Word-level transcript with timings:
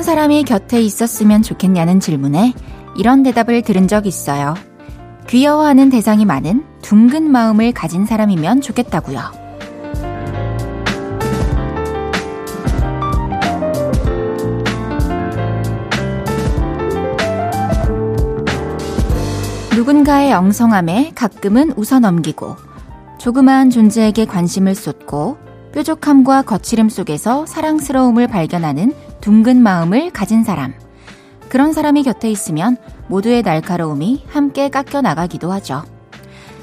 어떤 0.00 0.14
사람이 0.14 0.44
곁에 0.44 0.80
있었으면 0.80 1.42
좋겠냐는 1.42 2.00
질문에 2.00 2.54
이런 2.96 3.22
대답을 3.22 3.60
들은 3.60 3.86
적 3.86 4.06
있어요. 4.06 4.54
귀여워하는 5.28 5.90
대상이 5.90 6.24
많은 6.24 6.64
둥근 6.80 7.30
마음을 7.30 7.72
가진 7.72 8.06
사람이면 8.06 8.62
좋겠다고요. 8.62 9.20
누군가의 19.76 20.32
엉성함에 20.32 21.12
가끔은 21.14 21.74
웃어넘기고 21.76 22.56
조그마한 23.18 23.68
존재에게 23.68 24.24
관심을 24.24 24.74
쏟고 24.74 25.36
뾰족함과 25.74 26.40
거칠음 26.40 26.88
속에서 26.88 27.44
사랑스러움을 27.44 28.28
발견하는 28.28 28.94
둥근 29.20 29.62
마음을 29.62 30.10
가진 30.10 30.44
사람. 30.44 30.74
그런 31.48 31.72
사람이 31.72 32.02
곁에 32.04 32.30
있으면 32.30 32.76
모두의 33.08 33.42
날카로움이 33.42 34.24
함께 34.28 34.68
깎여 34.68 35.00
나가기도 35.00 35.50
하죠. 35.52 35.84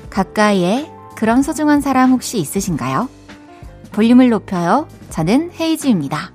가까이에 0.09 0.89
그런 1.15 1.41
소중한 1.41 1.81
사람 1.81 2.11
혹시 2.11 2.39
있으신가요? 2.39 3.09
볼륨을 3.91 4.29
높여요. 4.29 4.87
저는 5.09 5.51
헤이즈입니다. 5.59 6.31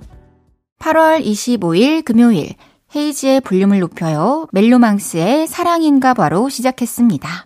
8월 0.79 1.23
25일 1.23 2.03
금요일 2.03 2.53
헤이즈의 2.95 3.41
볼륨을 3.41 3.79
높여요. 3.79 4.47
멜로망스의 4.51 5.47
사랑인가 5.47 6.13
바로 6.13 6.49
시작했습니다. 6.49 7.45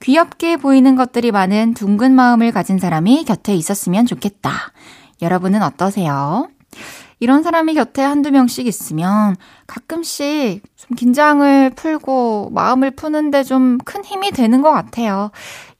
귀엽게 0.00 0.56
보이는 0.56 0.96
것들이 0.96 1.30
많은 1.30 1.74
둥근 1.74 2.12
마음을 2.12 2.50
가진 2.50 2.78
사람이 2.78 3.24
곁에 3.24 3.54
있었으면 3.54 4.06
좋겠다. 4.06 4.52
여러분은 5.22 5.62
어떠세요? 5.62 6.48
이런 7.24 7.42
사람이 7.42 7.72
곁에 7.72 8.02
한두 8.02 8.30
명씩 8.30 8.66
있으면 8.66 9.34
가끔씩 9.66 10.62
좀 10.76 10.94
긴장을 10.94 11.70
풀고 11.70 12.50
마음을 12.52 12.90
푸는데 12.90 13.42
좀 13.44 13.78
큰 13.84 14.04
힘이 14.04 14.30
되는 14.30 14.60
것 14.60 14.70
같아요. 14.70 15.30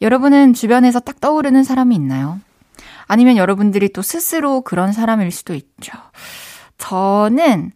여러분은 0.01 0.55
주변에서 0.55 1.01
딱 1.01 1.20
떠오르는 1.20 1.62
사람이 1.62 1.95
있나요? 1.95 2.41
아니면 3.06 3.36
여러분들이 3.36 3.91
또 3.92 4.01
스스로 4.01 4.62
그런 4.62 4.92
사람일 4.92 5.31
수도 5.31 5.53
있죠. 5.55 5.92
저는, 6.78 7.73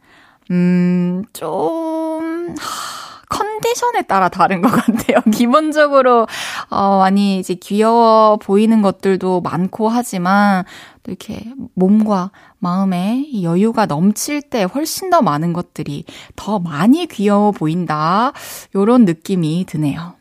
음, 0.51 1.25
좀, 1.35 2.55
하, 2.59 2.98
컨디션에 3.29 4.03
따라 4.03 4.29
다른 4.29 4.63
것 4.63 4.69
같아요. 4.69 5.19
기본적으로, 5.33 6.27
어, 6.71 6.99
많이 6.99 7.39
이제 7.39 7.55
귀여워 7.55 8.37
보이는 8.37 8.83
것들도 8.83 9.41
많고 9.41 9.89
하지만, 9.89 10.65
또 11.03 11.13
이렇게 11.13 11.53
몸과 11.75 12.31
마음에 12.59 13.27
여유가 13.43 13.87
넘칠 13.87 14.43
때 14.43 14.63
훨씬 14.63 15.11
더 15.11 15.23
많은 15.23 15.53
것들이 15.53 16.05
더 16.37 16.59
많이 16.59 17.07
귀여워 17.07 17.53
보인다. 17.53 18.33
요런 18.75 19.05
느낌이 19.05 19.65
드네요. 19.67 20.15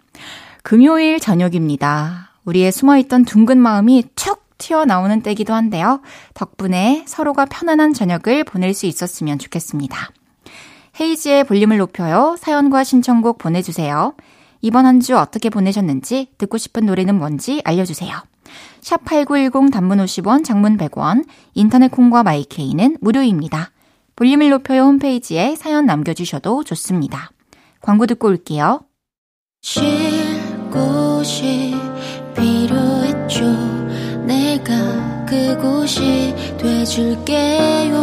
금요일 0.63 1.19
저녁입니다. 1.19 2.31
우리의 2.45 2.71
숨어있던 2.71 3.25
둥근 3.25 3.57
마음이 3.57 4.03
툭 4.15 4.47
튀어나오는 4.57 5.21
때기도 5.21 5.53
한데요. 5.53 6.01
덕분에 6.33 7.03
서로가 7.05 7.45
편안한 7.45 7.93
저녁을 7.93 8.43
보낼 8.43 8.73
수 8.73 8.85
있었으면 8.85 9.37
좋겠습니다. 9.39 10.09
헤이지의 10.99 11.43
볼륨을 11.45 11.77
높여요. 11.77 12.35
사연과 12.39 12.83
신청곡 12.83 13.37
보내주세요. 13.37 14.13
이번 14.61 14.85
한 14.85 14.99
주 14.99 15.15
어떻게 15.17 15.49
보내셨는지, 15.49 16.29
듣고 16.37 16.57
싶은 16.57 16.85
노래는 16.85 17.15
뭔지 17.17 17.61
알려주세요. 17.63 18.11
샵 18.81 19.05
8910 19.05 19.71
단문 19.71 19.99
50원, 19.99 20.43
장문 20.43 20.77
100원, 20.77 21.25
인터넷 21.53 21.89
콩과 21.91 22.23
마이케이는 22.23 22.97
무료입니다. 23.01 23.71
볼륨을 24.15 24.49
높여요 24.49 24.81
홈페이지에 24.83 25.55
사연 25.55 25.85
남겨주셔도 25.85 26.63
좋습니다. 26.63 27.29
광고 27.81 28.07
듣고 28.07 28.29
올게요. 28.29 28.81
쉴 29.61 29.83
곳이 30.71 31.75
필요했죠. 32.35 33.45
내가 34.25 35.25
그곳이 35.25 36.33
돼줄게요. 36.57 37.97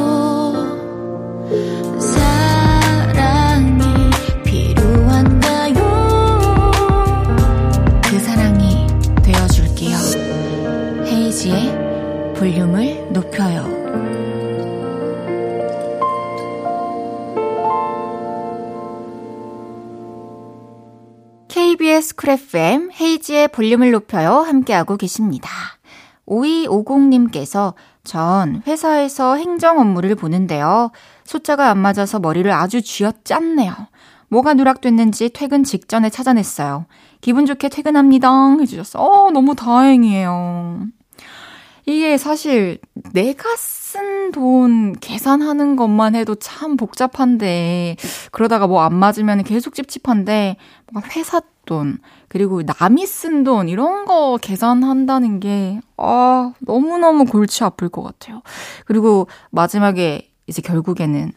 볼륨을 12.45 13.11
높여요. 13.11 13.65
KBS 21.49 22.17
쿨 22.17 22.29
FM 22.29 22.91
헤이지의 23.01 23.49
볼륨을 23.49 23.93
높여요 23.93 24.41
함께하고 24.41 24.99
계십니다. 24.99 25.49
5250님께서 26.27 27.73
전 28.05 28.63
회사에서 28.67 29.37
행정 29.37 29.79
업무를 29.79 30.15
보는데요. 30.15 30.91
숫자가 31.25 31.71
안 31.71 31.79
맞아서 31.79 32.19
머리를 32.19 32.53
아주 32.53 32.83
쥐어짰네요. 32.83 33.73
뭐가 34.29 34.53
누락됐는지 34.53 35.31
퇴근 35.31 35.65
직전에 35.65 36.11
찾아냈어요. 36.11 36.85
기분 37.23 37.47
좋게 37.47 37.71
퇴근합니다. 37.71 38.59
해주셨어. 38.61 39.01
어, 39.01 39.31
너무 39.31 39.55
다행이에요. 39.55 40.89
이게 41.87 42.17
사실 42.17 42.79
내가 43.13 43.57
쓴 43.57 44.33
돈 44.33 44.95
계산하는 44.95 45.77
것만 45.77 46.15
해도 46.17 46.35
참 46.35 46.77
복잡한데 46.77 47.97
그러다가 48.33 48.67
뭐 48.67 48.81
안 48.83 48.95
맞으면 48.95 49.45
계속 49.45 49.75
찝찝한데 49.75 50.57
뭔가 50.93 51.09
회사 51.15 51.41
돈 51.67 51.99
그리고 52.29 52.63
남이 52.63 53.07
쓴 53.07 53.45
돈 53.45 53.69
이런 53.69 54.07
거 54.07 54.39
계산한다는 54.41 55.41
게 55.41 55.81
아, 55.97 56.53
너무너무 56.61 57.27
골치 57.27 57.63
아플 57.65 57.89
것 57.89 58.03
같아요. 58.03 58.43
그리고 58.87 59.29
마지막에 59.51 60.31
이제 60.47 60.61
결국에는 60.63 61.33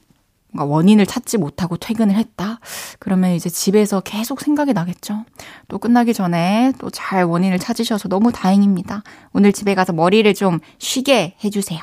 뭔가 0.51 0.73
원인을 0.73 1.05
찾지 1.05 1.37
못하고 1.37 1.77
퇴근을 1.77 2.15
했다? 2.15 2.59
그러면 2.99 3.31
이제 3.31 3.49
집에서 3.49 3.99
계속 4.01 4.41
생각이 4.41 4.73
나겠죠. 4.73 5.25
또 5.67 5.77
끝나기 5.77 6.13
전에 6.13 6.73
또 6.79 6.89
잘 6.89 7.25
원인을 7.25 7.59
찾으셔서 7.59 8.09
너무 8.09 8.31
다행입니다. 8.31 9.03
오늘 9.33 9.51
집에 9.53 9.75
가서 9.75 9.93
머리를 9.93 10.33
좀 10.33 10.59
쉬게 10.79 11.35
해주세요. 11.43 11.79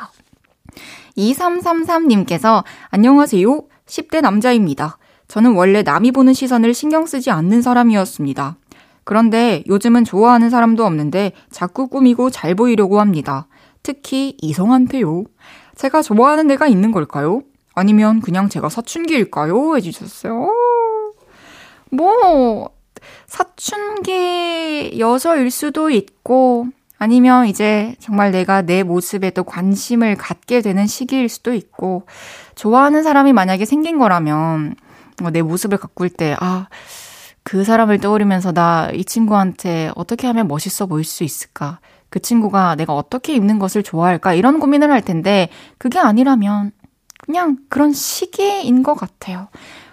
2333님께서 1.16 2.64
안녕하세요. 2.90 3.62
10대 3.86 4.20
남자입니다. 4.22 4.98
저는 5.28 5.54
원래 5.54 5.82
남이 5.82 6.12
보는 6.12 6.32
시선을 6.32 6.74
신경 6.74 7.06
쓰지 7.06 7.30
않는 7.30 7.62
사람이었습니다. 7.62 8.56
그런데 9.04 9.62
요즘은 9.68 10.04
좋아하는 10.04 10.50
사람도 10.50 10.84
없는데 10.84 11.32
자꾸 11.50 11.88
꾸미고 11.88 12.30
잘 12.30 12.54
보이려고 12.54 13.00
합니다. 13.00 13.46
특히 13.82 14.36
이성한테요. 14.40 15.24
제가 15.76 16.02
좋아하는 16.02 16.48
데가 16.48 16.66
있는 16.66 16.90
걸까요? 16.90 17.42
아니면 17.74 18.20
그냥 18.20 18.48
제가 18.48 18.68
사춘기일까요? 18.68 19.76
해주셨어요. 19.76 20.48
뭐, 21.90 22.70
사춘기 23.26 24.96
여서일 24.98 25.50
수도 25.50 25.90
있고, 25.90 26.66
아니면 26.98 27.46
이제 27.46 27.94
정말 28.00 28.30
내가 28.30 28.62
내 28.62 28.82
모습에 28.82 29.30
또 29.30 29.44
관심을 29.44 30.16
갖게 30.16 30.60
되는 30.60 30.86
시기일 30.86 31.28
수도 31.28 31.52
있고, 31.54 32.06
좋아하는 32.54 33.02
사람이 33.02 33.32
만약에 33.32 33.64
생긴 33.64 33.98
거라면, 33.98 34.74
내 35.32 35.42
모습을 35.42 35.78
가꿀 35.78 36.10
때, 36.10 36.36
아, 36.40 36.68
그 37.42 37.62
사람을 37.64 37.98
떠올리면서 38.00 38.52
나 38.52 38.90
이 38.94 39.04
친구한테 39.04 39.90
어떻게 39.96 40.26
하면 40.28 40.48
멋있어 40.48 40.86
보일 40.86 41.04
수 41.04 41.24
있을까? 41.24 41.78
그 42.08 42.20
친구가 42.20 42.76
내가 42.76 42.94
어떻게 42.94 43.34
입는 43.34 43.58
것을 43.58 43.82
좋아할까? 43.82 44.34
이런 44.34 44.60
고민을 44.60 44.90
할 44.90 45.02
텐데, 45.02 45.48
그게 45.78 45.98
아니라면, 45.98 46.72
그냥 47.24 47.58
그런 47.68 47.92
시기인 47.92 48.82
것 48.82 48.94
같아요. 48.94 49.48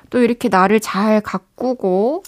또 0.10 0.20
이렇게 0.20 0.50
나를 0.50 0.80
잘 0.80 1.22
가꾸고, 1.22 2.24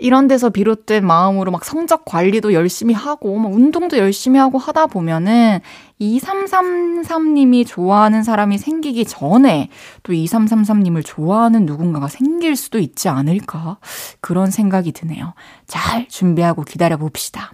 이런 0.00 0.28
데서 0.28 0.48
비롯된 0.48 1.04
마음으로 1.04 1.50
막 1.50 1.64
성적 1.64 2.04
관리도 2.04 2.52
열심히 2.52 2.94
하고, 2.94 3.36
막 3.36 3.52
운동도 3.52 3.98
열심히 3.98 4.38
하고 4.38 4.56
하다 4.56 4.86
보면은 4.86 5.58
2333님이 6.00 7.66
좋아하는 7.66 8.22
사람이 8.22 8.58
생기기 8.58 9.04
전에 9.04 9.68
또 10.04 10.12
2333님을 10.12 11.04
좋아하는 11.04 11.66
누군가가 11.66 12.06
생길 12.06 12.54
수도 12.54 12.78
있지 12.78 13.08
않을까? 13.08 13.78
그런 14.20 14.52
생각이 14.52 14.92
드네요. 14.92 15.34
잘 15.66 16.06
준비하고 16.08 16.62
기다려 16.62 16.96
봅시다. 16.96 17.50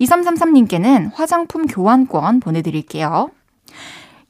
2333님께는 0.00 1.10
화장품 1.12 1.66
교환권 1.66 2.38
보내드릴게요. 2.38 3.30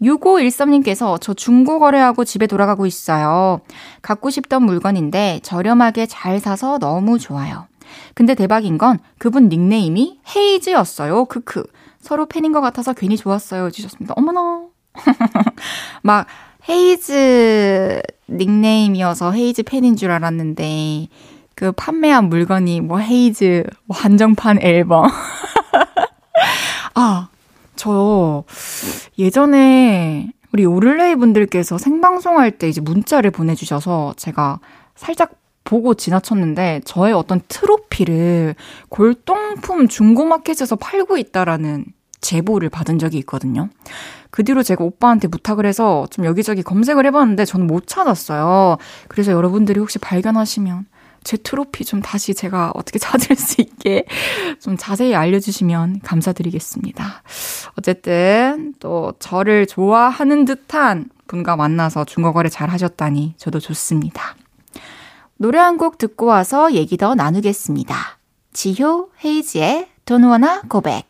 6513님께서 0.02 1.20
저 1.20 1.34
중고 1.34 1.78
거래하고 1.78 2.24
집에 2.24 2.46
돌아가고 2.46 2.86
있어요. 2.86 3.60
갖고 4.02 4.30
싶던 4.30 4.62
물건인데 4.62 5.40
저렴하게 5.42 6.06
잘 6.06 6.40
사서 6.40 6.78
너무 6.78 7.18
좋아요. 7.18 7.66
근데 8.14 8.34
대박인 8.34 8.78
건 8.78 8.98
그분 9.18 9.48
닉네임이 9.48 10.20
헤이즈였어요. 10.34 11.26
크크. 11.26 11.64
서로 12.00 12.26
팬인 12.26 12.52
것 12.52 12.60
같아서 12.60 12.92
괜히 12.92 13.16
좋았어요. 13.16 13.66
해주셨습니다. 13.66 14.14
어머나. 14.16 14.64
막 16.02 16.26
헤이즈 16.68 18.02
닉네임이어서 18.28 19.32
헤이즈 19.32 19.64
팬인 19.64 19.96
줄 19.96 20.10
알았는데, 20.10 21.08
그 21.54 21.72
판매한 21.72 22.28
물건이 22.28 22.80
뭐 22.80 22.98
헤이즈 22.98 23.64
뭐 23.84 23.96
한정판 23.96 24.62
앨범. 24.62 25.06
아, 26.94 27.28
저 27.80 28.44
예전에 29.18 30.30
우리 30.52 30.66
오를레이 30.66 31.16
분들께서 31.16 31.78
생방송할 31.78 32.58
때 32.58 32.68
이제 32.68 32.82
문자를 32.82 33.30
보내주셔서 33.30 34.12
제가 34.18 34.60
살짝 34.96 35.32
보고 35.64 35.94
지나쳤는데 35.94 36.82
저의 36.84 37.14
어떤 37.14 37.40
트로피를 37.48 38.54
골동품 38.90 39.88
중고마켓에서 39.88 40.76
팔고 40.76 41.16
있다라는 41.16 41.86
제보를 42.20 42.68
받은 42.68 42.98
적이 42.98 43.16
있거든요. 43.20 43.70
그 44.30 44.44
뒤로 44.44 44.62
제가 44.62 44.84
오빠한테 44.84 45.28
부탁을 45.28 45.64
해서 45.64 46.06
좀 46.10 46.26
여기저기 46.26 46.62
검색을 46.62 47.06
해봤는데 47.06 47.46
저는 47.46 47.66
못 47.66 47.86
찾았어요. 47.86 48.76
그래서 49.08 49.32
여러분들이 49.32 49.80
혹시 49.80 49.98
발견하시면 49.98 50.84
제 51.24 51.36
트로피 51.36 51.84
좀 51.84 52.00
다시 52.00 52.34
제가 52.34 52.72
어떻게 52.74 52.98
찾을 52.98 53.36
수 53.36 53.60
있게 53.60 54.04
좀 54.60 54.76
자세히 54.76 55.14
알려주시면 55.14 56.00
감사드리겠습니다. 56.02 57.22
어쨌든 57.78 58.74
또 58.80 59.12
저를 59.18 59.66
좋아하는 59.66 60.44
듯한 60.44 61.10
분과 61.26 61.56
만나서 61.56 62.04
중고거래 62.04 62.48
잘 62.48 62.70
하셨다니 62.70 63.34
저도 63.36 63.60
좋습니다. 63.60 64.34
노래 65.36 65.58
한 65.58 65.78
곡 65.78 65.98
듣고 65.98 66.26
와서 66.26 66.72
얘기 66.74 66.96
더 66.96 67.14
나누겠습니다. 67.14 68.18
지효 68.52 69.10
헤이지의 69.24 69.88
돈 70.04 70.24
원아 70.24 70.62
고백 70.68 71.09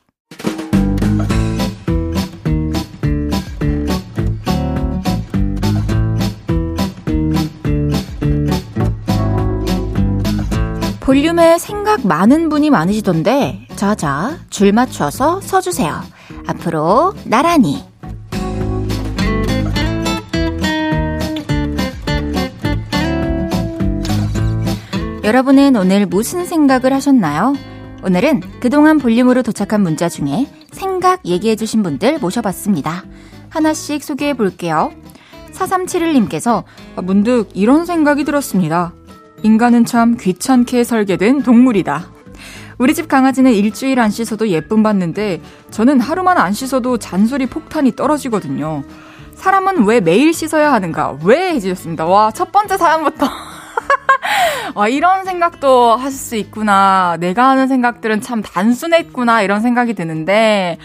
볼륨에 11.01 11.59
생각 11.59 12.07
많은 12.07 12.49
분이 12.49 12.71
많으시던데 12.71 13.67
자자 13.75 14.39
줄 14.51 14.73
맞춰서 14.73 15.41
서주세요. 15.41 16.01
앞으로 16.47 17.15
나란히 17.25 17.83
여러분은 25.25 25.77
오늘 25.77 26.07
무슨 26.07 26.45
생각을 26.45 26.93
하셨나요? 26.93 27.55
오늘은 28.03 28.41
그동안 28.61 28.99
볼륨으로 28.99 29.43
도착한 29.43 29.83
문자 29.83 30.09
중에 30.09 30.47
생각 30.73 31.27
얘기해주신 31.27 31.83
분들 31.83 32.19
모셔봤습니다. 32.19 33.05
하나씩 33.49 34.03
소개해 34.03 34.35
볼게요. 34.35 34.91
4371님께서 35.53 36.65
문득 37.03 37.49
이런 37.55 37.85
생각이 37.85 38.25
들었습니다. 38.25 38.93
인간은 39.43 39.85
참 39.85 40.17
귀찮게 40.19 40.85
설계된 40.85 41.43
동물이다. 41.43 42.09
우리 42.79 42.95
집 42.95 43.09
강아지는 43.09 43.53
일주일 43.53 44.01
안 44.01 44.11
씻어도 44.11 44.49
예쁨 44.49 44.83
받는데 44.83 45.41
저는 45.71 46.01
하루만 46.01 46.39
안 46.39 46.53
씻어도 46.53 46.99
잔소리 46.99 47.47
폭탄이 47.47 47.95
떨어지거든요. 47.95 48.83
사람은 49.35 49.85
왜 49.85 50.01
매일 50.01 50.33
씻어야 50.33 50.73
하는가? 50.73 51.19
왜 51.25 51.53
해주셨습니다. 51.53 52.05
와, 52.07 52.31
첫 52.31 52.53
번째 52.53 52.77
사연부터. 52.77 53.27
와, 54.75 54.89
이런 54.89 55.25
생각도 55.25 55.97
하실 55.97 56.19
수 56.19 56.37
있구나. 56.37 57.17
내가 57.21 57.49
하는 57.49 57.67
생각들은 57.67 58.21
참 58.21 58.43
단순했구나. 58.43 59.43
이런 59.43 59.61
생각이 59.61 59.95
드는데, 59.95 60.79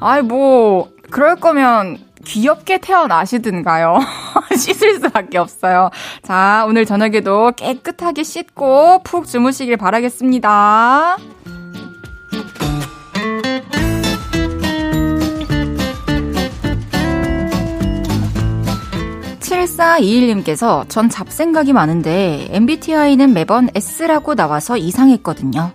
아이, 0.00 0.22
뭐, 0.22 0.90
그럴 1.10 1.36
거면 1.36 1.98
귀엽게 2.24 2.78
태어나시든가요. 2.78 3.98
씻을 4.56 4.94
수밖에 5.00 5.38
없어요. 5.38 5.90
자, 6.22 6.64
오늘 6.68 6.86
저녁에도 6.86 7.52
깨끗하게 7.56 8.22
씻고 8.22 9.02
푹 9.02 9.26
주무시길 9.26 9.76
바라겠습니다. 9.76 11.16
7421님께서 19.72 20.88
전 20.88 21.08
잡생각이 21.08 21.72
많은데 21.72 22.48
MBTI는 22.50 23.32
매번 23.32 23.68
S라고 23.74 24.34
나와서 24.34 24.76
이상했거든요. 24.76 25.72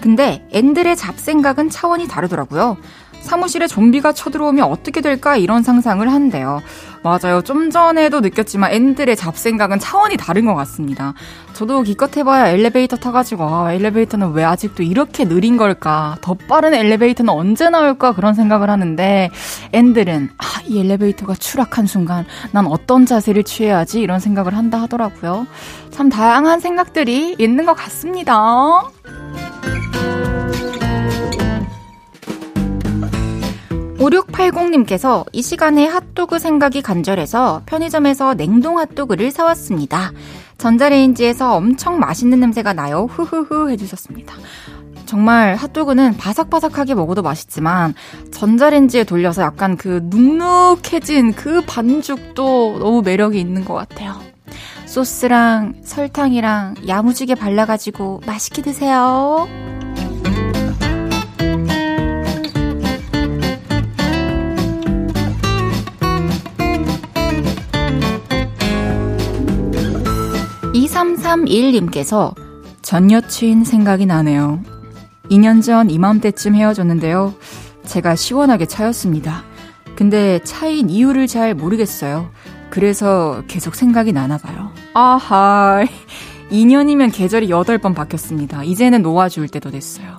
근데 0.00 0.46
앤들의 0.52 0.96
잡생각은 0.96 1.68
차원이 1.70 2.08
다르더라고요. 2.08 2.76
사무실에 3.20 3.66
좀비가 3.66 4.12
쳐들어오면 4.12 4.64
어떻게 4.64 5.00
될까 5.00 5.36
이런 5.36 5.62
상상을 5.62 6.10
한대요. 6.10 6.60
맞아요. 7.02 7.40
좀 7.42 7.70
전에도 7.70 8.20
느꼈지만 8.20 8.72
앤들의 8.72 9.16
잡생각은 9.16 9.78
차원이 9.78 10.16
다른 10.16 10.44
것 10.44 10.54
같습니다. 10.54 11.14
저도 11.54 11.82
기껏 11.82 12.14
해봐야 12.16 12.48
엘리베이터 12.48 12.96
타가지고 12.96 13.44
아, 13.44 13.72
엘리베이터는 13.72 14.32
왜 14.32 14.44
아직도 14.44 14.82
이렇게 14.82 15.26
느린 15.26 15.56
걸까? 15.56 16.16
더 16.20 16.34
빠른 16.34 16.74
엘리베이터는 16.74 17.32
언제 17.32 17.70
나올까? 17.70 18.12
그런 18.12 18.34
생각을 18.34 18.68
하는데 18.68 19.30
앤들은 19.72 20.30
아, 20.36 20.44
이 20.66 20.80
엘리베이터가 20.80 21.34
추락한 21.34 21.86
순간 21.86 22.26
난 22.52 22.66
어떤 22.66 23.06
자세를 23.06 23.44
취해야지 23.44 24.00
이런 24.00 24.20
생각을 24.20 24.56
한다 24.56 24.82
하더라고요. 24.82 25.46
참 25.90 26.08
다양한 26.10 26.60
생각들이 26.60 27.36
있는 27.38 27.64
것 27.64 27.74
같습니다. 27.74 28.82
5680님께서 34.00 35.26
이 35.32 35.42
시간에 35.42 35.86
핫도그 35.86 36.38
생각이 36.38 36.80
간절해서 36.80 37.62
편의점에서 37.66 38.34
냉동 38.34 38.78
핫도그를 38.78 39.30
사왔습니다. 39.30 40.12
전자레인지에서 40.56 41.54
엄청 41.54 41.98
맛있는 41.98 42.40
냄새가 42.40 42.72
나요. 42.72 43.06
후후후 43.10 43.70
해주셨습니다. 43.70 44.34
정말 45.04 45.54
핫도그는 45.56 46.16
바삭바삭하게 46.16 46.94
먹어도 46.94 47.22
맛있지만 47.22 47.94
전자레인지에 48.32 49.04
돌려서 49.04 49.42
약간 49.42 49.76
그 49.76 50.00
눅눅해진 50.04 51.32
그 51.32 51.62
반죽도 51.66 52.78
너무 52.78 53.02
매력이 53.02 53.38
있는 53.38 53.64
것 53.64 53.74
같아요. 53.74 54.20
소스랑 54.86 55.74
설탕이랑 55.84 56.74
야무지게 56.88 57.34
발라가지고 57.34 58.22
맛있게 58.26 58.62
드세요. 58.62 59.48
전 72.82 73.10
여친 73.10 73.64
생각이 73.64 74.04
나네요. 74.04 74.60
2년 75.30 75.62
전 75.62 75.88
이맘때쯤 75.88 76.54
헤어졌는데요. 76.54 77.32
제가 77.86 78.16
시원하게 78.16 78.66
차였습니다. 78.66 79.42
근데 79.96 80.40
차인 80.44 80.90
이유를 80.90 81.26
잘 81.26 81.54
모르겠어요. 81.54 82.28
그래서 82.68 83.42
계속 83.48 83.76
생각이 83.76 84.12
나나 84.12 84.36
봐요. 84.36 84.72
아하. 84.92 85.86
2년이면 86.50 87.14
계절이 87.14 87.48
8번 87.48 87.94
바뀌었습니다. 87.94 88.64
이제는 88.64 89.00
놓아줄 89.00 89.48
때도 89.48 89.70
됐어요. 89.70 90.18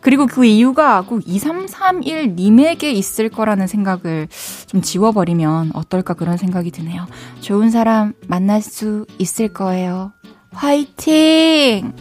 그리고 0.00 0.26
그 0.26 0.46
이유가 0.46 1.02
꼭 1.02 1.20
2331님에게 1.24 2.84
있을 2.84 3.28
거라는 3.28 3.66
생각을 3.66 4.28
좀 4.66 4.80
지워버리면 4.80 5.72
어떨까 5.74 6.14
그런 6.14 6.38
생각이 6.38 6.70
드네요. 6.70 7.06
좋은 7.40 7.70
사람 7.70 8.14
만날 8.28 8.62
수 8.62 9.04
있을 9.18 9.48
거예요. 9.48 10.12
화이팅! 10.52 11.92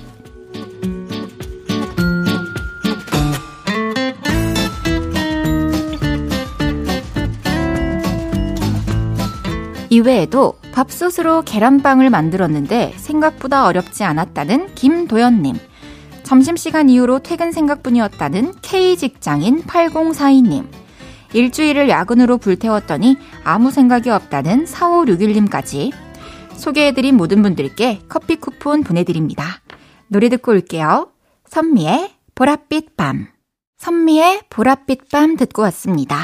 이외에도 9.89 10.53
밥솥으로 10.71 11.41
계란빵을 11.41 12.09
만들었는데 12.09 12.93
생각보다 12.95 13.65
어렵지 13.65 14.03
않았다는 14.05 14.73
김도연님. 14.73 15.57
점심시간 16.23 16.89
이후로 16.89 17.19
퇴근 17.19 17.51
생각뿐이었다는 17.51 18.53
K직장인 18.61 19.63
8042님. 19.63 20.65
일주일을 21.33 21.89
야근으로 21.89 22.37
불태웠더니 22.37 23.17
아무 23.43 23.71
생각이 23.71 24.09
없다는 24.09 24.65
4561님까지 24.65 25.91
소개해드린 26.61 27.17
모든 27.17 27.41
분들께 27.41 28.01
커피 28.07 28.35
쿠폰 28.35 28.83
보내드립니다. 28.83 29.45
노래 30.07 30.29
듣고 30.29 30.51
올게요. 30.51 31.09
선미의 31.47 32.11
보랏빛 32.35 32.95
밤. 32.95 33.27
선미의 33.79 34.41
보랏빛 34.51 35.09
밤 35.09 35.37
듣고 35.37 35.63
왔습니다. 35.63 36.15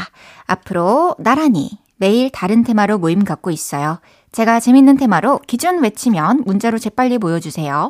앞으로 0.46 1.16
나란히 1.18 1.72
매일 1.96 2.30
다른 2.30 2.64
테마로 2.64 3.00
모임 3.00 3.24
갖고 3.24 3.50
있어요. 3.50 4.00
제가 4.32 4.60
재밌는 4.60 4.98
테마로 4.98 5.40
기준 5.48 5.82
외치면 5.82 6.44
문자로 6.46 6.78
재빨리 6.78 7.18
보여주세요. 7.18 7.90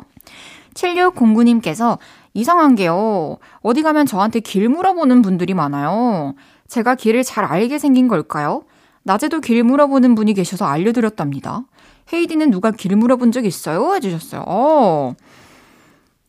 7609님께서 0.72 1.98
이상한 2.32 2.76
게요. 2.76 3.36
어디 3.60 3.82
가면 3.82 4.06
저한테 4.06 4.40
길 4.40 4.70
물어보는 4.70 5.20
분들이 5.20 5.52
많아요. 5.52 6.34
제가 6.66 6.94
길을 6.94 7.24
잘 7.24 7.44
알게 7.44 7.78
생긴 7.78 8.08
걸까요? 8.08 8.62
낮에도 9.02 9.40
길 9.40 9.62
물어보는 9.64 10.14
분이 10.14 10.32
계셔서 10.32 10.64
알려드렸답니다. 10.64 11.64
헤이디는 12.12 12.50
누가 12.50 12.70
길 12.70 12.96
물어본 12.96 13.32
적 13.32 13.44
있어요? 13.44 13.94
해주셨어요. 13.94 14.44
어, 14.46 15.14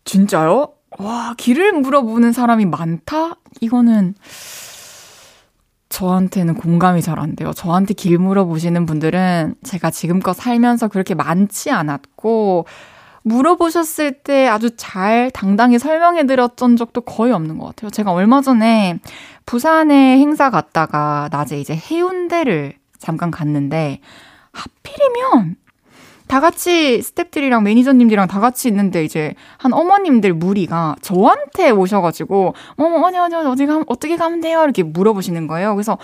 진짜요? 0.06 0.74
와, 0.98 1.36
길을 1.38 1.74
물어보는 1.74 2.32
사람이 2.32 2.66
많다? 2.66 3.36
이거는 3.62 4.16
저한테는 5.90 6.56
공감이 6.56 7.02
잘 7.02 7.20
안 7.20 7.36
돼요. 7.36 7.52
저한테 7.54 7.94
길 7.94 8.18
물어보시는 8.18 8.86
분들은 8.86 9.56
제가 9.64 9.92
지금껏 9.92 10.34
살면서 10.34 10.88
그렇게 10.88 11.14
많지 11.16 11.72
않았고, 11.72 12.66
물어보셨을 13.24 14.24
때 14.24 14.48
아주 14.48 14.76
잘 14.78 15.30
당당히 15.32 15.78
설명해 15.78 16.26
드렸던 16.26 16.78
적도 16.78 17.02
거의 17.02 17.34
없는 17.34 17.58
것 17.58 17.68
같아요. 17.68 17.90
제가 17.90 18.12
얼마 18.12 18.42
전에 18.42 19.00
부산에 19.46 20.18
행사 20.20 20.50
갔다가 20.50 21.28
낮에 21.32 21.60
이제 21.60 21.76
해운대를 21.76 22.76
잠깐 22.98 23.30
갔는데, 23.32 24.00
하필이면 24.52 25.56
다 26.30 26.40
같이 26.40 27.00
스탭들이랑 27.00 27.64
매니저님들이랑 27.64 28.28
다 28.28 28.40
같이 28.40 28.68
있는데 28.68 29.04
이제 29.04 29.34
한 29.58 29.74
어머님들 29.74 30.34
무리가 30.34 30.96
저한테 31.02 31.72
오셔가지고 31.72 32.54
어머 32.78 33.08
아니 33.08 33.18
어디 33.18 33.66
가 33.66 33.84
어떻게 33.88 34.16
가면 34.16 34.40
돼요 34.40 34.64
이렇게 34.64 34.84
물어보시는 34.84 35.48
거예요. 35.48 35.74
그래서 35.74 35.98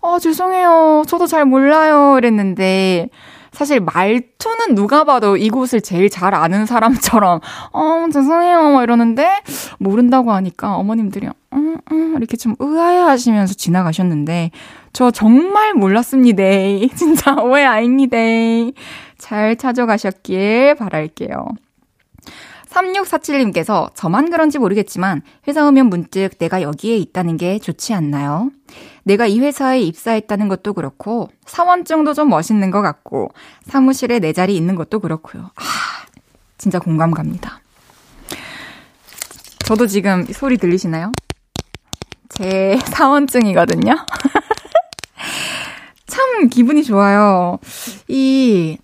어 0.00 0.20
죄송해요 0.20 1.02
저도 1.08 1.26
잘 1.26 1.44
몰라요 1.44 2.16
이랬는데 2.18 3.08
사실 3.50 3.80
말투는 3.80 4.76
누가 4.76 5.02
봐도 5.02 5.36
이곳을 5.36 5.80
제일 5.80 6.08
잘 6.08 6.36
아는 6.36 6.66
사람처럼 6.66 7.40
어 7.72 8.06
죄송해요 8.12 8.80
이러는데 8.80 9.40
모른다고 9.78 10.30
하니까 10.30 10.76
어머님들이 10.76 11.28
음, 11.52 11.78
음 11.90 12.14
이렇게 12.16 12.36
좀 12.36 12.54
의아해하시면서 12.60 13.54
지나가셨는데 13.54 14.52
저 14.92 15.10
정말 15.10 15.74
몰랐습니다. 15.74 16.44
진짜 16.94 17.34
오해 17.34 17.64
아닙니다. 17.64 18.16
잘 19.18 19.56
찾아가셨길 19.56 20.76
바랄게요. 20.76 21.48
3647님께서 22.74 23.90
저만 23.94 24.30
그런지 24.30 24.58
모르겠지만 24.58 25.22
회사 25.46 25.66
오면 25.66 25.86
문득 25.86 26.38
내가 26.38 26.62
여기에 26.62 26.96
있다는 26.96 27.36
게 27.36 27.58
좋지 27.58 27.94
않나요? 27.94 28.50
내가 29.04 29.26
이 29.26 29.38
회사에 29.38 29.80
입사했다는 29.80 30.48
것도 30.48 30.72
그렇고 30.72 31.30
사원증도 31.46 32.14
좀 32.14 32.28
멋있는 32.28 32.70
것 32.70 32.82
같고 32.82 33.30
사무실에 33.64 34.18
내 34.18 34.32
자리 34.32 34.56
있는 34.56 34.74
것도 34.74 35.00
그렇고요. 35.00 35.50
아, 35.54 35.62
진짜 36.58 36.78
공감 36.78 37.12
갑니다. 37.12 37.60
저도 39.64 39.86
지금 39.86 40.26
소리 40.26 40.58
들리시나요? 40.58 41.12
제 42.28 42.78
사원증이거든요. 42.92 43.94
참 46.06 46.48
기분이 46.48 46.84
좋아요. 46.84 47.58
이 48.08 48.78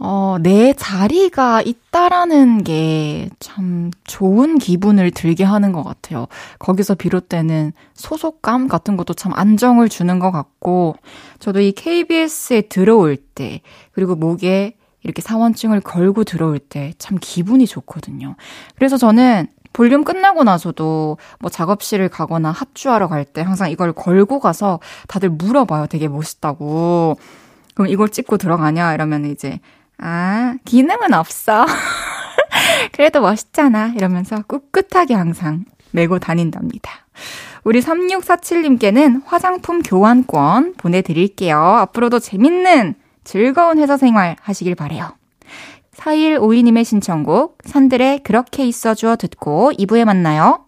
어, 0.00 0.36
내 0.40 0.72
자리가 0.74 1.62
있다라는 1.62 2.62
게 2.64 3.28
참 3.40 3.90
좋은 4.04 4.58
기분을 4.58 5.10
들게 5.10 5.42
하는 5.44 5.72
것 5.72 5.82
같아요. 5.82 6.26
거기서 6.58 6.94
비롯되는 6.94 7.72
소속감 7.94 8.68
같은 8.68 8.96
것도 8.96 9.14
참 9.14 9.32
안정을 9.34 9.88
주는 9.88 10.18
것 10.18 10.30
같고, 10.30 10.96
저도 11.40 11.60
이 11.60 11.72
KBS에 11.72 12.62
들어올 12.62 13.16
때, 13.16 13.60
그리고 13.92 14.14
목에 14.16 14.76
이렇게 15.02 15.22
사원증을 15.22 15.80
걸고 15.80 16.24
들어올 16.24 16.58
때 16.58 16.92
참 16.98 17.18
기분이 17.20 17.66
좋거든요. 17.66 18.36
그래서 18.76 18.96
저는 18.96 19.46
볼륨 19.72 20.04
끝나고 20.04 20.44
나서도 20.44 21.18
뭐 21.40 21.50
작업실을 21.50 22.08
가거나 22.08 22.50
합주하러 22.50 23.08
갈 23.08 23.24
때 23.24 23.42
항상 23.42 23.70
이걸 23.70 23.92
걸고 23.92 24.40
가서 24.40 24.80
다들 25.08 25.30
물어봐요. 25.30 25.86
되게 25.88 26.08
멋있다고. 26.08 27.16
그럼 27.74 27.88
이걸 27.88 28.08
찍고 28.08 28.38
들어가냐? 28.38 28.94
이러면 28.94 29.26
이제 29.26 29.60
아, 29.98 30.56
기능은 30.64 31.12
없어. 31.14 31.66
그래도 32.92 33.20
멋있잖아. 33.20 33.92
이러면서 33.96 34.42
꿋꿋하게 34.46 35.14
항상 35.14 35.64
메고 35.90 36.18
다닌답니다. 36.18 36.90
우리 37.64 37.80
3647님께는 37.80 39.22
화장품 39.26 39.82
교환권 39.82 40.74
보내드릴게요. 40.76 41.58
앞으로도 41.58 42.18
재밌는 42.20 42.94
즐거운 43.24 43.78
회사 43.78 43.96
생활 43.96 44.36
하시길 44.40 44.74
바래요. 44.74 45.12
4152님의 45.96 46.84
신청곡 46.84 47.58
산들의 47.64 48.20
그렇게 48.20 48.64
있어줘 48.64 49.16
듣고 49.16 49.72
2부에 49.72 50.04
만나요. 50.04 50.67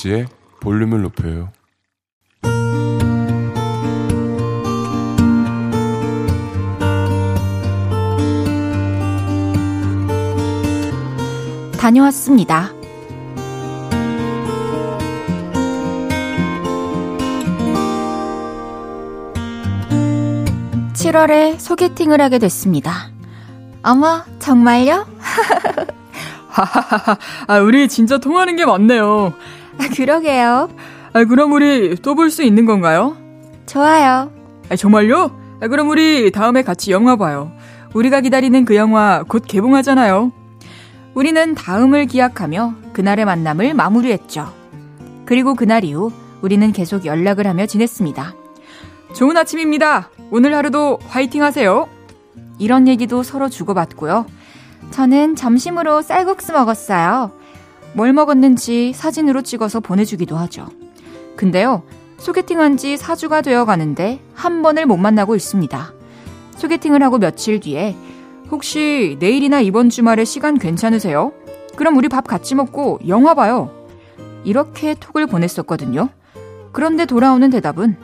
헤이지의 0.00 0.26
볼륨을 0.60 1.02
높여요. 1.02 1.50
다녀왔습니다. 11.78 12.72
7월에 20.92 21.58
소개팅을 21.58 22.20
하게 22.20 22.38
됐습니다. 22.38 23.10
어머, 23.82 24.22
정말요? 24.38 25.06
하하하하, 26.48 27.16
아, 27.48 27.58
우리 27.60 27.88
진짜 27.88 28.18
통하는 28.18 28.56
게 28.56 28.66
많네요. 28.66 29.32
아, 29.90 29.94
그러게요. 29.94 30.68
아, 31.12 31.24
그럼 31.24 31.52
우리 31.52 31.96
또 31.96 32.14
볼 32.14 32.30
수 32.30 32.42
있는 32.42 32.64
건가요? 32.66 33.16
좋아요. 33.66 34.30
아, 34.70 34.76
정말요? 34.76 35.30
아, 35.60 35.68
그럼 35.68 35.88
우리 35.90 36.30
다음에 36.30 36.62
같이 36.62 36.92
영화 36.92 37.16
봐요. 37.16 37.50
우리가 37.94 38.20
기다리는 38.20 38.64
그 38.64 38.76
영화 38.76 39.24
곧 39.26 39.42
개봉하잖아요. 39.46 40.32
우리는 41.14 41.54
다음을 41.56 42.06
기약하며 42.06 42.74
그날의 42.92 43.24
만남을 43.24 43.74
마무리했죠. 43.74 44.52
그리고 45.26 45.54
그날 45.54 45.84
이후 45.84 46.12
우리는 46.40 46.72
계속 46.72 47.04
연락을 47.04 47.46
하며 47.46 47.66
지냈습니다. 47.66 48.34
좋은 49.14 49.36
아침입니다. 49.36 50.08
오늘 50.30 50.54
하루도 50.54 51.00
화이팅 51.08 51.42
하세요. 51.42 51.88
이런 52.58 52.86
얘기도 52.86 53.22
서로 53.24 53.48
주고받고요. 53.48 54.26
저는 54.92 55.34
점심으로 55.34 56.02
쌀국수 56.02 56.52
먹었어요. 56.52 57.32
뭘 57.94 58.12
먹었는지 58.12 58.92
사진으로 58.94 59.42
찍어서 59.42 59.80
보내주기도 59.80 60.36
하죠. 60.36 60.66
근데요, 61.36 61.82
소개팅한 62.18 62.76
지 62.76 62.96
4주가 62.96 63.42
되어 63.42 63.64
가는데 63.64 64.20
한 64.34 64.62
번을 64.62 64.86
못 64.86 64.96
만나고 64.96 65.34
있습니다. 65.36 65.92
소개팅을 66.56 67.02
하고 67.02 67.18
며칠 67.18 67.60
뒤에 67.60 67.96
혹시 68.50 69.16
내일이나 69.20 69.60
이번 69.60 69.90
주말에 69.90 70.24
시간 70.24 70.58
괜찮으세요? 70.58 71.32
그럼 71.76 71.96
우리 71.96 72.08
밥 72.08 72.26
같이 72.26 72.54
먹고 72.54 72.98
영화 73.08 73.34
봐요. 73.34 73.70
이렇게 74.44 74.94
톡을 74.94 75.26
보냈었거든요. 75.26 76.08
그런데 76.72 77.06
돌아오는 77.06 77.48
대답은 77.50 77.96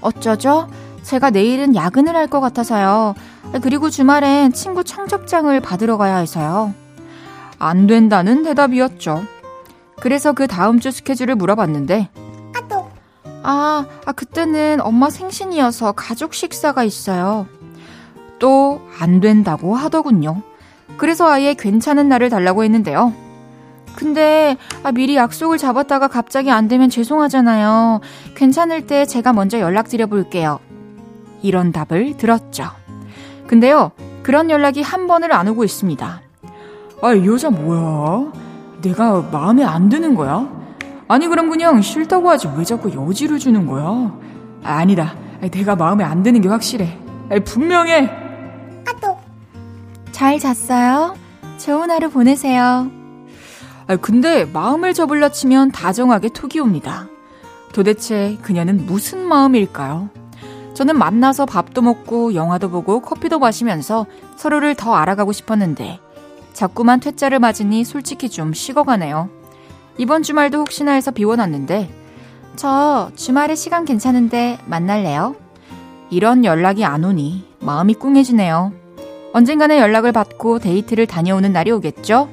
어쩌죠? 0.00 0.68
제가 1.02 1.30
내일은 1.30 1.74
야근을 1.74 2.16
할 2.16 2.26
것 2.28 2.40
같아서요. 2.40 3.14
그리고 3.62 3.90
주말엔 3.90 4.52
친구 4.52 4.82
청첩장을 4.84 5.58
받으러 5.60 5.96
가야 5.98 6.16
해서요. 6.18 6.74
안 7.62 7.86
된다는 7.86 8.42
대답이었죠. 8.42 9.22
그래서 10.00 10.32
그 10.32 10.46
다음 10.46 10.80
주 10.80 10.90
스케줄을 10.90 11.36
물어봤는데 11.36 12.08
아, 13.44 13.86
아 14.04 14.12
그때는 14.12 14.80
엄마 14.80 15.10
생신이어서 15.10 15.92
가족 15.92 16.34
식사가 16.34 16.84
있어요. 16.84 17.46
또 18.38 18.80
안 19.02 19.20
된다고 19.20 19.74
하더군요. 19.74 20.42
그래서 20.96 21.28
아예 21.28 21.54
괜찮은 21.54 22.08
날을 22.08 22.30
달라고 22.30 22.62
했는데요. 22.62 23.12
근데 23.96 24.56
아, 24.84 24.92
미리 24.92 25.16
약속을 25.16 25.58
잡았다가 25.58 26.08
갑자기 26.08 26.50
안 26.50 26.68
되면 26.68 26.88
죄송하잖아요. 26.88 28.00
괜찮을 28.36 28.86
때 28.86 29.06
제가 29.06 29.32
먼저 29.32 29.58
연락드려 29.58 30.06
볼게요. 30.06 30.60
이런 31.42 31.72
답을 31.72 32.16
들었죠. 32.16 32.70
근데요, 33.48 33.90
그런 34.22 34.50
연락이 34.50 34.82
한 34.82 35.08
번을 35.08 35.32
안 35.32 35.48
오고 35.48 35.64
있습니다. 35.64 36.21
아, 37.04 37.12
이 37.14 37.26
여자 37.26 37.50
뭐야? 37.50 38.32
내가 38.80 39.22
마음에 39.32 39.64
안 39.64 39.88
드는 39.88 40.14
거야? 40.14 40.48
아니, 41.08 41.26
그럼 41.26 41.50
그냥 41.50 41.82
싫다고 41.82 42.30
하지 42.30 42.48
왜 42.56 42.62
자꾸 42.62 42.92
여지를 42.94 43.40
주는 43.40 43.66
거야? 43.66 43.84
아, 44.62 44.74
아니다. 44.76 45.16
내가 45.50 45.74
마음에 45.74 46.04
안 46.04 46.22
드는 46.22 46.40
게 46.40 46.48
확실해. 46.48 46.96
분명해. 47.44 48.08
아 48.86 48.92
또. 49.00 49.18
잘 50.12 50.38
잤어요? 50.38 51.16
좋은 51.58 51.90
하루 51.90 52.08
보내세요. 52.08 52.88
아, 53.88 53.96
근데 53.96 54.44
마음을 54.44 54.94
접을라 54.94 55.30
치면 55.30 55.72
다정하게 55.72 56.28
톡이 56.28 56.60
옵니다. 56.60 57.08
도대체 57.72 58.38
그녀는 58.42 58.86
무슨 58.86 59.26
마음일까요? 59.26 60.08
저는 60.74 60.96
만나서 60.96 61.46
밥도 61.46 61.82
먹고 61.82 62.34
영화도 62.34 62.70
보고 62.70 63.00
커피도 63.00 63.40
마시면서 63.40 64.06
서로를 64.36 64.76
더 64.76 64.94
알아가고 64.94 65.32
싶었는데 65.32 65.98
자꾸만 66.52 67.00
퇴짜를 67.00 67.38
맞으니 67.38 67.84
솔직히 67.84 68.28
좀 68.28 68.52
식어가네요. 68.52 69.28
이번 69.98 70.22
주말도 70.22 70.58
혹시나 70.58 70.92
해서 70.92 71.10
비워놨는데 71.10 71.90
저 72.56 73.10
주말에 73.14 73.54
시간 73.54 73.84
괜찮은데 73.84 74.58
만날래요? 74.66 75.36
이런 76.10 76.44
연락이 76.44 76.84
안 76.84 77.04
오니 77.04 77.44
마음이 77.60 77.94
꿍해지네요. 77.94 78.72
언젠가는 79.32 79.78
연락을 79.78 80.12
받고 80.12 80.58
데이트를 80.58 81.06
다녀오는 81.06 81.52
날이 81.52 81.70
오겠죠? 81.70 82.28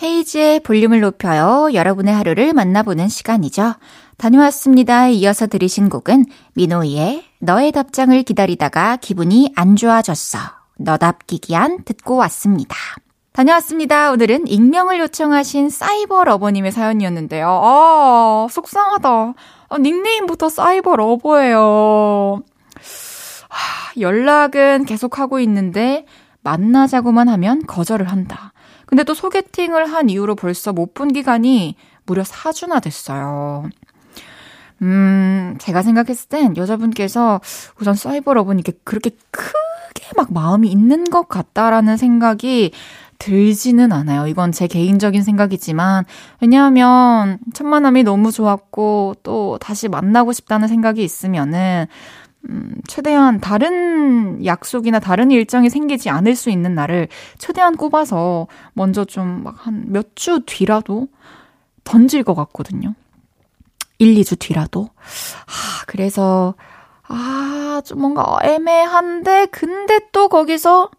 헤이즈의 0.00 0.60
볼륨을 0.60 1.00
높여요. 1.00 1.70
여러분의 1.74 2.14
하루를 2.14 2.52
만나보는 2.52 3.08
시간이죠. 3.08 3.74
다녀왔습니다. 4.16 5.08
이어서 5.08 5.46
들으신 5.46 5.88
곡은 5.88 6.24
민호이의 6.54 7.24
너의 7.38 7.72
답장을 7.72 8.20
기다리다가 8.22 8.96
기분이 8.96 9.52
안 9.56 9.76
좋아졌어. 9.76 10.38
너답기기안 10.78 11.84
듣고 11.84 12.16
왔습니다. 12.16 12.76
다녀왔습니다. 13.32 14.12
오늘은 14.12 14.46
익명을 14.48 14.98
요청하신 15.00 15.68
cyber 15.68 16.24
lover님의 16.24 16.72
사연이었는데요. 16.72 17.46
아, 17.48 18.46
속상하다. 18.50 19.08
아, 19.68 19.78
닉네임부터 19.78 20.48
사이버 20.48 20.96
러버예요. 20.96 22.40
하, 23.50 24.00
연락은 24.00 24.86
계속하고 24.86 25.38
있는데 25.40 26.06
만나자고만 26.42 27.28
하면 27.28 27.66
거절을 27.66 28.10
한다. 28.10 28.52
근데 28.86 29.04
또 29.04 29.12
소개팅을 29.12 29.92
한 29.92 30.08
이후로 30.08 30.34
벌써 30.36 30.72
못 30.72 30.94
본 30.94 31.12
기간이 31.12 31.76
무려 32.06 32.22
4주나 32.22 32.80
됐어요. 32.82 33.68
음, 34.82 35.56
제가 35.58 35.82
생각했을 35.82 36.28
땐 36.28 36.56
여자분께서 36.56 37.40
우선 37.80 37.94
사이버 37.94 38.34
러브니까 38.34 38.72
그렇게 38.84 39.10
크게 39.30 40.08
막 40.16 40.32
마음이 40.32 40.68
있는 40.70 41.04
것 41.04 41.28
같다라는 41.28 41.96
생각이 41.96 42.72
들지는 43.18 43.92
않아요. 43.92 44.26
이건 44.26 44.52
제 44.52 44.66
개인적인 44.66 45.22
생각이지만, 45.22 46.04
왜냐하면 46.42 47.38
첫만남이 47.54 48.02
너무 48.02 48.30
좋았고, 48.30 49.16
또 49.22 49.56
다시 49.58 49.88
만나고 49.88 50.32
싶다는 50.34 50.68
생각이 50.68 51.02
있으면은, 51.02 51.86
음, 52.50 52.74
최대한 52.86 53.40
다른 53.40 54.44
약속이나 54.44 55.00
다른 55.00 55.30
일정이 55.30 55.70
생기지 55.70 56.10
않을 56.10 56.36
수 56.36 56.50
있는 56.50 56.74
날을 56.74 57.08
최대한 57.38 57.76
꼽아서 57.76 58.46
먼저 58.74 59.04
좀 59.04 59.42
막 59.44 59.56
한 59.66 59.86
몇 59.92 60.14
주 60.14 60.40
뒤라도 60.46 61.08
던질 61.84 62.22
것 62.24 62.34
같거든요. 62.34 62.94
1, 63.98 64.14
2주 64.14 64.38
뒤라도. 64.38 64.88
아, 65.46 65.84
그래서, 65.86 66.54
아, 67.08 67.80
좀 67.84 68.00
뭔가 68.00 68.38
애매한데, 68.42 69.46
근데 69.46 70.00
또 70.12 70.28
거기서 70.28 70.90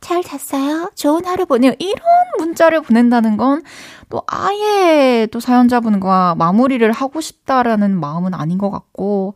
잘 0.00 0.22
잤어요? 0.22 0.90
좋은 0.94 1.24
하루 1.24 1.46
보내요. 1.46 1.72
이런 1.78 2.02
문자를 2.38 2.82
보낸다는 2.82 3.36
건 3.36 3.62
또 4.08 4.22
아예 4.26 5.26
또 5.32 5.40
사연자분과 5.40 6.36
마무리를 6.36 6.90
하고 6.92 7.20
싶다라는 7.20 7.98
마음은 7.98 8.34
아닌 8.34 8.58
것 8.58 8.70
같고, 8.70 9.34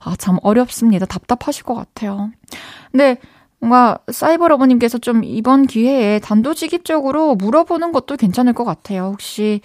아, 0.00 0.16
참 0.16 0.38
어렵습니다. 0.42 1.06
답답하실 1.06 1.64
것 1.64 1.74
같아요. 1.74 2.30
근데 2.90 3.18
뭔가 3.60 3.98
사이버러버님께서 4.10 4.98
좀 4.98 5.24
이번 5.24 5.66
기회에 5.66 6.20
단도직입적으로 6.20 7.34
물어보는 7.34 7.92
것도 7.92 8.16
괜찮을 8.16 8.52
것 8.54 8.64
같아요. 8.64 9.10
혹시, 9.12 9.60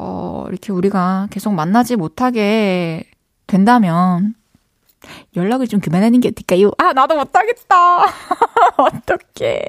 어, 0.00 0.44
이렇게 0.48 0.72
우리가 0.72 1.26
계속 1.30 1.52
만나지 1.54 1.96
못하게 1.96 3.02
된다면, 3.48 4.34
연락을 5.34 5.66
좀 5.66 5.80
그만하는 5.80 6.20
게 6.20 6.28
어떨까요? 6.28 6.70
아, 6.78 6.92
나도 6.92 7.16
못하겠다. 7.16 8.04
어떡해. 8.78 9.66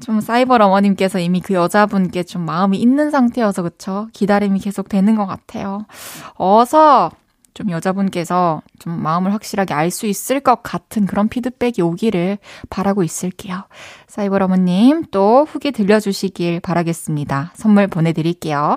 좀 0.00 0.20
사이버 0.20 0.56
어머님께서 0.56 1.18
이미 1.18 1.40
그 1.40 1.54
여자분께 1.54 2.24
좀 2.24 2.44
마음이 2.44 2.76
있는 2.78 3.10
상태여서 3.10 3.62
그쵸? 3.62 4.08
기다림이 4.12 4.60
계속 4.60 4.90
되는 4.90 5.16
것 5.16 5.24
같아요. 5.24 5.86
어서 6.34 7.10
좀 7.54 7.70
여자분께서 7.70 8.62
좀 8.78 9.02
마음을 9.02 9.32
확실하게 9.32 9.74
알 9.74 9.90
수 9.90 10.06
있을 10.06 10.40
것 10.40 10.62
같은 10.62 11.04
그런 11.06 11.28
피드백이 11.28 11.82
오기를 11.82 12.38
바라고 12.70 13.02
있을게요. 13.02 13.64
사이버 14.06 14.36
어머님 14.36 15.04
또 15.10 15.44
후기 15.44 15.72
들려주시길 15.72 16.60
바라겠습니다. 16.60 17.52
선물 17.56 17.88
보내드릴게요. 17.88 18.76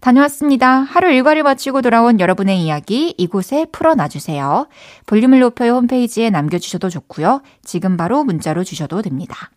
다녀왔습니다. 0.00 0.80
하루 0.80 1.10
일과를 1.10 1.42
마치고 1.44 1.80
돌아온 1.80 2.20
여러분의 2.20 2.60
이야기 2.60 3.14
이곳에 3.16 3.64
풀어놔주세요. 3.72 4.68
볼륨을 5.06 5.40
높여요 5.40 5.76
홈페이지에 5.76 6.28
남겨주셔도 6.28 6.90
좋고요. 6.90 7.40
지금 7.62 7.96
바로 7.96 8.22
문자로 8.24 8.64
주셔도 8.64 9.00
됩니다. 9.00 9.50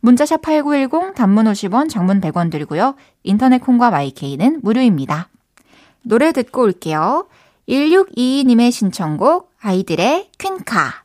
문자샵 0.00 0.42
8910 0.42 1.14
단문 1.16 1.46
50원 1.46 1.88
장문 1.90 2.20
100원 2.20 2.50
들고요. 2.50 2.94
인터넷 3.24 3.58
콩과 3.58 3.90
마이케이는 3.90 4.60
무료입니다. 4.62 5.28
노래 6.02 6.30
듣고 6.30 6.62
올게요. 6.62 7.26
1622님의 7.68 8.72
신청곡 8.72 9.50
아이들의 9.60 10.30
퀸카 10.38 11.04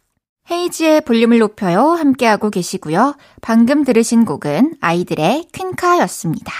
헤이지의 0.49 1.02
볼륨을 1.02 1.39
높여요 1.39 1.89
함께하고 1.89 2.49
계시고요. 2.49 3.15
방금 3.41 3.84
들으신 3.84 4.23
곡은 4.26 4.76
아이들의 4.80 5.47
퀸카였습니다. 5.52 6.54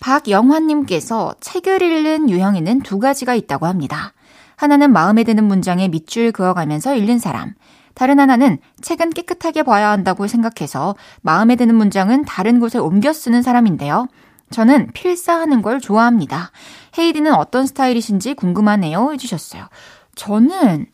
박영환님께서 0.00 1.34
책을 1.40 1.82
읽는 1.82 2.30
유형에는 2.30 2.80
두 2.80 2.98
가지가 2.98 3.34
있다고 3.34 3.66
합니다. 3.66 4.12
하나는 4.56 4.92
마음에 4.92 5.24
드는 5.24 5.44
문장에 5.44 5.88
밑줄 5.88 6.32
그어가면서 6.32 6.94
읽는 6.94 7.18
사람. 7.18 7.54
다른 7.94 8.20
하나는 8.20 8.58
책은 8.80 9.10
깨끗하게 9.10 9.62
봐야 9.62 9.90
한다고 9.90 10.26
생각해서 10.26 10.94
마음에 11.20 11.56
드는 11.56 11.74
문장은 11.74 12.24
다른 12.24 12.60
곳에 12.60 12.78
옮겨 12.78 13.12
쓰는 13.12 13.42
사람인데요. 13.42 14.06
저는 14.50 14.92
필사하는 14.92 15.62
걸 15.62 15.80
좋아합니다. 15.80 16.50
헤이디는 16.98 17.34
어떤 17.34 17.66
스타일이신지 17.66 18.34
궁금하네요. 18.34 19.12
해주셨어요. 19.12 19.66
저는 20.14 20.86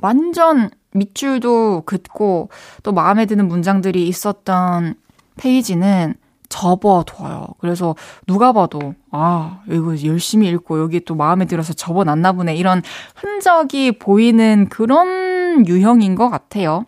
완전 0.00 0.70
밑줄도 0.94 1.82
긋고 1.86 2.50
또 2.82 2.92
마음에 2.92 3.26
드는 3.26 3.48
문장들이 3.48 4.06
있었던 4.08 4.94
페이지는 5.36 6.14
접어둬요. 6.48 7.46
그래서 7.58 7.96
누가 8.26 8.52
봐도, 8.52 8.94
아, 9.10 9.62
이거 9.70 9.96
열심히 10.04 10.48
읽고 10.48 10.80
여기 10.80 11.00
또 11.00 11.14
마음에 11.14 11.46
들어서 11.46 11.72
접어놨나 11.72 12.32
보네. 12.32 12.56
이런 12.56 12.82
흔적이 13.16 13.98
보이는 13.98 14.68
그런 14.68 15.66
유형인 15.66 16.14
것 16.14 16.28
같아요. 16.28 16.84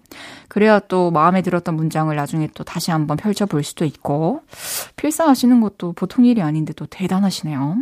그래야 0.49 0.81
또 0.81 1.11
마음에 1.11 1.41
들었던 1.41 1.75
문장을 1.75 2.15
나중에 2.15 2.49
또 2.55 2.63
다시 2.63 2.91
한번 2.91 3.17
펼쳐볼 3.17 3.65
수도 3.65 3.87
있고, 3.87 4.43
필사하시는 4.97 5.61
것도 5.63 5.95
보통 5.95 6.27
일이 6.27 6.43
아닌데 6.43 6.75
또 6.75 6.85
대단하시네요. 6.85 7.79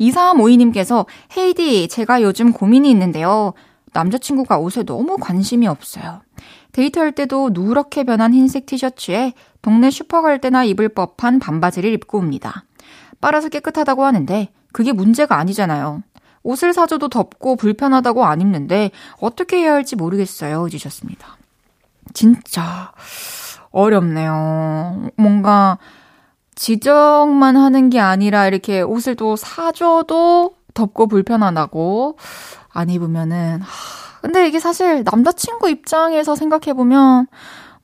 2352님께서, 0.00 1.06
헤이디, 1.36 1.88
제가 1.88 2.22
요즘 2.22 2.52
고민이 2.52 2.90
있는데요. 2.90 3.52
남자친구가 3.92 4.58
옷에 4.58 4.84
너무 4.84 5.16
관심이 5.18 5.66
없어요. 5.66 6.22
데이트할 6.72 7.12
때도 7.12 7.50
누렇게 7.52 8.04
변한 8.04 8.32
흰색 8.32 8.66
티셔츠에 8.66 9.34
동네 9.60 9.90
슈퍼 9.90 10.22
갈 10.22 10.40
때나 10.40 10.64
입을 10.64 10.88
법한 10.88 11.38
반바지를 11.38 11.92
입고 11.92 12.18
옵니다. 12.18 12.64
빨아서 13.20 13.48
깨끗하다고 13.48 14.04
하는데 14.04 14.48
그게 14.72 14.92
문제가 14.92 15.36
아니잖아요. 15.36 16.02
옷을 16.42 16.72
사줘도 16.72 17.08
덥고 17.08 17.56
불편하다고 17.56 18.24
안 18.24 18.40
입는데 18.40 18.90
어떻게 19.20 19.58
해야 19.58 19.74
할지 19.74 19.94
모르겠어요. 19.94 20.66
해주셨습니다. 20.66 21.36
진짜 22.14 22.92
어렵네요. 23.70 25.10
뭔가 25.16 25.78
지적만 26.54 27.56
하는 27.56 27.90
게 27.90 28.00
아니라 28.00 28.46
이렇게 28.46 28.80
옷을 28.82 29.16
또 29.16 29.36
사줘도 29.36 30.54
덥고 30.74 31.06
불편하다고 31.08 32.18
안 32.70 32.90
입으면은 32.90 33.60
하, 33.60 34.20
근데 34.20 34.46
이게 34.46 34.58
사실 34.60 35.02
남자친구 35.04 35.68
입장에서 35.70 36.34
생각해 36.36 36.74
보면 36.74 37.26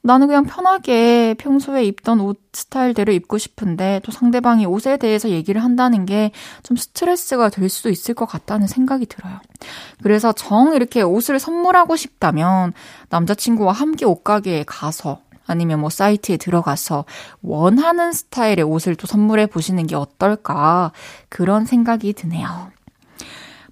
나는 0.01 0.29
그냥 0.29 0.45
편하게 0.45 1.35
평소에 1.39 1.85
입던 1.85 2.21
옷 2.21 2.41
스타일대로 2.53 3.13
입고 3.13 3.37
싶은데 3.37 4.01
또 4.05 4.13
상대방이 4.13 4.65
옷에 4.65 4.97
대해서 4.97 5.29
얘기를 5.31 5.63
한다는 5.63 6.07
게 6.07 6.31
좀 6.63 6.77
스트레스가 6.77 7.49
될 7.51 7.69
수도 7.69 7.89
있을 7.91 8.15
것 8.15 8.27
같다는 8.27 8.67
생각이 8.69 9.07
들어요. 9.07 9.41
그래서 10.03 10.33
정 10.33 10.75
이렇게 10.75 11.03
옷을 11.03 11.39
선물하고 11.39 11.97
싶다면 11.97 12.73
남자친구와 13.11 13.73
함께 13.73 14.05
옷가게에 14.05 14.65
가서 14.67 15.21
아니면 15.49 15.81
뭐 15.81 15.91
사이트에 15.91 16.37
들어가서 16.37 17.05
원하는 17.43 18.13
스타일의 18.13 18.63
옷을 18.63 18.95
또 18.95 19.07
선물해 19.07 19.47
보시는 19.47 19.87
게 19.87 19.97
어떨까 19.97 20.93
그런 21.29 21.65
생각이 21.65 22.13
드네요. 22.13 22.71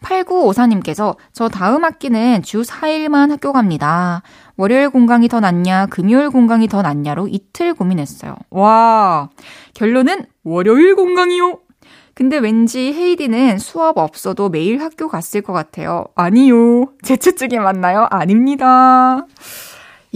8954님께서 0.01 1.17
저 1.33 1.49
다음 1.49 1.85
학기는 1.85 2.43
주 2.43 2.63
4일만 2.63 3.31
학교 3.31 3.53
갑니다. 3.53 4.23
월요일 4.57 4.91
공강이 4.91 5.29
더 5.29 5.41
낫냐, 5.41 5.87
금요일 5.87 6.31
공강이 6.31 6.69
더 6.69 6.83
낫냐로 6.83 7.29
이틀 7.29 7.75
고민했어요. 7.75 8.37
와, 8.51 9.29
결론은 9.75 10.27
월요일 10.45 10.95
공강이요. 10.95 11.59
근데 12.15 12.39
왠지 12.39 12.95
헤이디는 12.95 13.59
수업 13.59 13.99
없어도 13.99 14.49
매일 14.49 14.81
학교 14.81 15.07
갔을 15.07 15.43
것 15.43 15.53
같아요. 15.53 16.07
아니요. 16.15 16.87
제추증에 17.03 17.59
맞나요? 17.59 18.07
아닙니다. 18.11 19.27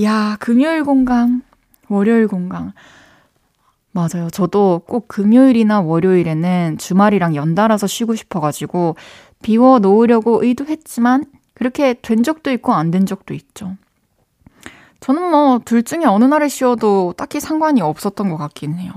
야, 0.03 0.37
금요일 0.41 0.85
공강, 0.85 1.43
월요일 1.91 2.29
공강. 2.29 2.73
맞아요. 3.93 4.31
저도 4.31 4.83
꼭 4.87 5.09
금요일이나 5.09 5.81
월요일에는 5.81 6.79
주말이랑 6.79 7.35
연달아서 7.35 7.87
쉬고 7.89 8.15
싶어가지고 8.15 8.95
비워 9.43 9.79
놓으려고 9.81 10.43
의도했지만 10.45 11.25
그렇게 11.55 11.95
된 12.01 12.23
적도 12.23 12.51
있고 12.53 12.73
안 12.73 12.91
된 12.91 13.05
적도 13.07 13.35
있죠. 13.35 13.77
저는 15.01 15.31
뭐 15.31 15.59
둘 15.65 15.83
중에 15.83 16.05
어느 16.05 16.25
날에 16.25 16.49
쉬어도 16.49 17.15
딱히 17.17 17.41
상관이 17.41 17.81
없었던 17.81 18.29
것 18.31 18.37
같긴 18.37 18.75
해요. 18.75 18.93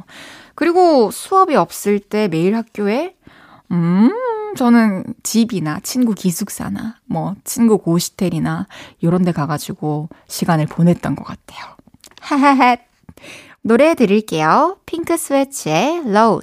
그리고 0.55 1.09
수업이 1.11 1.55
없을 1.55 1.99
때 1.99 2.27
매일 2.27 2.55
학교에 2.55 3.15
음, 3.71 4.11
저는 4.55 5.03
집이나 5.23 5.79
친구 5.81 6.13
기숙사나 6.13 6.97
뭐 7.05 7.35
친구 7.43 7.79
고시텔이나 7.79 8.67
이런 8.99 9.23
데 9.23 9.31
가가지고 9.31 10.09
시간을 10.27 10.67
보냈던 10.67 11.15
것 11.15 11.23
같아요. 11.23 11.65
하하하. 12.23 12.77
노래 13.61 13.95
드릴게요. 13.95 14.77
핑크 14.85 15.17
스웨츠의 15.17 16.03
로 16.11 16.41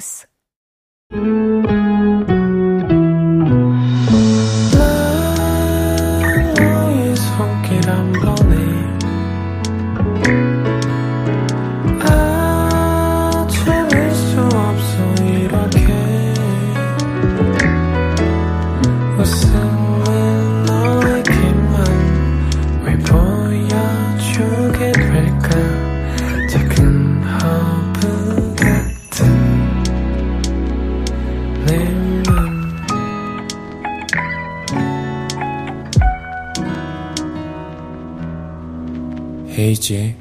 헤이즈의 39.70 40.16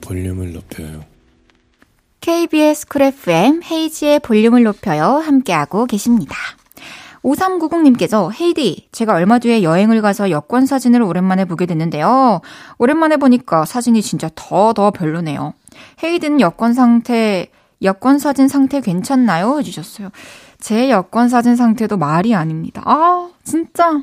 볼륨을 0.00 0.54
높여요. 0.54 1.04
KBS 2.22 2.88
Cool 2.88 3.02
FM 3.02 3.60
헤이즈의 3.62 4.20
볼륨을 4.20 4.62
높여요. 4.62 5.18
함께하고 5.18 5.84
계십니다. 5.84 6.34
5390님께서 7.22 8.32
헤이디, 8.40 8.88
제가 8.92 9.14
얼마 9.14 9.38
뒤에 9.38 9.62
여행을 9.62 10.00
가서 10.00 10.30
여권 10.30 10.64
사진을 10.64 11.02
오랜만에 11.02 11.44
보게 11.44 11.66
됐는데요. 11.66 12.40
오랜만에 12.78 13.18
보니까 13.18 13.66
사진이 13.66 14.00
진짜 14.00 14.30
더더 14.34 14.92
별로네요. 14.92 15.52
헤이디는 16.02 16.40
여권 16.40 16.72
상태, 16.72 17.48
여권 17.82 18.18
사진 18.18 18.48
상태 18.48 18.80
괜찮나요? 18.80 19.58
해주셨어요. 19.58 20.08
제 20.58 20.88
여권 20.88 21.28
사진 21.28 21.54
상태도 21.56 21.98
말이 21.98 22.34
아닙니다. 22.34 22.80
아, 22.86 23.28
진짜. 23.44 24.02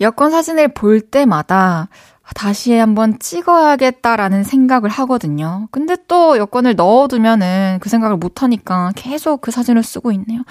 여권 0.00 0.32
사진을 0.32 0.74
볼 0.74 1.00
때마다 1.00 1.88
다시 2.34 2.72
한번 2.72 3.18
찍어야겠다라는 3.18 4.44
생각을 4.44 4.88
하거든요. 4.88 5.68
근데 5.70 5.96
또 6.08 6.38
여권을 6.38 6.74
넣어두면은 6.74 7.78
그 7.80 7.88
생각을 7.88 8.16
못하니까 8.16 8.92
계속 8.96 9.40
그 9.40 9.50
사진을 9.50 9.82
쓰고 9.82 10.10
있네요. 10.12 10.42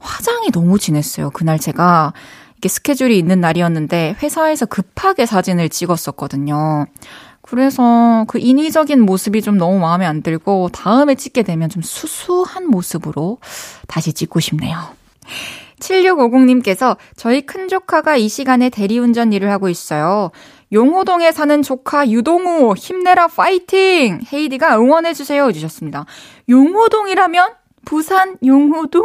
화장이 0.00 0.50
너무 0.50 0.78
진했어요. 0.78 1.30
그날 1.30 1.58
제가 1.58 2.14
이게 2.56 2.68
스케줄이 2.68 3.18
있는 3.18 3.40
날이었는데 3.40 4.16
회사에서 4.22 4.66
급하게 4.66 5.26
사진을 5.26 5.68
찍었었거든요. 5.68 6.86
그래서 7.42 8.24
그 8.28 8.38
인위적인 8.38 9.00
모습이 9.00 9.42
좀 9.42 9.56
너무 9.58 9.78
마음에 9.78 10.06
안 10.06 10.22
들고 10.22 10.70
다음에 10.72 11.14
찍게 11.14 11.44
되면 11.44 11.68
좀 11.68 11.82
수수한 11.82 12.66
모습으로 12.66 13.38
다시 13.86 14.12
찍고 14.12 14.40
싶네요. 14.40 14.76
7650님께서 15.80 16.96
저희 17.16 17.42
큰 17.42 17.68
조카가 17.68 18.16
이 18.16 18.28
시간에 18.28 18.68
대리운전 18.68 19.32
일을 19.32 19.50
하고 19.50 19.68
있어요. 19.68 20.30
용호동에 20.72 21.32
사는 21.32 21.62
조카 21.62 22.08
유동우 22.08 22.74
힘내라 22.76 23.28
파이팅! 23.28 24.20
헤이디가 24.32 24.78
응원해 24.78 25.14
주세요 25.14 25.46
해주셨습니다. 25.48 26.04
용호동이라면? 26.48 27.54
부산 27.84 28.36
용호동? 28.44 29.04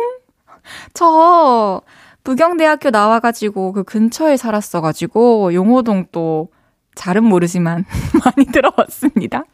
저 0.94 1.82
부경대학교 2.24 2.90
나와가지고 2.90 3.74
그 3.74 3.84
근처에 3.84 4.36
살았어가지고 4.38 5.54
용호동 5.54 6.08
또 6.12 6.50
잘은 6.96 7.24
모르지만 7.24 7.86
많이 8.24 8.46
들어봤습니다. 8.52 9.46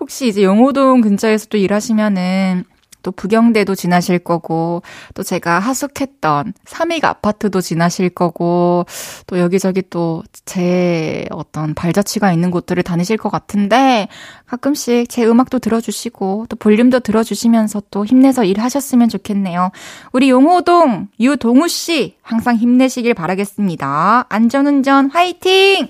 혹시 0.00 0.28
이제 0.28 0.42
용호동 0.42 1.00
근처에서 1.00 1.46
또 1.46 1.56
일하시면은 1.56 2.64
또 3.08 3.12
부경대도 3.12 3.74
지나실 3.74 4.18
거고, 4.18 4.82
또 5.14 5.22
제가 5.22 5.60
하숙했던 5.60 6.52
삼익 6.66 7.06
아파트도 7.06 7.62
지나실 7.62 8.10
거고, 8.10 8.84
또 9.26 9.38
여기저기 9.38 9.80
또 9.88 10.22
제 10.44 11.26
어떤 11.30 11.74
발자취가 11.74 12.32
있는 12.32 12.50
곳들을 12.50 12.82
다니실 12.82 13.18
것 13.18 13.30
같은데, 13.30 14.08
가끔씩 14.46 15.08
제 15.08 15.26
음악도 15.26 15.58
들어주시고, 15.58 16.46
또 16.48 16.56
볼륨도 16.56 17.00
들어주시면서 17.00 17.82
또 17.90 18.04
힘내서 18.04 18.44
일하셨으면 18.44 19.08
좋겠네요. 19.08 19.70
우리 20.12 20.30
용호동, 20.30 21.08
유동우씨, 21.20 22.16
항상 22.22 22.56
힘내시길 22.56 23.14
바라겠습니다. 23.14 24.26
안전운전 24.28 25.10
화이팅! 25.10 25.88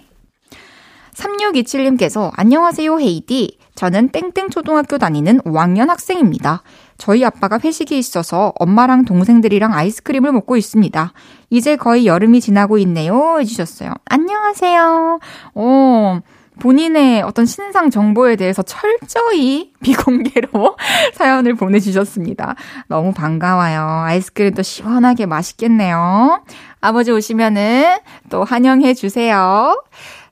3627님께서, 1.15 2.31
안녕하세요, 2.35 3.01
헤이디. 3.01 3.59
저는 3.79 4.09
땡땡 4.09 4.51
초등학교 4.51 4.99
다니는 4.99 5.39
5학년 5.43 5.87
학생입니다. 5.87 6.65
저희 6.99 7.25
아빠가 7.25 7.59
회식이 7.63 7.97
있어서 7.97 8.53
엄마랑 8.59 9.05
동생들이랑 9.05 9.73
아이스크림을 9.73 10.33
먹고 10.33 10.57
있습니다. 10.57 11.13
이제 11.51 11.77
거의 11.77 12.07
여름이 12.07 12.41
지나고 12.41 12.77
있네요. 12.79 13.39
해주셨어요. 13.41 13.95
안녕하세요. 14.05 15.21
어, 15.55 16.21
본인의 16.59 17.23
어떤 17.23 17.47
신상 17.47 17.89
정보에 17.89 18.35
대해서 18.35 18.63
철저히 18.63 19.73
비공개로 19.81 20.77
사연을 21.15 21.55
보내주셨습니다. 21.55 22.57
너무 22.89 23.13
반가워요. 23.13 23.81
아이스크림도 23.81 24.63
시원하게 24.63 25.27
맛있겠네요. 25.27 26.43
아버지 26.81 27.13
오시면은 27.13 27.97
또 28.29 28.43
환영해 28.45 28.95
주세요. 28.95 29.81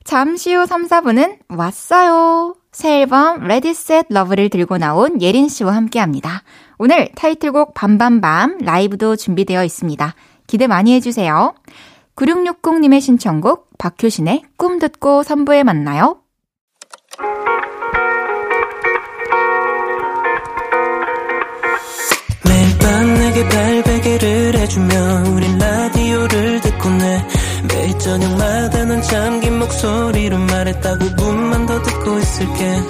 잠시 0.03 0.53
후 0.53 0.65
3, 0.65 0.87
4부는 0.87 1.37
왔어요. 1.49 2.55
새 2.77 2.99
앨범 3.01 3.39
Ready 3.39 3.73
Set 3.73 4.05
Love를 4.09 4.49
들고 4.49 4.77
나온 4.77 5.19
예린 5.19 5.49
씨와 5.49 5.73
함께 5.73 5.97
합니다. 5.97 6.43
오늘 6.77 7.09
타이틀곡 7.15 7.73
밤밤밤 7.73 8.59
라이브도 8.59 9.15
준비되어 9.15 9.63
있습니다. 9.63 10.13
기대 10.45 10.67
많이 10.67 10.93
해주세요. 10.93 11.55
9660님의 12.15 13.01
신청곡 13.01 13.79
박효신의 13.79 14.43
꿈 14.57 14.77
듣고 14.77 15.23
3부에 15.23 15.63
만나요. 15.63 16.21
매일 22.45 22.77
밤 22.77 23.13
내게 23.15 23.49
발베개를 23.49 24.55
해주며 24.55 24.95
우린 25.33 25.57
라디오를 25.57 26.61
듣고 26.61 26.89
내 26.91 27.27
매일 27.87 27.99
저녁마다 27.99 28.83
넌 28.83 29.01
잠긴 29.01 29.59
목소리로 29.59 30.37
말했다 30.37 30.97
5분만 30.97 31.65
더 31.67 31.81
듣고 31.81 32.19
있을게. 32.19 32.81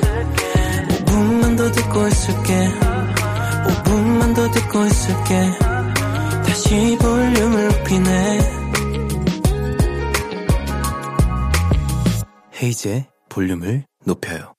5분만 1.05 1.55
더 1.55 1.71
듣고 1.71 2.07
있을게. 2.07 2.67
5분만 3.67 4.35
더 4.35 4.49
듣고 4.49 4.85
있을게. 4.85 5.51
다시 6.47 6.97
볼륨을 6.99 7.67
높이네. 7.67 8.39
헤이즈의 12.59 13.05
볼륨을 13.29 13.83
높여요. 14.03 14.55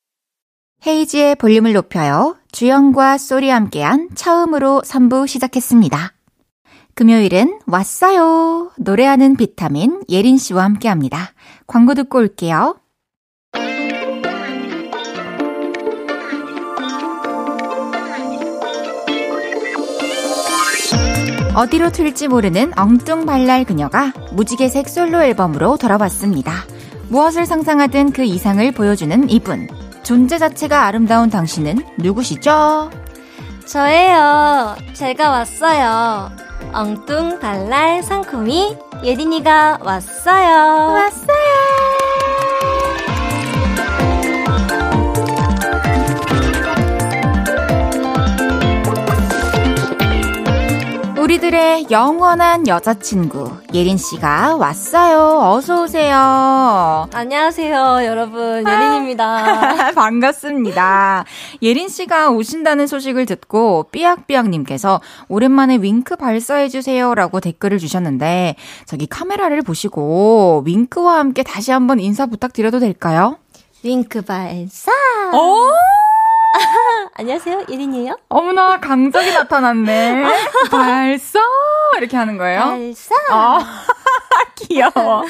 헤이즈의 0.87 1.35
볼륨을 1.35 1.73
높여요. 1.73 2.37
주영과 2.53 3.19
쏠이 3.19 3.51
함께한 3.51 4.11
처음으로 4.15 4.83
3부 4.85 5.27
시작했습니다. 5.27 6.13
금요일은 6.99 7.61
왔어요. 7.69 8.73
노래하는 8.77 9.37
비타민 9.37 10.03
예린 10.09 10.37
씨와 10.37 10.65
함께 10.65 10.89
합니다. 10.89 11.31
광고 11.69 11.95
듣고 11.95 12.19
올게요. 12.19 12.75
어디로 21.55 21.93
튈지 21.93 22.27
모르는 22.27 22.77
엉뚱발랄 22.77 23.65
그녀가 23.65 24.13
무지개색 24.33 24.89
솔로 24.89 25.23
앨범으로 25.23 25.77
돌아왔습니다. 25.77 26.53
무엇을 27.11 27.47
상상하든 27.47 28.11
그 28.11 28.25
이상을 28.25 28.73
보여주는 28.73 29.31
이분. 29.31 29.69
존재 30.03 30.37
자체가 30.37 30.87
아름다운 30.87 31.31
당신은 31.31 31.79
누구시죠? 31.99 32.91
저예요. 33.67 34.75
제가 34.95 35.31
왔어요. 35.31 36.48
엉뚱 36.73 37.39
달랄 37.41 38.03
상큼이 38.03 38.77
예린이가 39.05 39.79
왔어요. 39.83 40.93
왔어요. 40.93 41.98
우리들의 51.29 51.89
영원한 51.91 52.67
여자친구 52.67 53.51
예린 53.75 53.99
씨가 53.99 54.57
왔어요. 54.57 55.51
어서 55.51 55.83
오세요. 55.83 57.07
안녕하세요, 57.13 58.07
여러분. 58.07 58.65
예린입니다. 58.67 59.93
반갑습니다. 59.93 61.27
예린 61.61 61.91
씨가 61.91 62.31
오신다는 62.31 62.87
소식을 62.87 63.27
듣고 63.27 63.91
삐약삐약님께서 63.91 65.03
오랜만에 65.29 65.77
윙크 65.83 66.17
발사해 66.17 66.71
주세요라고 66.71 67.41
댓글을 67.41 67.77
주셨는데 67.77 68.57
저기 68.87 69.07
카메라를 69.07 69.61
보시고 69.61 70.63
윙크와 70.65 71.19
함께 71.19 71.43
다시 71.43 71.73
한번 71.73 72.01
인사 72.01 72.25
부탁드려도 72.25 72.79
될까요? 72.79 73.37
윙크 73.85 74.23
발사. 74.23 74.93
오! 75.35 76.08
안녕하세요, 77.15 77.65
예린이에요. 77.69 78.17
어머나 78.29 78.81
강적이 78.81 79.33
나타났네. 79.33 80.25
발사 80.71 81.41
이렇게 81.99 82.17
하는 82.17 82.39
거예요? 82.39 82.61
발사. 82.61 83.15
아, 83.31 83.59
귀여워. 84.57 85.25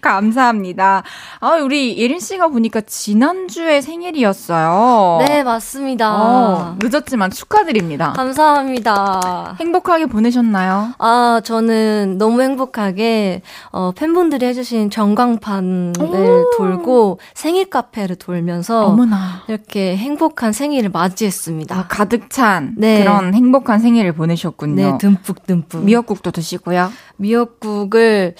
감사합니다. 0.00 1.02
아, 1.40 1.50
우리 1.56 1.98
예린 1.98 2.20
씨가 2.20 2.48
보니까 2.48 2.80
지난주에 2.80 3.80
생일이었어요. 3.80 5.24
네, 5.26 5.42
맞습니다. 5.42 6.14
어, 6.22 6.76
늦었지만 6.80 7.30
축하드립니다. 7.30 8.12
감사합니다. 8.14 9.56
행복하게 9.60 10.06
보내셨나요? 10.06 10.94
아, 10.98 11.40
저는 11.44 12.16
너무 12.18 12.42
행복하게, 12.42 13.42
어, 13.72 13.92
팬분들이 13.94 14.46
해주신 14.46 14.90
전광판을 14.90 15.92
오. 16.00 16.50
돌고 16.56 17.18
생일 17.34 17.68
카페를 17.70 18.16
돌면서 18.16 18.86
어머나. 18.86 19.42
이렇게 19.48 19.96
행복한 19.96 20.52
생일을 20.52 20.90
맞이했습니다. 20.90 21.76
아, 21.76 21.86
가득 21.88 22.30
찬 22.30 22.74
네. 22.76 23.00
그런 23.00 23.34
행복한 23.34 23.78
생일을 23.80 24.12
보내셨군요. 24.12 24.92
네, 24.92 24.98
듬뿍 24.98 25.46
듬뿍. 25.46 25.84
미역국도 25.84 26.30
드시고요. 26.30 26.90
미역국을, 27.16 28.34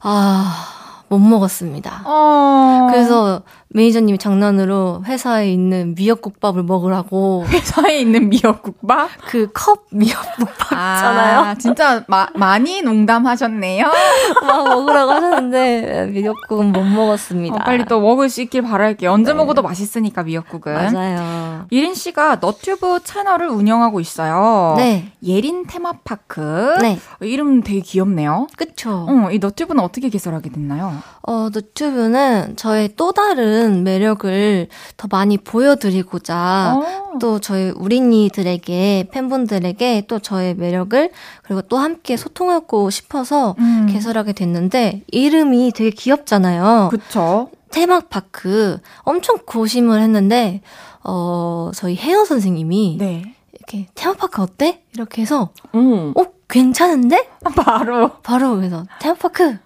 아, 0.00 1.02
못 1.08 1.18
먹었습니다. 1.18 2.02
어. 2.04 2.88
그래서 2.90 3.42
매니저님이 3.76 4.16
장난으로 4.16 5.02
회사에 5.04 5.52
있는 5.52 5.94
미역국밥을 5.96 6.62
먹으라고 6.62 7.44
회사에 7.52 7.98
있는 8.00 8.30
미역국밥? 8.30 9.10
그 9.28 9.48
컵 9.52 9.84
미역국밥 9.92 10.72
있잖아요. 10.72 11.40
아, 11.40 11.54
진짜 11.56 12.02
마, 12.08 12.26
많이 12.34 12.80
농담하셨네요. 12.80 13.84
막 14.46 14.64
먹으라고 14.64 15.10
하셨는데 15.12 16.06
미역국은 16.12 16.72
못 16.72 16.84
먹었습니다. 16.84 17.54
어, 17.56 17.58
빨리 17.64 17.84
또 17.84 18.00
먹을 18.00 18.30
수 18.30 18.40
있길 18.40 18.62
바랄게요. 18.62 19.12
언제 19.12 19.34
먹어도 19.34 19.60
맛있으니까 19.60 20.22
미역국은. 20.22 20.72
맞아요. 20.72 21.66
예린 21.70 21.94
씨가 21.94 22.38
너튜브 22.40 23.00
채널을 23.04 23.48
운영하고 23.48 24.00
있어요. 24.00 24.74
네. 24.78 25.12
예린 25.22 25.66
테마파크. 25.66 26.74
네. 26.80 26.98
이름 27.20 27.62
되게 27.62 27.80
귀엽네요. 27.80 28.46
그쵸. 28.56 29.06
어, 29.08 29.30
이 29.30 29.38
너튜브는 29.38 29.82
어떻게 29.84 30.08
개설하게 30.08 30.48
됐나요? 30.50 30.94
어, 31.22 31.48
너튜브는 31.52 32.56
저의 32.56 32.90
또 32.96 33.12
다른 33.12 33.65
매력을 33.68 34.68
더 34.96 35.08
많이 35.10 35.38
보여드리고자 35.38 36.74
어. 36.76 37.18
또 37.18 37.38
저희 37.38 37.70
우리니들에게 37.70 39.08
팬분들에게 39.10 40.04
또 40.08 40.18
저의 40.18 40.54
매력을 40.54 41.10
그리고 41.42 41.62
또 41.62 41.78
함께 41.78 42.16
소통하고 42.16 42.90
싶어서 42.90 43.54
음. 43.58 43.88
개설하게 43.90 44.32
됐는데 44.32 45.02
이름이 45.08 45.72
되게 45.74 45.90
귀엽잖아요. 45.90 46.88
그쵸. 46.90 47.50
테마파크 47.70 48.78
엄청 49.02 49.38
고심을 49.44 50.00
했는데 50.00 50.60
어 51.02 51.70
저희 51.74 51.94
헤어 51.96 52.24
선생님이 52.24 52.96
네. 52.98 53.34
이렇게 53.52 53.86
테마파크 53.94 54.42
어때? 54.42 54.82
이렇게 54.94 55.22
해서 55.22 55.50
오. 55.72 56.12
어 56.16 56.24
괜찮은데? 56.48 57.28
바로. 57.56 58.10
바로 58.22 58.56
그래서 58.56 58.84
테마파크 59.00 59.58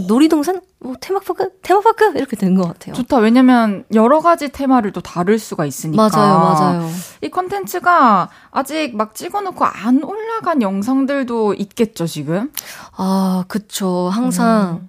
놀이동산 0.00 0.60
뭐 0.80 0.94
테마파크 1.00 1.50
테마파크 1.62 2.12
이렇게 2.16 2.36
된 2.36 2.54
것 2.56 2.66
같아요. 2.66 2.94
좋다. 2.94 3.18
왜냐면 3.18 3.84
여러 3.94 4.20
가지 4.20 4.48
테마를 4.48 4.92
또 4.92 5.00
다룰 5.00 5.38
수가 5.38 5.66
있으니까. 5.66 6.08
맞아요, 6.12 6.38
맞아요. 6.38 6.90
이 7.22 7.28
컨텐츠가 7.30 8.28
아직 8.50 8.96
막 8.96 9.14
찍어놓고 9.14 9.64
안 9.64 10.02
올라간 10.04 10.62
영상들도 10.62 11.54
있겠죠, 11.54 12.06
지금? 12.06 12.50
아 12.96 13.44
그쵸 13.48 14.08
항상 14.12 14.80
음. 14.82 14.88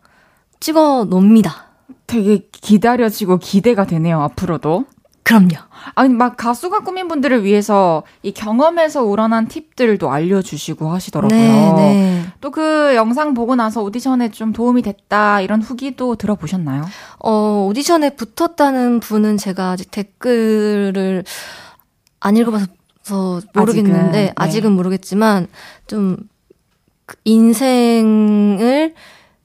찍어 0.59 1.05
놉니다. 1.09 1.65
되게 2.05 2.47
기다려지고 2.51 3.37
기대가 3.37 3.85
되네요, 3.85 4.21
앞으로도. 4.21 4.85
그럼요. 5.27 5.57
아니, 5.95 6.13
막 6.13 6.37
가수가 6.37 6.79
꾸민 6.79 7.09
분들을 7.09 7.43
위해서 7.43 8.03
이 8.23 8.31
경험에서 8.31 9.03
우러난 9.03 9.49
팁들도 9.49 10.09
알려주시고 10.09 10.89
하시더라고요. 10.89 11.37
네, 11.37 11.73
네. 11.75 12.25
또그 12.39 12.93
영상 12.95 13.33
보고 13.33 13.55
나서 13.55 13.83
오디션에 13.83 14.31
좀 14.31 14.53
도움이 14.53 14.83
됐다, 14.83 15.41
이런 15.41 15.61
후기도 15.61 16.15
들어보셨나요? 16.15 16.85
어 17.19 17.65
오디션에 17.69 18.11
붙었다는 18.11 19.01
분은 19.01 19.35
제가 19.35 19.71
아직 19.71 19.91
댓글을 19.91 21.25
안 22.21 22.37
읽어봐서 22.37 23.41
모르겠는데 23.53 23.97
아직은, 23.97 24.11
네. 24.11 24.31
아직은 24.35 24.71
모르겠지만 24.71 25.47
좀그 25.87 27.15
인생을 27.25 28.93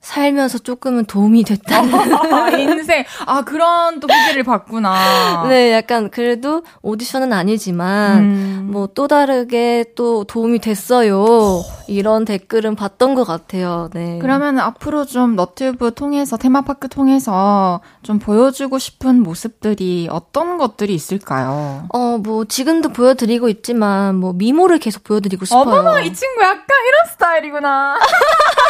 살면서 0.03 0.59
조금은 0.59 1.05
도움이 1.05 1.45
됐다는 1.45 1.95
아, 2.35 2.51
인생. 2.51 3.05
아, 3.25 3.43
그런 3.43 4.01
또 4.01 4.09
후기를 4.09 4.43
봤구나. 4.43 5.47
네, 5.49 5.73
약간 5.73 6.11
그래도 6.11 6.63
오디션은 6.83 7.33
아니지만 7.33 8.19
음. 8.19 8.69
뭐또 8.73 9.07
다르게 9.07 9.85
또 9.95 10.25
도움이 10.25 10.59
됐어요. 10.59 11.63
이런 11.87 12.25
댓글은 12.25 12.75
봤던 12.75 13.15
것 13.15 13.25
같아요. 13.25 13.91
네. 13.95 14.19
그러면 14.21 14.59
앞으로 14.59 15.05
좀 15.05 15.37
너튜브 15.37 15.95
통해서 15.95 16.37
테마파크 16.37 16.89
통해서 16.89 17.81
좀 18.03 18.19
보여주고 18.19 18.79
싶은 18.79 19.23
모습들이 19.23 20.09
어떤 20.11 20.59
것들이 20.59 20.95
있을까요? 20.95 21.87
어, 21.93 22.19
뭐 22.19 22.45
지금도 22.45 22.89
보여드리고 22.89 23.49
있지만 23.49 24.17
뭐 24.17 24.33
미모를 24.33 24.79
계속 24.79 25.05
보여드리고 25.05 25.45
싶어요. 25.45 25.63
어머나 25.63 26.01
이 26.01 26.13
친구 26.13 26.43
약간 26.43 26.67
이런 26.89 27.13
스타일이구나. 27.13 27.99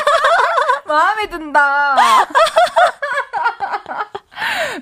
마음에 0.93 1.29
든다. 1.29 1.97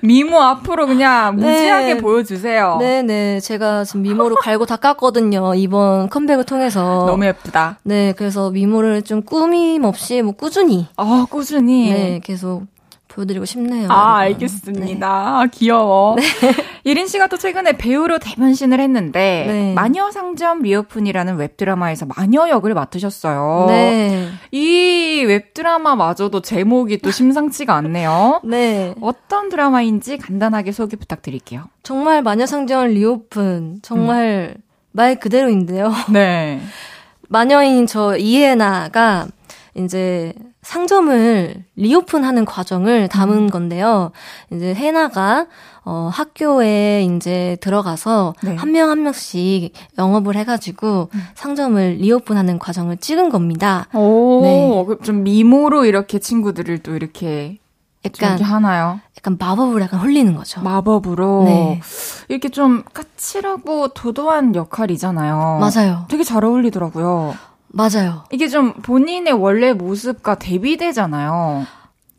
미모 0.01 0.41
앞으로 0.41 0.87
그냥 0.87 1.35
무지하게 1.35 1.95
네. 1.95 2.01
보여주세요. 2.01 2.77
네네. 2.79 3.39
제가 3.41 3.83
지금 3.83 4.01
미모를 4.01 4.37
갈고 4.41 4.65
닦았거든요. 4.65 5.53
이번 5.55 6.09
컴백을 6.09 6.45
통해서. 6.45 7.05
너무 7.05 7.25
예쁘다. 7.25 7.77
네, 7.83 8.13
그래서 8.17 8.49
미모를 8.49 9.03
좀 9.03 9.21
꾸밈 9.21 9.85
없이 9.85 10.21
뭐 10.21 10.33
꾸준히. 10.33 10.87
아 10.97 11.27
꾸준히. 11.29 11.91
네, 11.91 12.19
계속 12.23 12.63
보여드리고 13.11 13.45
싶네요. 13.45 13.89
아. 13.91 14.17
알겠습니다. 14.17 15.07
아, 15.07 15.47
귀여워. 15.51 16.15
예린 16.85 17.07
씨가 17.07 17.27
또 17.27 17.37
최근에 17.37 17.73
배우로 17.73 18.19
대변신을 18.19 18.79
했는데 18.79 19.45
네. 19.47 19.73
마녀 19.73 20.09
상점 20.11 20.61
Reopen이라는 20.61 21.35
웹드라마에서 21.35 22.07
마녀 22.15 22.49
역을 22.49 22.73
맡으셨어요. 22.73 23.65
네. 23.67 24.29
이 24.51 25.23
웹드라마마저도 25.27 26.41
제목이 26.41 26.99
또 26.99 27.11
심상치가 27.11 27.75
않네요. 27.75 28.41
네. 28.45 28.95
어떤 29.01 29.49
드라마인지 29.49 30.17
간단하게 30.17 30.71
소개 30.71 30.95
부탁드릴게요. 30.95 31.65
정말 31.83 32.21
마녀상점 32.21 32.89
Reopen. 32.89 33.79
정말 33.81 34.55
음. 34.57 34.61
말 34.91 35.19
그대로인데요. 35.19 35.91
네. 36.11 36.61
마녀인 37.29 37.87
저 37.87 38.17
이에나가 38.17 39.27
이제 39.75 40.33
상점을 40.61 41.63
리오픈하는 41.75 42.45
과정을 42.45 43.07
담은 43.07 43.37
음. 43.37 43.49
건데요. 43.49 44.11
이제 44.51 44.73
해나가 44.73 45.47
어 45.83 46.09
학교에 46.13 47.03
이제 47.03 47.57
들어가서 47.61 48.35
네. 48.43 48.55
한명 48.55 48.91
한 48.91 49.01
명씩 49.01 49.73
영업을 49.97 50.35
해가지고 50.35 51.09
음. 51.13 51.23
상점을 51.33 51.97
리오픈하는 51.99 52.59
과정을 52.59 52.97
찍은 52.97 53.29
겁니다. 53.29 53.87
오, 53.93 54.41
네. 54.43 54.85
그좀 54.87 55.23
미모로 55.23 55.85
이렇게 55.85 56.19
친구들을 56.19 56.79
또 56.83 56.95
이렇게 56.95 57.57
약간 58.05 58.39
하나요? 58.41 58.99
약간 59.17 59.37
마법으로 59.39 59.81
약간 59.81 59.99
홀리는 59.99 60.35
거죠. 60.35 60.61
마법으로. 60.61 61.43
네. 61.45 61.81
이렇게 62.27 62.49
좀 62.49 62.83
까칠하고 62.93 63.89
도도한 63.89 64.55
역할이잖아요. 64.55 65.59
맞아요. 65.59 66.05
되게 66.09 66.23
잘 66.23 66.43
어울리더라고요. 66.43 67.35
맞아요. 67.73 68.25
이게 68.31 68.47
좀 68.47 68.73
본인의 68.73 69.33
원래 69.33 69.73
모습과 69.73 70.35
대비되잖아요. 70.35 71.65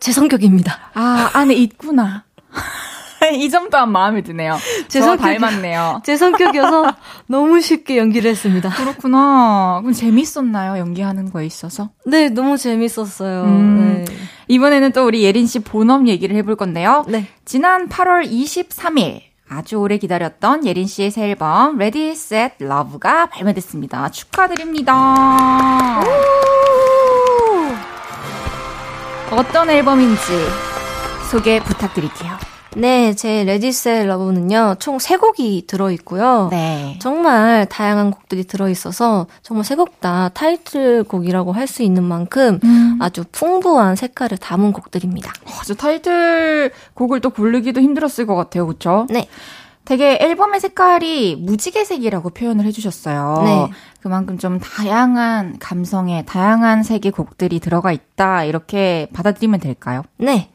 제 0.00 0.12
성격입니다. 0.12 0.78
아, 0.94 1.30
안에 1.34 1.54
있구나. 1.54 2.24
이 3.34 3.48
점 3.50 3.70
또한 3.70 3.92
마음에 3.92 4.22
드네요. 4.22 4.58
제 4.88 5.00
성격 5.00 5.22
닮았네요. 5.22 6.02
제 6.04 6.16
성격이어서 6.16 6.92
너무 7.28 7.60
쉽게 7.60 7.96
연기를 7.96 8.28
했습니다. 8.32 8.68
그렇구나. 8.70 9.78
그럼 9.80 9.92
재밌었나요? 9.92 10.76
연기하는 10.78 11.30
거에 11.30 11.46
있어서? 11.46 11.90
네, 12.04 12.30
너무 12.30 12.56
재밌었어요. 12.56 13.44
음, 13.44 14.04
네. 14.04 14.14
이번에는 14.48 14.90
또 14.90 15.06
우리 15.06 15.22
예린 15.22 15.46
씨 15.46 15.60
본업 15.60 16.08
얘기를 16.08 16.34
해볼 16.34 16.56
건데요. 16.56 17.04
네. 17.06 17.28
지난 17.44 17.88
8월 17.88 18.28
23일 18.28 19.20
아주 19.54 19.76
오래 19.76 19.98
기다렸던 19.98 20.64
예린 20.66 20.86
씨의 20.86 21.10
새 21.10 21.28
앨범 21.28 21.74
Ready 21.76 22.12
Set 22.12 22.64
Love가 22.64 23.26
발매됐습니다. 23.26 24.10
축하드립니다. 24.10 26.00
어떤 29.30 29.70
앨범인지 29.70 30.22
소개 31.30 31.60
부탁드릴게요. 31.62 32.51
네, 32.76 33.14
제 33.14 33.44
레디셀 33.44 34.06
러브는요, 34.08 34.76
총 34.78 34.98
3곡이 34.98 35.66
들어있고요. 35.66 36.48
네. 36.50 36.98
정말 37.00 37.66
다양한 37.66 38.10
곡들이 38.10 38.44
들어있어서, 38.44 39.26
정말 39.42 39.64
세곡다 39.64 40.30
타이틀곡이라고 40.30 41.52
할 41.52 41.66
수 41.72 41.82
있는 41.82 42.02
만큼 42.02 42.58
음. 42.64 42.98
아주 43.00 43.24
풍부한 43.32 43.96
색깔을 43.96 44.36
담은 44.36 44.72
곡들입니다. 44.72 45.32
어, 45.46 45.50
저 45.64 45.74
타이틀곡을 45.74 47.20
또 47.22 47.30
고르기도 47.30 47.80
힘들었을 47.80 48.26
것 48.26 48.34
같아요, 48.34 48.66
그쵸? 48.66 49.06
네. 49.08 49.26
되게 49.84 50.18
앨범의 50.20 50.60
색깔이 50.60 51.36
무지개색이라고 51.36 52.30
표현을 52.30 52.64
해주셨어요. 52.66 53.42
네. 53.44 53.70
그만큼 54.00 54.38
좀 54.38 54.60
다양한 54.60 55.58
감성의 55.58 56.24
다양한 56.26 56.82
색의 56.82 57.12
곡들이 57.12 57.58
들어가 57.58 57.90
있다 57.90 58.44
이렇게 58.44 59.08
받아들이면 59.12 59.60
될까요? 59.60 60.02
네. 60.18 60.50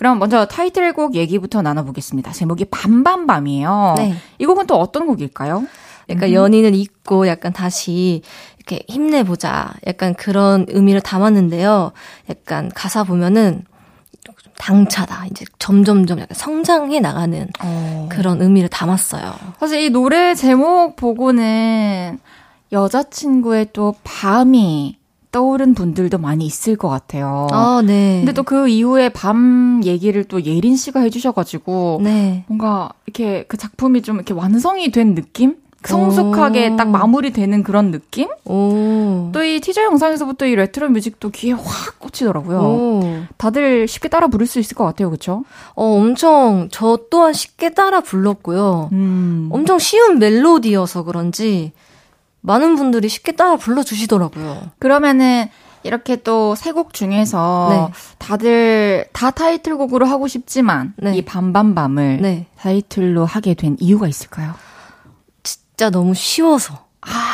그럼 0.00 0.18
먼저 0.18 0.46
타이틀곡 0.46 1.14
얘기부터 1.14 1.60
나눠보겠습니다. 1.60 2.32
제목이 2.32 2.64
밤밤밤이에요. 2.70 3.96
네. 3.98 4.14
이 4.38 4.46
곡은 4.46 4.66
또 4.66 4.76
어떤 4.76 5.06
곡일까요? 5.06 5.66
약간 6.08 6.30
음. 6.30 6.34
연인을 6.34 6.74
잊고 6.74 7.28
약간 7.28 7.52
다시 7.52 8.22
이렇게 8.56 8.82
힘내보자. 8.88 9.74
약간 9.86 10.14
그런 10.14 10.64
의미를 10.68 11.02
담았는데요. 11.02 11.92
약간 12.30 12.70
가사 12.74 13.04
보면은 13.04 13.66
당차다. 14.56 15.26
이제 15.26 15.44
점점점 15.58 16.20
약간 16.20 16.34
성장해 16.34 17.00
나가는 17.00 17.48
어. 17.62 18.08
그런 18.10 18.40
의미를 18.40 18.70
담았어요. 18.70 19.34
사실 19.58 19.82
이 19.82 19.90
노래 19.90 20.34
제목 20.34 20.96
보고는 20.96 22.18
여자친구의 22.72 23.68
또 23.74 23.94
밤이 24.02 24.99
떠오른 25.32 25.74
분들도 25.74 26.18
많이 26.18 26.44
있을 26.46 26.76
것 26.76 26.88
같아요. 26.88 27.46
아, 27.52 27.82
네. 27.84 28.18
근데 28.18 28.32
또 28.32 28.42
그 28.42 28.68
이후에 28.68 29.10
밤 29.10 29.80
얘기를 29.84 30.24
또 30.24 30.44
예린 30.44 30.76
씨가 30.76 31.00
해주셔가지고 31.00 32.00
네. 32.02 32.44
뭔가 32.48 32.90
이렇게 33.06 33.44
그 33.46 33.56
작품이 33.56 34.02
좀 34.02 34.16
이렇게 34.16 34.34
완성이 34.34 34.90
된 34.90 35.14
느낌? 35.14 35.56
성숙하게 35.82 36.70
오. 36.72 36.76
딱 36.76 36.90
마무리되는 36.90 37.62
그런 37.62 37.90
느낌? 37.90 38.28
또 39.32 39.42
이 39.42 39.60
티저 39.60 39.82
영상에서부터 39.84 40.44
이 40.46 40.54
retro 40.54 40.90
music도 40.90 41.30
귀에 41.30 41.52
확 41.52 41.98
꽂히더라고요. 41.98 42.58
오. 42.60 43.02
다들 43.38 43.88
쉽게 43.88 44.08
따라 44.08 44.26
부를 44.26 44.46
수 44.46 44.58
있을 44.58 44.76
것 44.76 44.84
같아요, 44.84 45.08
그렇죠? 45.08 45.44
어, 45.74 45.84
엄청 45.96 46.68
저 46.70 46.98
또한 47.10 47.32
쉽게 47.32 47.70
따라 47.70 48.00
불렀고요. 48.02 48.90
음. 48.92 49.48
엄청 49.52 49.78
쉬운 49.78 50.18
멜로디여서 50.18 51.04
그런지 51.04 51.72
많은 52.42 52.76
분들이 52.76 53.08
쉽게 53.08 53.32
따라 53.32 53.56
불러주시더라고요. 53.56 54.70
그러면은 54.78 55.48
이렇게 55.82 56.16
또 56.16 56.54
세 56.56 56.72
곡 56.72 56.92
중에서 56.92 57.68
네. 57.70 57.94
다들 58.18 59.06
다 59.12 59.30
타이틀곡으로 59.30 60.06
하고 60.06 60.28
싶지만 60.28 60.92
네. 60.96 61.16
이 61.16 61.22
밤밤밤을 61.22 62.18
네. 62.20 62.46
타이틀로 62.58 63.24
하게 63.24 63.54
된 63.54 63.76
이유가 63.80 64.06
있을까요? 64.06 64.54
진짜 65.42 65.90
너무 65.90 66.14
쉬워서. 66.14 66.86
아, 67.00 67.29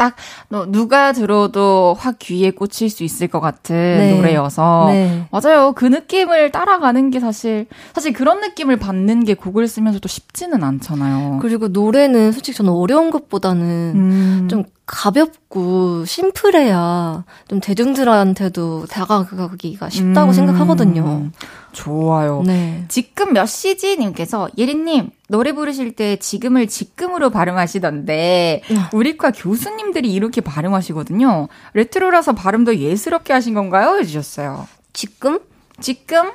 딱, 0.00 0.16
너, 0.48 0.64
누가 0.64 1.12
들어도 1.12 1.94
확 1.98 2.18
귀에 2.20 2.52
꽂힐 2.52 2.88
수 2.88 3.04
있을 3.04 3.28
것 3.28 3.38
같은 3.40 3.76
네. 3.76 4.16
노래여서. 4.16 4.86
네. 4.88 5.26
맞아요. 5.30 5.72
그 5.72 5.84
느낌을 5.84 6.52
따라가는 6.52 7.10
게 7.10 7.20
사실, 7.20 7.66
사실 7.92 8.14
그런 8.14 8.40
느낌을 8.40 8.78
받는 8.78 9.26
게 9.26 9.34
곡을 9.34 9.68
쓰면서도 9.68 10.08
쉽지는 10.08 10.64
않잖아요. 10.64 11.40
그리고 11.42 11.68
노래는 11.68 12.32
솔직히 12.32 12.56
저는 12.56 12.72
어려운 12.72 13.10
것보다는 13.10 13.92
음. 13.94 14.48
좀 14.48 14.64
가볍고 14.86 16.06
심플해야 16.06 17.24
좀 17.48 17.60
대중들한테도 17.60 18.86
다가가기가 18.86 19.90
쉽다고 19.90 20.30
음. 20.30 20.32
생각하거든요. 20.32 21.30
좋아요. 21.72 22.42
네. 22.44 22.84
지금 22.88 23.32
몇 23.32 23.46
시지님께서 23.46 24.48
예린님 24.58 25.10
노래 25.28 25.52
부르실 25.52 25.92
때 25.96 26.16
지금을 26.16 26.66
지금으로 26.66 27.30
발음하시던데 27.30 28.62
네. 28.68 28.76
우리과 28.92 29.32
교수님들이 29.32 30.12
이렇게 30.12 30.40
발음하시거든요. 30.40 31.48
레트로라서 31.74 32.34
발음도 32.34 32.76
예스럽게 32.76 33.32
하신 33.32 33.54
건가요? 33.54 33.98
해주셨어요. 33.98 34.66
지금? 34.92 35.40
지금? 35.80 36.30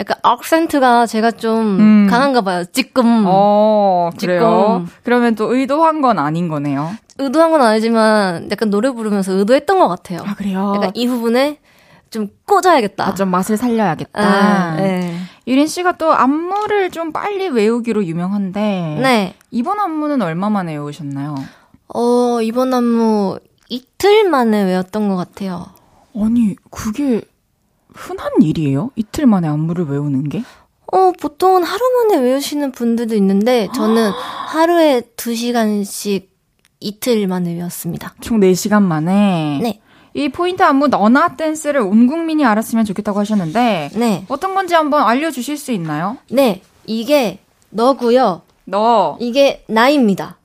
약간 0.00 0.16
악센트가 0.22 1.06
제가 1.06 1.30
좀 1.32 1.78
음. 1.78 2.06
강한가 2.10 2.40
봐요. 2.40 2.64
지금. 2.72 3.24
어, 3.26 4.10
그래요? 4.18 4.40
지금. 4.40 4.96
그러면 5.04 5.34
또 5.36 5.54
의도한 5.54 6.00
건 6.00 6.18
아닌 6.18 6.48
거네요. 6.48 6.90
의도한 7.18 7.50
건 7.50 7.62
아니지만 7.62 8.50
약간 8.50 8.70
노래 8.70 8.90
부르면서 8.90 9.32
의도했던 9.32 9.78
것 9.78 9.88
같아요. 9.88 10.20
아, 10.26 10.34
그래요? 10.34 10.72
약간 10.76 10.90
이 10.94 11.06
부분에 11.06 11.58
좀 12.12 12.28
꽂아야겠다. 12.46 13.08
아, 13.08 13.14
좀 13.14 13.30
맛을 13.30 13.56
살려야겠다. 13.56 14.20
아, 14.20 14.76
네. 14.76 15.16
유린 15.46 15.66
씨가 15.66 15.92
또 15.92 16.12
안무를 16.12 16.90
좀 16.90 17.10
빨리 17.10 17.48
외우기로 17.48 18.04
유명한데. 18.04 18.98
네. 19.02 19.34
이번 19.50 19.80
안무는 19.80 20.20
얼마 20.20 20.50
만에 20.50 20.72
외우셨나요? 20.72 21.34
어, 21.88 22.42
이번 22.42 22.74
안무 22.74 23.38
이틀 23.70 24.28
만에 24.28 24.62
외웠던 24.62 25.08
것 25.08 25.16
같아요. 25.16 25.66
아니, 26.14 26.54
그게 26.70 27.22
흔한 27.94 28.30
일이에요? 28.42 28.90
이틀 28.94 29.24
만에 29.24 29.48
안무를 29.48 29.86
외우는 29.86 30.28
게? 30.28 30.44
어, 30.92 31.12
보통은 31.18 31.64
하루 31.64 31.80
만에 32.08 32.22
외우시는 32.22 32.72
분들도 32.72 33.14
있는데, 33.16 33.68
저는 33.74 34.10
하루에 34.52 35.00
2시간씩 35.16 36.26
이틀 36.80 37.26
만에 37.26 37.54
외웠습니다. 37.54 38.14
총 38.20 38.38
4시간 38.40 38.82
만에? 38.82 39.60
네. 39.62 39.80
이 40.14 40.28
포인트 40.28 40.62
안무 40.62 40.88
너나 40.88 41.36
댄스를 41.36 41.80
온 41.80 42.06
국민이 42.06 42.44
알았으면 42.44 42.84
좋겠다고 42.84 43.18
하셨는데, 43.20 43.90
네. 43.94 44.24
어떤 44.28 44.54
건지 44.54 44.74
한번 44.74 45.02
알려주실 45.06 45.56
수 45.56 45.72
있나요? 45.72 46.18
네. 46.30 46.62
이게 46.86 47.38
너고요. 47.70 48.42
너. 48.64 49.16
이게 49.20 49.64
나입니다. 49.68 50.36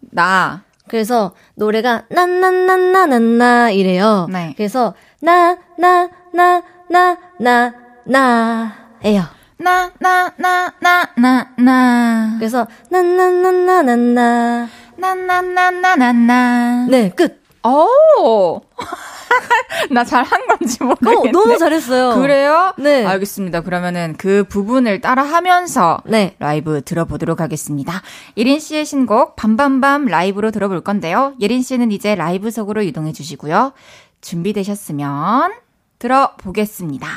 나. 0.00 0.62
그래서 0.88 1.32
노래가 1.54 2.04
나나나나나나 2.08 3.70
이래요. 3.70 4.26
네. 4.32 4.54
그래서 4.56 4.94
나 5.22 5.56
나 5.78 6.08
나 6.34 6.62
나 6.90 7.16
나 7.38 7.72
나예요. 8.04 9.22
나 9.58 9.90
나 10.00 10.32
나 10.36 10.72
나 10.80 11.08
나 11.16 11.46
나. 11.56 12.34
그래서 12.38 12.66
나나나나나나 12.88 14.68
나나나나나나. 14.96 16.86
네, 16.88 17.10
끝. 17.10 17.39
오! 17.64 18.60
나 19.90 20.04
잘한 20.04 20.46
건지 20.46 20.82
모르겠네. 20.82 21.28
어, 21.28 21.32
너무 21.32 21.58
잘했어요. 21.58 22.20
그래요? 22.20 22.74
네. 22.78 23.04
알겠습니다. 23.06 23.60
그러면은 23.62 24.14
그 24.18 24.44
부분을 24.44 25.00
따라 25.00 25.22
하면서 25.22 25.98
네. 26.04 26.34
라이브 26.38 26.82
들어보도록 26.82 27.40
하겠습니다. 27.40 28.02
예린 28.36 28.58
씨의 28.58 28.84
신곡 28.84 29.36
밤밤밤 29.36 30.06
라이브로 30.06 30.50
들어볼 30.50 30.80
건데요. 30.82 31.34
예린 31.40 31.62
씨는 31.62 31.92
이제 31.92 32.14
라이브석으로 32.14 32.82
이동해 32.82 33.12
주시고요. 33.12 33.72
준비되셨으면 34.20 35.52
들어보겠습니다. 35.98 37.08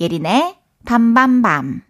예린의. 0.00 0.56
밤밤밤 0.84 1.82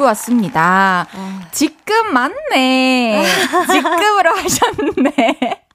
듣고 0.00 0.04
왔습니다. 0.06 1.06
어. 1.14 1.40
지금 1.52 2.12
맞네. 2.14 3.22
지금으로 3.70 4.30
하셨네. 4.34 5.66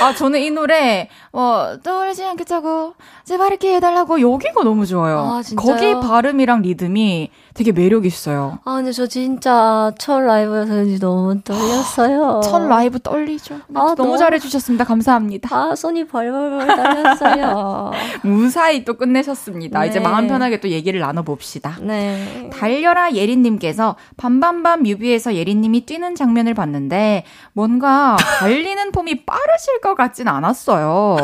아, 0.00 0.14
저는 0.14 0.40
이 0.40 0.50
노래, 0.50 1.10
어, 1.32 1.76
떠올리지 1.82 2.24
않겠다고, 2.24 2.94
제발 3.24 3.35
이렇게 3.48 3.76
해달라고, 3.76 4.20
여기가 4.20 4.62
너무 4.62 4.86
좋아요. 4.86 5.18
아, 5.18 5.42
거기 5.56 5.94
발음이랑 5.94 6.62
리듬이 6.62 7.30
되게 7.54 7.72
매력 7.72 8.04
있어요. 8.04 8.58
아, 8.64 8.74
근데 8.76 8.92
저 8.92 9.06
진짜 9.06 9.90
첫 9.98 10.20
라이브여서 10.20 10.70
그런지 10.72 10.98
너무 11.00 11.40
떨렸어요. 11.42 12.40
첫 12.44 12.66
라이브 12.68 12.98
떨리죠. 13.00 13.54
아, 13.54 13.60
너무, 13.72 13.94
너무 13.96 14.18
잘해주셨습니다. 14.18 14.84
감사합니다. 14.84 15.56
아, 15.56 15.74
손이 15.74 16.06
벌벌벌 16.06 16.66
떨렸어요. 16.66 17.92
무사히 18.22 18.84
또 18.84 18.94
끝내셨습니다. 18.94 19.80
네. 19.80 19.88
이제 19.88 20.00
마음 20.00 20.26
편하게 20.28 20.60
또 20.60 20.68
얘기를 20.68 21.00
나눠봅시다. 21.00 21.78
네. 21.80 22.50
달려라 22.52 23.12
예린님께서 23.12 23.96
밤밤밤 24.16 24.82
뮤비에서 24.82 25.34
예린님이 25.34 25.86
뛰는 25.86 26.14
장면을 26.14 26.52
봤는데 26.54 27.24
뭔가 27.54 28.16
달리는 28.40 28.92
폼이 28.92 29.24
빠르실 29.24 29.80
것 29.82 29.94
같진 29.94 30.28
않았어요. 30.28 31.16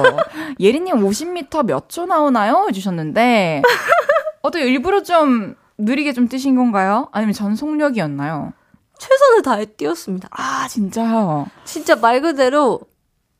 예린님 0.60 0.96
50m 1.06 1.64
몇 1.66 1.82
초 1.88 2.06
나오나요? 2.12 2.66
해주셨는데 2.68 3.62
어또 4.42 4.58
일부러 4.58 5.02
좀 5.02 5.54
느리게 5.78 6.12
좀 6.12 6.28
뛰신 6.28 6.56
건가요? 6.56 7.08
아니면 7.12 7.32
전속력이었나요? 7.32 8.52
최선을 8.98 9.42
다해 9.42 9.64
뛰었습니다. 9.64 10.28
아, 10.30 10.68
진짜요? 10.68 11.46
진짜 11.64 11.96
말 11.96 12.20
그대로 12.20 12.80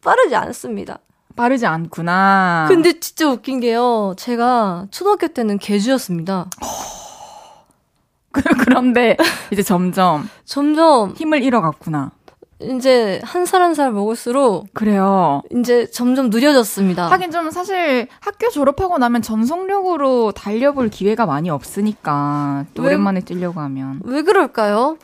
빠르지 0.03 0.35
않습니다. 0.35 0.99
빠르지 1.37 1.67
않구나. 1.67 2.67
근데 2.69 2.99
진짜 2.99 3.29
웃긴 3.29 3.61
게요. 3.61 4.15
제가 4.17 4.87
초등학교 4.91 5.29
때는 5.29 5.59
개주였습니다. 5.59 6.47
그런데 8.65 9.17
이제 9.53 9.63
점점 9.63 10.29
점점 10.45 11.13
힘을 11.13 11.43
잃어갔구나. 11.43 12.11
이제 12.77 13.21
한살 13.25 13.63
한 13.63 13.75
살 13.75 13.91
먹을수록 13.93 14.73
그래요. 14.75 15.43
이제 15.57 15.91
점점 15.91 16.31
느려졌습니다. 16.31 17.11
하긴 17.11 17.31
좀 17.31 17.51
사실 17.51 18.07
학교 18.21 18.49
졸업하고 18.51 18.99
나면 18.99 19.23
전속력으로 19.23 20.33
달려볼 20.33 20.91
기회가 20.91 21.25
많이 21.27 21.49
없으니까 21.51 22.67
또 22.75 22.83
왜, 22.83 22.89
오랜만에 22.89 23.21
뛰려고 23.21 23.61
하면 23.61 24.01
왜 24.05 24.23
그럴까요? 24.23 24.99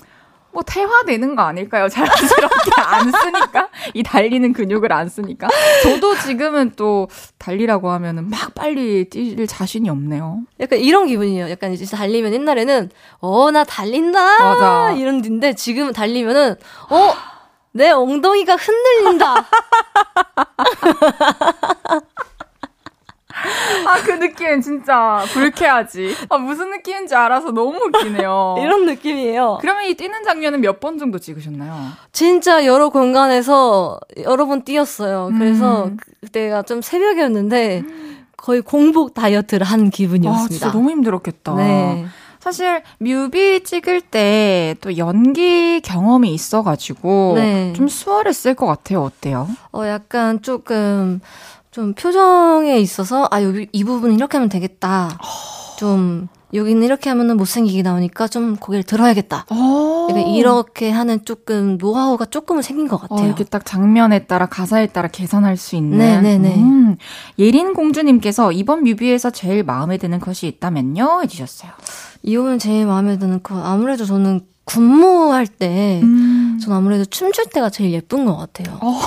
뭐 0.50 0.62
퇴화되는 0.62 1.36
거 1.36 1.42
아닐까요? 1.42 1.88
자연스럽게 1.90 2.70
안 2.78 3.12
쓰니까 3.12 3.68
이 3.94 4.02
달리는 4.02 4.52
근육을 4.54 4.92
안 4.92 5.08
쓰니까 5.08 5.46
저도 5.82 6.16
지금은 6.18 6.72
또 6.74 7.06
달리라고 7.38 7.90
하면은 7.90 8.28
막 8.30 8.54
빨리 8.54 9.04
뛸 9.10 9.46
자신이 9.46 9.88
없네요. 9.90 10.40
약간 10.60 10.78
이런 10.78 11.06
기분이에요. 11.06 11.50
약간 11.50 11.72
이제 11.72 11.84
달리면 11.84 12.32
옛날에는 12.34 12.90
어 13.20 13.50
나 13.50 13.64
달린다 13.64 14.38
맞아. 14.42 14.92
이런 14.92 15.22
인데 15.24 15.54
지금 15.54 15.92
달리면은 15.92 16.56
어 16.90 17.12
내 17.78 17.90
엉덩이가 17.92 18.56
흔들린다. 18.56 19.36
아, 23.86 23.94
그 24.04 24.10
느낌 24.18 24.60
진짜 24.60 25.22
불쾌하지. 25.32 26.12
아, 26.28 26.38
무슨 26.38 26.70
느낌인지 26.72 27.14
알아서 27.14 27.52
너무 27.52 27.78
웃기네요. 27.84 28.56
이런 28.60 28.84
느낌이에요. 28.84 29.58
그러면 29.60 29.84
이 29.84 29.94
뛰는 29.94 30.24
장면은 30.24 30.60
몇 30.60 30.80
번 30.80 30.98
정도 30.98 31.18
찍으셨나요? 31.18 31.72
진짜 32.12 32.64
여러 32.66 32.88
공간에서 32.88 33.98
여러 34.24 34.46
번 34.46 34.62
뛰었어요. 34.64 35.30
그래서 35.38 35.84
음. 35.86 35.96
그때가 36.22 36.62
좀 36.62 36.82
새벽이었는데 36.82 37.84
거의 38.36 38.60
공복 38.60 39.14
다이어트를 39.14 39.64
한 39.66 39.90
기분이었습니다. 39.90 40.44
아, 40.44 40.48
진짜 40.48 40.72
너무 40.72 40.90
힘들었겠다. 40.90 41.54
네. 41.54 42.06
사실 42.40 42.82
뮤비 42.98 43.62
찍을 43.64 44.00
때 44.00 44.74
또 44.80 44.96
연기 44.96 45.80
경험이 45.80 46.32
있어가지고 46.34 47.32
네. 47.36 47.72
좀 47.74 47.88
수월했을 47.88 48.54
것 48.54 48.66
같아요. 48.66 49.02
어때요? 49.02 49.48
어 49.72 49.86
약간 49.86 50.40
조금 50.42 51.20
좀 51.70 51.94
표정에 51.94 52.78
있어서 52.78 53.28
아 53.30 53.42
여기 53.42 53.68
이 53.72 53.84
부분 53.84 54.12
이렇게 54.12 54.36
하면 54.36 54.48
되겠다. 54.48 55.18
좀 55.78 56.28
여기는 56.54 56.82
이렇게 56.82 57.10
하면은 57.10 57.36
못생기게 57.36 57.82
나오니까 57.82 58.28
좀 58.28 58.56
고개를 58.56 58.82
들어야겠다. 58.84 59.46
약간 60.10 60.26
이렇게 60.28 60.90
하는 60.90 61.24
조금 61.24 61.76
노하우가 61.78 62.26
조금은 62.26 62.62
생긴 62.62 62.88
것 62.88 62.98
같아요. 63.00 63.20
어, 63.20 63.26
이렇게 63.26 63.44
딱 63.44 63.66
장면에 63.66 64.26
따라 64.26 64.46
가사에 64.46 64.86
따라 64.86 65.08
개선할 65.08 65.56
수 65.56 65.76
있는. 65.76 65.98
네네네. 65.98 66.54
음, 66.56 66.96
예린 67.38 67.74
공주님께서 67.74 68.52
이번 68.52 68.84
뮤비에서 68.84 69.30
제일 69.30 69.62
마음에 69.62 69.98
드는 69.98 70.20
것이 70.20 70.46
있다면요 70.46 71.22
해주셨어요. 71.22 71.70
이호는 72.22 72.58
제일 72.58 72.86
마음에 72.86 73.18
드는 73.18 73.42
거 73.42 73.60
아무래도 73.62 74.04
저는 74.04 74.40
군무할 74.64 75.46
때, 75.46 76.00
음. 76.02 76.58
전 76.62 76.74
아무래도 76.74 77.04
춤출 77.06 77.46
때가 77.46 77.70
제일 77.70 77.92
예쁜 77.92 78.26
것 78.26 78.36
같아요. 78.36 78.78
어. 78.82 79.00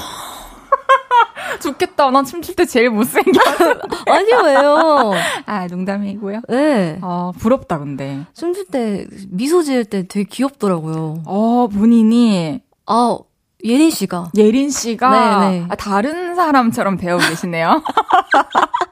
좋겠다. 1.60 2.10
난 2.12 2.26
춤출 2.26 2.56
때 2.56 2.66
제일 2.66 2.90
못생겨. 2.90 3.32
아니, 4.08 4.32
왜요? 4.34 5.12
아, 5.46 5.68
농담이고요. 5.68 6.42
네. 6.50 7.00
어, 7.02 7.32
부럽다, 7.38 7.80
근데. 7.80 8.26
춤출 8.34 8.66
때, 8.68 9.08
미소 9.30 9.64
지을 9.64 9.86
때 9.86 10.08
되게 10.08 10.24
귀엽더라고요. 10.30 11.24
어, 11.26 11.68
본인이. 11.68 12.62
아, 12.86 13.18
예린 13.64 13.92
씨가. 13.92 14.32
예린 14.36 14.70
씨가? 14.70 15.10
네네. 15.42 15.60
네. 15.60 15.66
아, 15.70 15.76
다른 15.76 16.36
사람처럼 16.36 16.98
배우고 16.98 17.28
계시네요. 17.30 17.84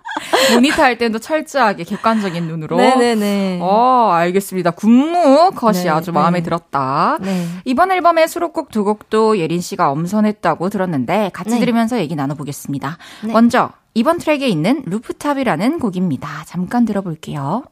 모니터 0.54 0.84
할 0.84 0.98
때도 0.98 1.20
철저하게 1.20 1.84
객관적인 1.84 2.46
눈으로. 2.46 2.78
네네네. 2.78 3.60
어, 3.62 4.10
알겠습니다. 4.12 4.72
군무 4.72 5.52
컷이 5.56 5.84
네, 5.84 5.90
아주 5.90 6.12
네. 6.12 6.16
마음에 6.20 6.42
들었다. 6.42 7.18
네. 7.22 7.46
이번 7.66 7.92
앨범의 7.92 8.28
수록곡 8.28 8.72
두 8.72 8.84
곡도 8.84 9.38
예린 9.40 9.62
씨가 9.62 9.92
엄선했다고 9.92 10.70
들었는데 10.70 11.32
같이 11.34 11.52
네. 11.52 11.60
들으면서 11.60 12.00
얘기 12.00 12.16
나눠보겠습니다. 12.16 12.98
네. 13.26 13.34
먼저 13.34 13.72
이번 13.94 14.18
트랙에 14.18 14.48
있는 14.48 14.84
Rooftop이라는 14.86 15.80
곡입니다. 15.80 16.44
잠깐 16.46 16.86
들어볼게요. 16.86 17.64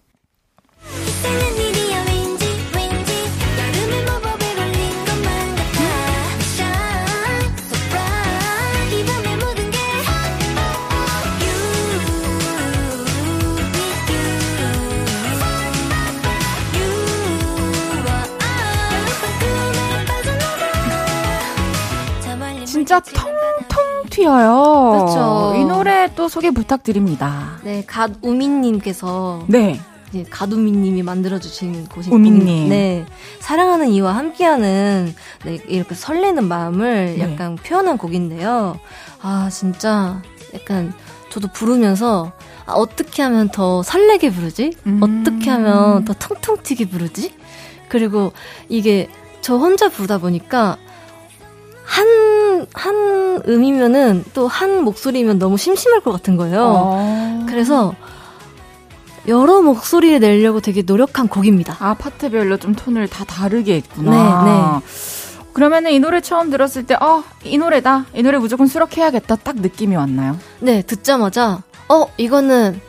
진짜 22.88 23.02
통통 23.02 24.06
튀어요. 24.10 24.92
그렇죠. 24.92 25.54
이 25.58 25.66
노래 25.66 26.10
또 26.16 26.30
소개 26.30 26.52
부탁드립니다. 26.52 27.60
네, 27.64 27.84
갓우민님께서 27.86 29.44
네. 29.48 29.80
이제 30.10 30.26
가두미님이 30.30 31.04
만들어주신 31.04 31.88
곳이 31.90 32.10
우민님. 32.10 32.70
네, 32.70 33.06
사랑하는 33.40 33.90
이와 33.90 34.16
함께하는 34.16 35.14
네, 35.44 35.60
이렇게 35.68 35.96
설레는 35.96 36.46
마음을 36.46 37.16
네. 37.18 37.20
약간 37.20 37.58
표현한 37.58 37.98
곡인데요. 37.98 38.80
아 39.22 39.50
진짜 39.52 40.22
약간 40.54 40.94
저도 41.30 41.50
부르면서 41.50 42.32
아, 42.66 42.74
어떻게 42.74 43.22
하면 43.22 43.50
더 43.50 43.84
설레게 43.84 44.32
부르지? 44.32 44.72
음. 44.86 45.02
어떻게 45.02 45.50
하면 45.50 46.06
더 46.06 46.14
통통 46.14 46.58
튀게 46.64 46.88
부르지? 46.88 47.34
그리고 47.90 48.32
이게 48.70 49.10
저 49.42 49.58
혼자 49.58 49.90
부르다 49.90 50.20
보니까 50.20 50.78
한, 51.98 52.68
한 52.74 53.42
음이면은 53.48 54.24
또 54.34 54.48
한 54.48 54.84
목소리면 54.84 55.40
너무 55.40 55.58
심심할 55.58 56.02
것 56.02 56.12
같은 56.12 56.38
거예요. 56.38 56.64
어. 56.66 57.46
그래서 57.48 57.94
여러 59.28 59.62
목소리를 59.62 60.20
내려고 60.20 60.62
되게 60.62 60.82
노력한 60.84 61.28
곡입니다. 61.28 61.76
아, 61.80 61.94
파트별로 61.96 62.58
좀 62.58 62.74
톤을 62.76 63.08
다 63.10 63.26
다르게 63.26 63.76
했구나. 63.76 64.12
네, 64.44 64.52
네. 64.52 64.86
그러면은 65.54 65.92
이 65.92 66.00
노래 66.00 66.22
처음 66.22 66.50
들었을 66.50 66.86
때, 66.86 66.96
어, 66.96 67.24
이 67.44 67.58
노래다. 67.58 68.06
이 68.14 68.22
노래 68.22 68.38
무조건 68.38 68.68
수록해야겠다. 68.68 69.36
딱 69.38 69.56
느낌이 69.58 69.96
왔나요? 69.96 70.38
네, 70.60 70.82
듣자마자 70.84 71.64
어 71.90 72.06
이거는 72.18 72.80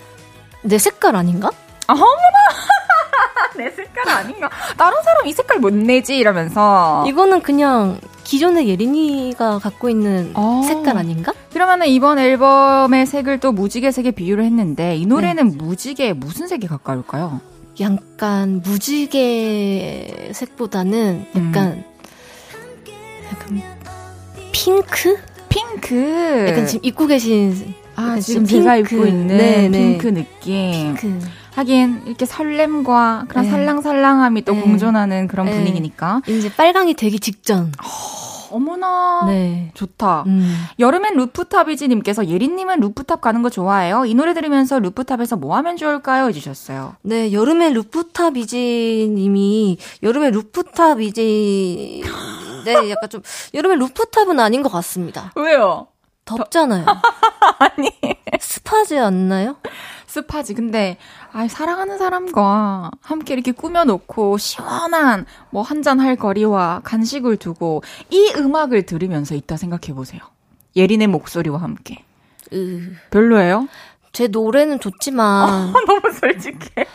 내 0.62 0.76
색깔 0.78 1.16
아닌가? 1.16 1.50
내 3.56 3.70
색깔 3.70 4.08
아닌가? 4.08 4.48
다른 4.76 5.02
사람 5.02 5.26
이 5.26 5.32
색깔 5.32 5.58
못 5.58 5.72
내지? 5.72 6.16
이러면서. 6.16 7.04
이거는 7.08 7.40
그냥 7.42 7.98
기존의 8.24 8.68
예린이가 8.68 9.58
갖고 9.58 9.88
있는 9.88 10.32
어. 10.34 10.62
색깔 10.66 10.98
아닌가? 10.98 11.32
그러면은 11.52 11.86
이번 11.88 12.18
앨범의 12.18 13.06
색을 13.06 13.40
또 13.40 13.52
무지개 13.52 13.90
색에 13.90 14.10
비유를 14.10 14.44
했는데, 14.44 14.96
이 14.96 15.06
노래는 15.06 15.56
무지개 15.56 16.12
무슨 16.12 16.46
색에 16.46 16.66
가까울까요? 16.66 17.40
약간 17.80 18.60
무지개 18.62 20.30
색보다는 20.32 21.26
약간 21.36 21.84
약간 23.32 23.62
핑크? 24.52 25.16
핑크. 25.48 26.46
약간 26.48 26.66
지금 26.66 26.80
입고 26.84 27.06
계신 27.06 27.74
아, 27.94 28.18
지금 28.20 28.44
좀 28.46 28.60
제가. 28.62 28.76
입고 28.76 29.06
있는 29.06 29.36
네, 29.36 29.68
네. 29.68 29.78
핑크 29.78 30.08
느낌. 30.08 30.94
핑크. 30.96 31.18
하긴 31.58 32.02
이렇게 32.06 32.24
설렘과 32.24 33.24
그런 33.28 33.44
네. 33.44 33.50
살랑살랑함이 33.50 34.42
또 34.42 34.52
네. 34.52 34.60
공존하는 34.60 35.26
그런 35.26 35.46
네. 35.46 35.52
분위기니까. 35.56 36.22
이제 36.28 36.52
빨강이 36.54 36.94
되기 36.94 37.18
직전. 37.18 37.72
어머나. 38.52 39.24
네. 39.26 39.72
좋다. 39.74 40.22
음. 40.28 40.54
여름엔 40.78 41.16
루프탑이지님께서 41.16 42.28
예린님은 42.28 42.78
루프탑 42.78 43.20
가는 43.20 43.42
거 43.42 43.50
좋아해요? 43.50 44.04
이 44.04 44.14
노래 44.14 44.34
들으면서 44.34 44.78
루프탑에서 44.78 45.34
뭐 45.36 45.56
하면 45.56 45.76
좋을까요? 45.76 46.28
해주셨어요. 46.28 46.94
네, 47.02 47.32
여름에 47.32 47.70
루프탑 47.70 48.36
이지님이 48.36 49.78
여름에 50.04 50.30
루프탑 50.30 51.00
이지 51.00 52.04
네, 52.64 52.90
약간 52.90 53.10
좀 53.10 53.20
여름에 53.52 53.74
루프탑은 53.74 54.38
아닌 54.38 54.62
것 54.62 54.70
같습니다. 54.70 55.32
왜요? 55.34 55.88
덥잖아요. 56.24 56.84
아니 57.58 57.90
습하지 58.38 58.98
않나요? 58.98 59.56
습하지. 60.08 60.54
근데, 60.54 60.96
아 61.38 61.46
사랑하는 61.46 61.98
사람과 61.98 62.90
함께 63.00 63.32
이렇게 63.34 63.52
꾸며놓고 63.52 64.38
시원한 64.38 65.24
뭐 65.50 65.62
한잔 65.62 66.00
할 66.00 66.16
거리와 66.16 66.80
간식을 66.82 67.36
두고 67.36 67.84
이 68.10 68.32
음악을 68.34 68.86
들으면서 68.86 69.36
있다 69.36 69.56
생각해 69.56 69.94
보세요. 69.94 70.20
예린의 70.74 71.06
목소리와 71.06 71.62
함께. 71.62 72.02
으, 72.52 72.92
별로예요? 73.12 73.68
제 74.10 74.26
노래는 74.26 74.80
좋지만 74.80 75.74
너무 75.86 76.12
솔직해. 76.12 76.86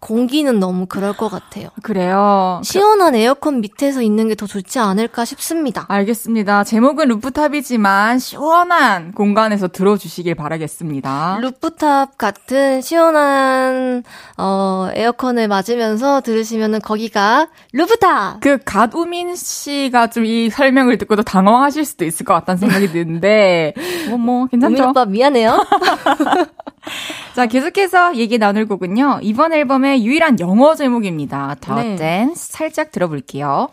공기는 0.00 0.60
너무 0.60 0.86
그럴 0.86 1.12
것 1.16 1.28
같아요. 1.28 1.70
그래요. 1.82 2.60
시원한 2.62 3.14
에어컨 3.16 3.60
밑에서 3.60 4.00
있는 4.00 4.28
게 4.28 4.34
더 4.38 4.46
좋지 4.46 4.78
않을까 4.78 5.24
싶습니다. 5.24 5.84
알겠습니다. 5.88 6.62
제목은 6.62 7.08
루프탑이지만 7.08 8.20
시원한 8.20 9.10
공간에서 9.10 9.66
들어주시길 9.66 10.36
바라겠습니다. 10.36 11.38
루프탑 11.40 12.16
같은 12.16 12.80
시원한 12.80 14.04
어, 14.36 14.88
에어컨을 14.94 15.48
맞으면서 15.48 16.20
들으시면은 16.20 16.80
거기가 16.80 17.48
루프탑. 17.72 18.38
그 18.40 18.58
갓우민 18.64 19.34
씨가 19.34 20.10
좀 20.10 20.28
이 20.28 20.50
설명을 20.50 20.98
듣고도 20.98 21.22
당황하실 21.22 21.84
수도 21.86 22.04
있을 22.04 22.26
것 22.26 22.34
같다는 22.34 22.58
생각이 22.58 22.88
드는데 22.92 23.72
뭐, 24.10 24.18
뭐 24.18 24.36
우민 24.42 24.48
괜찮죠? 24.50 24.90
오빠 24.90 25.04
미안해요. 25.06 25.64
자 27.34 27.46
계속해서 27.46 28.16
얘기 28.16 28.38
나눌 28.38 28.66
곡은요. 28.66 29.20
이번 29.22 29.52
앨범의 29.52 30.04
유일한 30.04 30.40
영어 30.40 30.74
제목입니다. 30.74 31.56
The 31.60 31.82
네. 31.82 31.96
댄스 31.96 32.52
살짝 32.52 32.90
들어볼게요. 32.90 33.68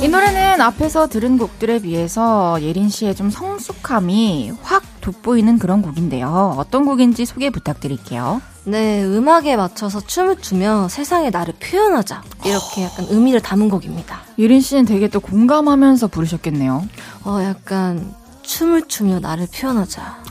이 0.00 0.06
노래는 0.06 0.60
앞에서 0.60 1.08
들은 1.08 1.38
곡들에 1.38 1.80
비해서 1.80 2.56
예린 2.62 2.88
씨의 2.88 3.16
좀 3.16 3.30
성숙함이 3.30 4.52
확 4.62 4.84
돋보이는 5.00 5.58
그런 5.58 5.82
곡인데요. 5.82 6.54
어떤 6.56 6.84
곡인지 6.84 7.24
소개 7.24 7.50
부탁드릴게요. 7.50 8.40
네, 8.62 9.02
음악에 9.02 9.56
맞춰서 9.56 10.00
춤을 10.00 10.40
추며 10.40 10.86
세상에 10.88 11.30
나를 11.30 11.54
표현하자. 11.54 12.22
이렇게 12.44 12.84
약간 12.84 13.06
의미를 13.08 13.40
담은 13.40 13.68
곡입니다. 13.70 14.20
예린 14.38 14.60
씨는 14.60 14.84
되게 14.84 15.08
또 15.08 15.18
공감하면서 15.18 16.06
부르셨겠네요. 16.08 16.86
어, 17.24 17.38
약간 17.42 18.14
춤을 18.42 18.86
추며 18.86 19.18
나를 19.18 19.48
표현하자. 19.52 20.22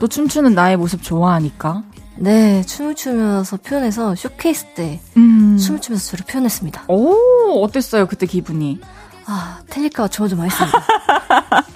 또 0.00 0.08
춤추는 0.08 0.54
나의 0.54 0.76
모습 0.76 1.00
좋아하니까. 1.00 1.84
네, 2.18 2.62
춤을 2.62 2.94
추면서 2.94 3.56
표현해서 3.56 4.14
쇼케이스 4.14 4.66
때 4.74 5.00
음. 5.16 5.56
춤을 5.58 5.80
추면서 5.80 6.10
저를 6.10 6.24
표현했습니다. 6.26 6.84
오, 6.88 7.62
어땠어요, 7.62 8.06
그때 8.06 8.26
기분이? 8.26 8.80
아, 9.26 9.60
텔리카와 9.70 10.08
주어 10.08 10.28
좀 10.28 10.38
많습니다. 10.38 10.84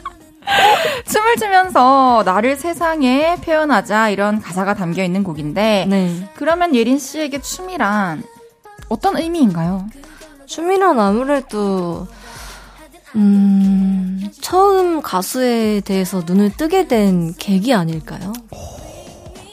춤을 1.06 1.36
추면서 1.36 2.22
나를 2.24 2.56
세상에 2.56 3.36
표현하자 3.36 4.10
이런 4.10 4.40
가사가 4.40 4.74
담겨 4.74 5.04
있는 5.04 5.22
곡인데 5.22 5.86
네. 5.88 6.30
그러면 6.34 6.74
예린 6.74 6.98
씨에게 6.98 7.40
춤이란 7.40 8.22
어떤 8.88 9.16
의미인가요? 9.16 9.86
춤이란 10.46 10.98
아무래도 10.98 12.06
음, 13.16 14.28
처음 14.40 15.02
가수에 15.02 15.80
대해서 15.80 16.22
눈을 16.24 16.56
뜨게 16.56 16.86
된 16.86 17.34
계기 17.36 17.74
아닐까요? 17.74 18.32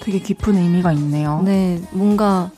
되게 0.08 0.20
깊은 0.20 0.56
의미가 0.56 0.94
있네요. 0.94 1.42
네, 1.44 1.82
뭔가 1.92 2.50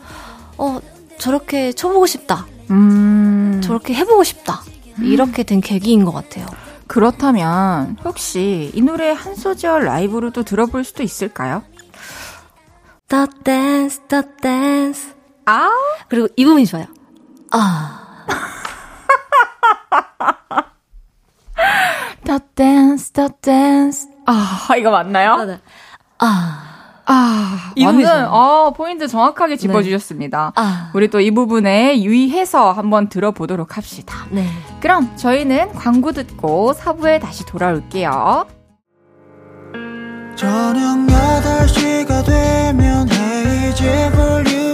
어 0.55 0.79
저렇게 1.17 1.71
쳐보고 1.73 2.05
싶다, 2.05 2.45
음, 2.69 3.59
저렇게 3.63 3.95
해보고 3.95 4.23
싶다 4.23 4.61
이렇게 5.01 5.41
된 5.41 5.59
계기인 5.59 6.05
것 6.05 6.11
같아요. 6.11 6.45
그렇다면 6.85 7.97
혹시 8.05 8.69
이 8.75 8.81
노래 8.83 9.11
한 9.11 9.33
소절 9.33 9.85
라이브로도 9.85 10.43
들어볼 10.43 10.83
수도 10.83 11.01
있을까요? 11.01 11.63
The 13.07 13.25
dance, 13.43 13.99
the 14.07 14.23
dance. 14.43 15.11
아, 15.47 15.71
그리고 16.07 16.27
이 16.35 16.45
부분이 16.45 16.67
좋아요. 16.67 16.85
아. 17.49 18.05
dance, 22.55 23.11
the 23.13 23.29
dance. 23.41 24.07
아, 24.25 24.75
이거 24.77 24.91
맞나요? 24.91 25.31
아, 25.31 25.41
아, 25.41 25.59
이 27.81 27.85
부분이죠. 27.85 28.11
어, 28.31 28.73
포인트 28.75 29.07
정확하게 29.07 29.55
짚어주셨습니다. 29.57 30.53
아. 30.55 30.91
우리 30.93 31.07
또 31.09 31.19
이 31.19 31.31
부분에 31.31 32.01
유의해서 32.01 32.71
한번 32.71 33.09
들어보도록 33.09 33.77
합시다. 33.77 34.25
네. 34.31 34.45
그럼 34.81 35.15
저희는 35.15 35.73
광고 35.73 36.11
듣고 36.11 36.73
4부에 36.73 37.19
다시 37.21 37.45
돌아올게요. 37.45 38.45
저녁 40.35 40.97
8시가 41.07 42.25
되면 42.25 43.09
헤이즈 43.11 44.11
볼륨 44.15 44.68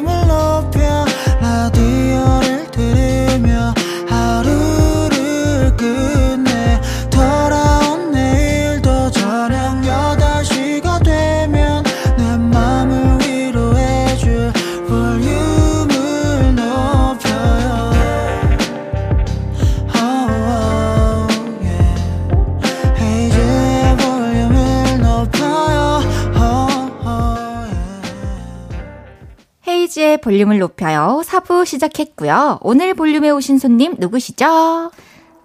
헤이지의 30.15 30.17
볼륨을 30.21 30.59
높여요. 30.59 31.21
4부 31.25 31.65
시작했고요. 31.65 32.59
오늘 32.61 32.93
볼륨에 32.93 33.29
오신 33.29 33.59
손님 33.59 33.95
누구시죠? 33.97 34.91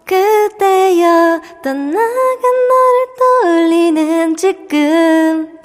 그대여 0.05 1.41
떠나간 1.63 1.93
너를 1.93 3.07
떠올리는 3.43 4.37
지금 4.37 5.60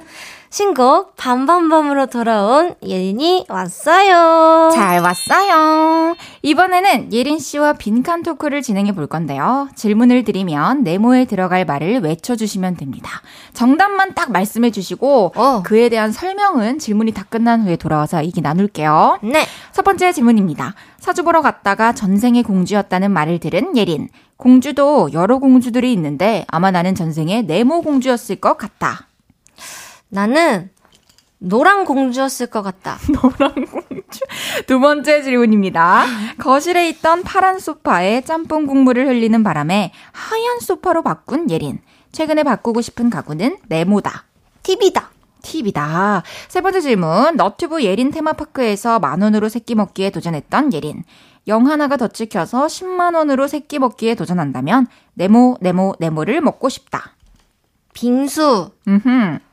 신곡 0.56 1.16
밤밤밤으로 1.16 2.06
돌아온 2.06 2.76
예린이 2.82 3.44
왔어요. 3.46 4.70
잘 4.72 5.00
왔어요. 5.00 6.16
이번에는 6.40 7.12
예린 7.12 7.38
씨와 7.38 7.74
빈칸 7.74 8.22
토크를 8.22 8.62
진행해 8.62 8.92
볼 8.92 9.06
건데요. 9.06 9.68
질문을 9.74 10.24
드리면 10.24 10.82
네모에 10.82 11.26
들어갈 11.26 11.66
말을 11.66 12.00
외쳐주시면 12.00 12.78
됩니다. 12.78 13.20
정답만 13.52 14.14
딱 14.14 14.32
말씀해 14.32 14.70
주시고 14.70 15.32
어. 15.36 15.62
그에 15.62 15.90
대한 15.90 16.10
설명은 16.10 16.78
질문이 16.78 17.12
다 17.12 17.26
끝난 17.28 17.60
후에 17.60 17.76
돌아와서 17.76 18.24
얘기 18.24 18.40
나눌게요. 18.40 19.18
네. 19.24 19.44
첫 19.72 19.82
번째 19.84 20.10
질문입니다. 20.10 20.72
사주 20.98 21.22
보러 21.22 21.42
갔다가 21.42 21.92
전생의 21.92 22.44
공주였다는 22.44 23.10
말을 23.10 23.40
들은 23.40 23.76
예린. 23.76 24.08
공주도 24.38 25.10
여러 25.12 25.36
공주들이 25.36 25.92
있는데 25.92 26.46
아마 26.48 26.70
나는 26.70 26.94
전생에 26.94 27.42
네모 27.42 27.82
공주였을 27.82 28.36
것 28.36 28.56
같다. 28.56 29.06
나는 30.16 30.70
노랑 31.36 31.84
공주였을 31.84 32.46
것 32.46 32.62
같다. 32.62 32.96
두 34.66 34.80
번째 34.80 35.20
질문입니다. 35.22 36.06
거실에 36.38 36.88
있던 36.88 37.22
파란 37.22 37.58
소파에 37.58 38.22
짬뽕 38.22 38.64
국물을 38.64 39.06
흘리는 39.06 39.42
바람에 39.42 39.92
하얀 40.12 40.60
소파로 40.60 41.02
바꾼 41.02 41.50
예린. 41.50 41.80
최근에 42.12 42.44
바꾸고 42.44 42.80
싶은 42.80 43.10
가구는 43.10 43.58
네모다. 43.68 44.24
TV다. 44.62 45.10
팁이다. 45.42 46.22
세 46.48 46.62
번째 46.62 46.80
질문. 46.80 47.36
너튜브 47.36 47.84
예린 47.84 48.10
테마파크에서 48.10 48.98
만 48.98 49.20
원으로 49.20 49.50
새끼 49.50 49.74
먹기에 49.74 50.08
도전했던 50.08 50.72
예린. 50.72 51.04
영 51.46 51.66
하나가 51.66 51.98
더 51.98 52.08
찍혀서 52.08 52.68
10만 52.68 53.14
원으로 53.14 53.48
새끼 53.48 53.78
먹기에 53.78 54.14
도전한다면 54.14 54.86
네모 55.12 55.58
네모 55.60 55.96
네모를 56.00 56.40
먹고 56.40 56.70
싶다. 56.70 57.12
빙수, 57.92 58.70
음흠. 58.88 59.45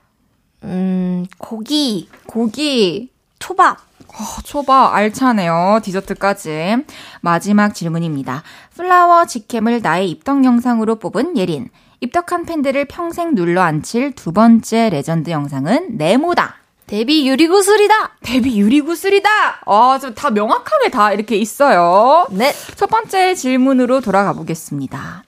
음, 0.64 1.26
고기, 1.38 2.10
고기, 2.26 3.10
초밥. 3.40 3.78
어, 4.08 4.42
초밥 4.44 4.94
알차네요. 4.94 5.80
디저트까지. 5.84 6.78
마지막 7.22 7.74
질문입니다. 7.74 8.44
플라워 8.76 9.26
직캠을 9.26 9.82
나의 9.82 10.10
입덕 10.12 10.46
영상으로 10.46 10.96
뽑은 10.96 11.36
예린. 11.38 11.70
입덕한 12.02 12.46
팬들을 12.46 12.86
평생 12.86 13.34
눌러 13.34 13.62
앉힐 13.62 14.12
두 14.14 14.32
번째 14.34 14.90
레전드 14.90 15.30
영상은 15.32 15.98
네모다. 15.98 16.58
데뷔 16.86 17.28
유리구슬이다. 17.28 18.18
데뷔 18.22 18.60
유리구슬이다. 18.60 19.30
아, 19.66 20.00
좀 20.00 20.14
다 20.14 20.30
명확하게 20.30 20.90
다 20.92 21.12
이렇게 21.14 21.38
있어요. 21.38 22.28
네. 22.30 22.54
첫 22.76 22.90
번째 22.90 23.34
질문으로 23.36 24.02
돌아가 24.02 24.34
보겠습니다. 24.34 25.24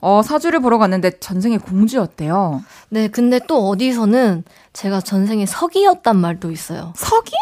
어, 0.00 0.22
사주를 0.22 0.60
보러 0.60 0.78
갔는데 0.78 1.18
전생에 1.18 1.58
공주였대요. 1.58 2.62
네, 2.88 3.08
근데 3.08 3.38
또 3.46 3.68
어디서는 3.68 4.44
제가 4.72 5.00
전생에 5.00 5.46
서기였단 5.46 6.16
말도 6.16 6.50
있어요. 6.50 6.92
서기? 6.96 7.32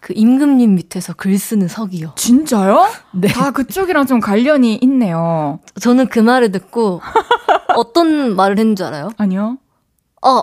그 0.00 0.14
임금님 0.16 0.76
밑에서 0.76 1.12
글 1.12 1.38
쓰는 1.38 1.68
서기요. 1.68 2.12
진짜요? 2.16 2.88
네. 3.12 3.28
다 3.28 3.50
그쪽이랑 3.50 4.06
좀 4.06 4.18
관련이 4.18 4.78
있네요. 4.82 5.60
저는 5.78 6.08
그 6.08 6.18
말을 6.18 6.52
듣고 6.52 7.00
어떤 7.76 8.34
말을 8.34 8.58
했는 8.58 8.74
줄 8.76 8.86
알아요? 8.86 9.10
아니요. 9.18 9.58
어, 10.22 10.42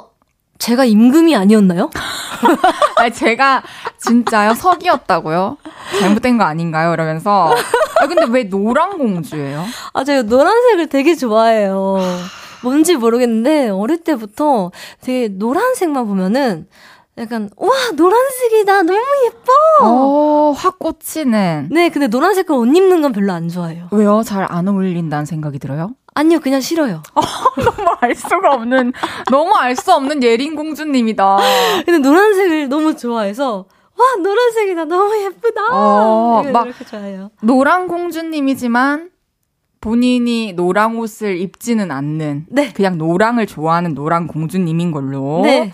제가 0.60 0.86
임금이 0.86 1.36
아니었나요? 1.36 1.90
아니, 2.98 3.12
제가 3.14 3.64
진짜요? 3.98 4.54
석이었다고요? 4.54 5.58
잘못된 6.00 6.38
거 6.38 6.44
아닌가요? 6.44 6.94
이러면서. 6.94 7.54
아, 8.00 8.08
근데 8.08 8.26
왜 8.30 8.44
노랑 8.44 8.98
공주예요? 8.98 9.66
아, 9.94 10.04
제가 10.04 10.24
노란색을 10.24 10.88
되게 10.88 11.16
좋아해요. 11.16 11.98
뭔지 12.64 12.96
모르겠는데, 12.96 13.70
어릴 13.70 14.04
때부터 14.04 14.72
되게 15.02 15.28
노란색만 15.28 16.08
보면은 16.08 16.68
약간, 17.20 17.50
와, 17.58 17.70
노란색이다. 17.96 18.84
너무 18.84 19.00
예뻐. 19.26 19.52
어, 19.84 20.52
확 20.56 20.78
꽂히는. 20.80 21.70
네, 21.72 21.90
근데 21.90 22.08
노란색을 22.08 22.56
옷 22.56 22.66
입는 22.68 23.02
건 23.02 23.12
별로 23.12 23.34
안 23.34 23.50
좋아해요. 23.50 23.88
왜요? 23.92 24.22
잘 24.24 24.46
안 24.50 24.68
어울린다는 24.68 25.26
생각이 25.26 25.58
들어요? 25.60 25.92
아니요, 26.18 26.40
그냥 26.40 26.62
싫어요. 26.62 27.04
너무 27.56 27.90
알 28.02 28.16
수가 28.16 28.54
없는, 28.56 28.94
너무 29.30 29.54
알 29.56 29.76
수 29.76 29.94
없는 29.94 30.24
예린 30.24 30.56
공주님이다. 30.56 31.38
근데 31.86 32.00
노란색을 32.00 32.70
너무 32.70 32.96
좋아해서, 32.98 33.66
와, 33.96 34.06
노란색이다. 34.22 34.86
너무 34.86 35.16
예쁘다. 35.24 35.62
어, 35.72 36.44
막- 36.52 36.66
이렇게 36.68 36.86
좋아해요. 36.86 37.30
노랑 37.42 37.88
공주님이지만 37.88 39.10
본인이 39.80 40.54
노랑 40.54 40.98
옷을 41.00 41.38
입지는 41.38 41.92
않는 41.92 42.48
네. 42.50 42.74
그냥 42.74 42.98
노랑을 42.98 43.46
좋아하는 43.46 43.94
노랑 43.94 44.28
공주님인 44.28 44.92
걸로. 44.92 45.42
네. 45.44 45.72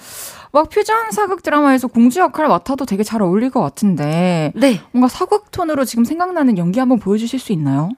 막 0.52 0.70
퓨전 0.70 1.12
사극 1.12 1.41
드라마에서 1.41 1.88
공주 1.88 2.20
역할 2.20 2.48
맡아도 2.48 2.86
되게 2.86 3.02
잘 3.02 3.22
어울릴 3.24 3.50
것 3.50 3.62
같은데 3.62 4.52
네. 4.56 4.82
뭔가 4.91 5.08
사극 5.08 5.50
톤으로 5.52 5.84
지금 5.84 6.06
생각나는 6.06 6.58
연기 6.60 6.80
한번 6.80 7.00
보여주실 7.00 7.39
수 7.39 7.54
있나요? 7.54 7.89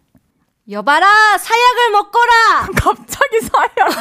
여봐라! 0.69 1.05
사약을 1.37 1.91
먹거라! 1.91 2.31
갑자기 2.75 3.39
사연. 3.41 3.91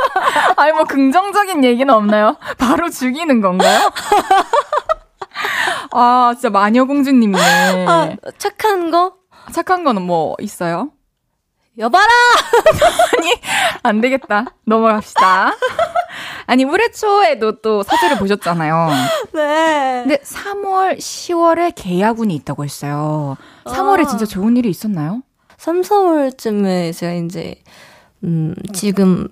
아니 0.56 0.72
뭐 0.72 0.84
긍정적인 0.84 1.64
얘기는 1.64 1.92
없나요? 1.92 2.36
바로 2.56 2.88
죽이는 2.88 3.42
건가요? 3.42 3.90
아 5.92 6.32
진짜 6.34 6.48
마녀 6.48 6.86
공주님이네. 6.86 7.86
아, 7.86 8.16
착한 8.38 8.90
거? 8.90 9.16
착한 9.52 9.84
거는 9.84 10.00
뭐 10.02 10.34
있어요? 10.40 10.90
여봐라! 11.76 12.06
안 13.82 14.00
되겠다. 14.00 14.46
넘어갑시다. 14.64 15.52
아니, 16.46 16.64
올해 16.64 16.90
초에도 16.90 17.60
또 17.60 17.82
사주를 17.82 18.18
보셨잖아요. 18.18 18.90
네. 19.32 20.02
근데 20.04 20.16
3월, 20.18 20.98
10월에 20.98 21.72
계야군이 21.74 22.34
있다고 22.36 22.64
했어요. 22.64 23.36
3월에 23.64 24.04
아. 24.04 24.06
진짜 24.06 24.24
좋은 24.24 24.56
일이 24.56 24.68
있었나요? 24.70 25.22
3, 25.64 25.80
4월쯤에 25.80 26.92
제가 26.94 27.14
이제, 27.14 27.54
음, 28.22 28.54
지금 28.74 29.28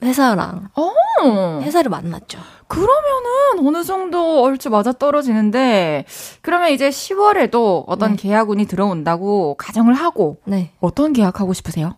회사랑, 0.00 0.68
어. 0.76 1.60
회사를 1.60 1.90
만났죠. 1.90 2.38
그러면은 2.68 3.66
어느 3.66 3.82
정도 3.82 4.44
얼추 4.44 4.70
맞아 4.70 4.92
떨어지는데, 4.92 6.04
그러면 6.40 6.70
이제 6.70 6.88
10월에도 6.88 7.82
어떤 7.88 8.12
네. 8.12 8.16
계약운이 8.16 8.66
들어온다고 8.66 9.56
가정을 9.58 9.94
하고, 9.94 10.36
네. 10.44 10.70
어떤 10.78 11.12
계약하고 11.12 11.52
싶으세요? 11.52 11.96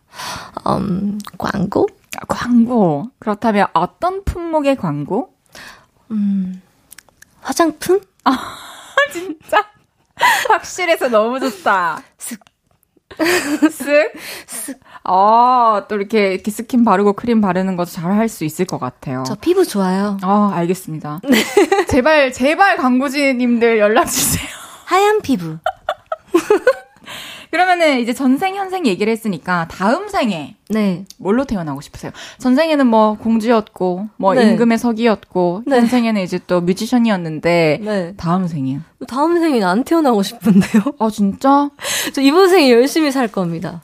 음, 0.66 1.18
광고? 1.36 1.86
아, 2.16 2.24
광고. 2.26 3.10
그렇다면 3.18 3.66
어떤 3.74 4.24
품목의 4.24 4.76
광고? 4.76 5.34
음, 6.10 6.62
화장품? 7.42 8.00
진짜 9.12 9.62
확실해서 10.48 11.08
너무 11.08 11.38
좋다. 11.38 12.00
쓱. 13.10 13.70
쓱? 13.70 14.10
쓱. 14.46 14.78
아, 15.04 15.84
또 15.88 15.96
이렇게, 15.96 16.32
이렇게 16.34 16.50
스킨 16.50 16.84
바르고 16.84 17.12
크림 17.12 17.40
바르는 17.40 17.76
것도 17.76 17.90
잘 17.90 18.10
할 18.12 18.28
수 18.28 18.44
있을 18.44 18.64
것 18.64 18.78
같아요. 18.78 19.22
저 19.26 19.34
피부 19.34 19.64
좋아요. 19.66 20.16
아, 20.22 20.50
알겠습니다. 20.54 21.20
제발, 21.88 22.32
제발 22.32 22.76
광고주님들 22.76 23.78
연락주세요. 23.78 24.46
하얀 24.86 25.20
피부. 25.22 25.58
그러면은 27.54 28.00
이제 28.00 28.12
전생 28.12 28.56
현생 28.56 28.84
얘기를 28.84 29.12
했으니까 29.12 29.68
다음 29.68 30.08
생에 30.08 30.56
네. 30.70 31.04
뭘로 31.18 31.44
태어나고 31.44 31.82
싶으세요? 31.82 32.10
전생에는 32.38 32.84
뭐 32.84 33.16
공주였고 33.16 34.08
뭐 34.16 34.34
네. 34.34 34.42
임금의 34.50 34.76
서기였고 34.76 35.62
네. 35.64 35.76
현생에는 35.76 36.20
이제 36.20 36.40
또 36.48 36.60
뮤지션이었는데 36.60 37.78
네. 37.80 38.14
다음 38.16 38.48
생엔 38.48 38.82
다음 39.06 39.38
생엔 39.38 39.62
안 39.62 39.84
태어나고 39.84 40.24
싶은데요. 40.24 40.82
아 40.98 41.08
진짜 41.10 41.70
저 42.12 42.20
이번 42.20 42.48
생에 42.48 42.72
열심히 42.72 43.12
살 43.12 43.28
겁니다. 43.28 43.80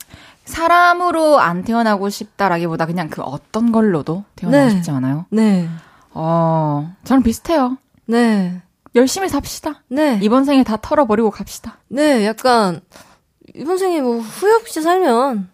사람으로 0.47 1.39
안 1.39 1.63
태어나고 1.63 2.09
싶다라기보다 2.09 2.87
그냥 2.87 3.09
그 3.09 3.23
어떤 3.23 3.71
걸로도 3.71 4.25
태어나고 4.35 4.65
네. 4.65 4.71
싶지 4.71 4.91
않아요? 4.91 5.27
네. 5.31 5.69
어 6.13 6.93
저랑 7.05 7.23
비슷해요. 7.23 7.79
네. 8.07 8.63
열심히 8.97 9.29
삽시다. 9.29 9.85
네. 9.87 10.19
이번 10.23 10.45
생에 10.45 10.65
다 10.65 10.77
털어버리고 10.77 11.31
갑시다. 11.31 11.79
네, 11.87 12.27
약간 12.27 12.81
이번 13.55 13.79
생에 13.79 14.01
뭐 14.01 14.19
후회 14.19 14.53
없이 14.55 14.81
살면 14.83 15.49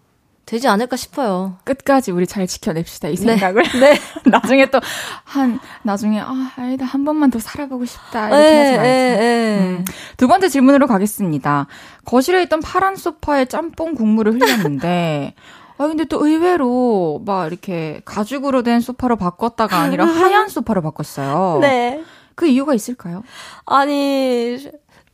되지 0.45 0.69
않을까 0.69 0.97
싶어요. 0.97 1.59
끝까지 1.65 2.13
우리 2.13 2.27
잘 2.27 2.47
지켜냅시다 2.47 3.09
이 3.09 3.17
네. 3.17 3.37
생각을. 3.37 3.63
네. 3.81 3.99
나중에 4.31 4.67
또 4.71 4.81
한 5.25 5.59
나중에 5.83 6.21
아 6.21 6.53
아니다 6.57 6.85
한 6.85 7.05
번만 7.05 7.31
더 7.31 7.39
살아보고 7.39 7.85
싶다 7.85 8.29
이렇게 8.29 8.43
네, 8.43 8.59
하지 8.59 8.71
말자. 8.77 8.83
네, 8.83 9.59
음. 9.61 9.85
두 10.17 10.29
번째 10.29 10.49
질문으로 10.49 10.87
가겠습니다. 10.87 11.67
거실에 12.05 12.43
있던 12.45 12.61
파란 12.61 12.95
소파에 12.97 13.47
짬뽕 13.47 13.95
국물을 13.95 14.35
흘렸는데 14.35 15.35
아 15.79 15.87
근데 15.89 16.05
또 16.05 16.25
의외로 16.27 17.21
막 17.27 17.47
이렇게 17.49 18.01
가죽으로 18.05 18.63
된 18.63 18.81
소파로 18.81 19.17
바꿨다가 19.17 19.79
아니라 19.79 20.07
하얀 20.07 20.49
소파로 20.49 20.81
바꿨어요. 20.83 21.59
네. 21.61 22.03
그 22.37 22.47
이유가 22.47 22.75
있을까요? 22.75 23.23
아니, 23.65 24.59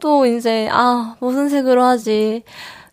또 0.03 0.27
이제, 0.27 0.69
아, 0.73 1.15
무슨 1.21 1.49
색으로 1.49 1.85
하지? 1.85 2.43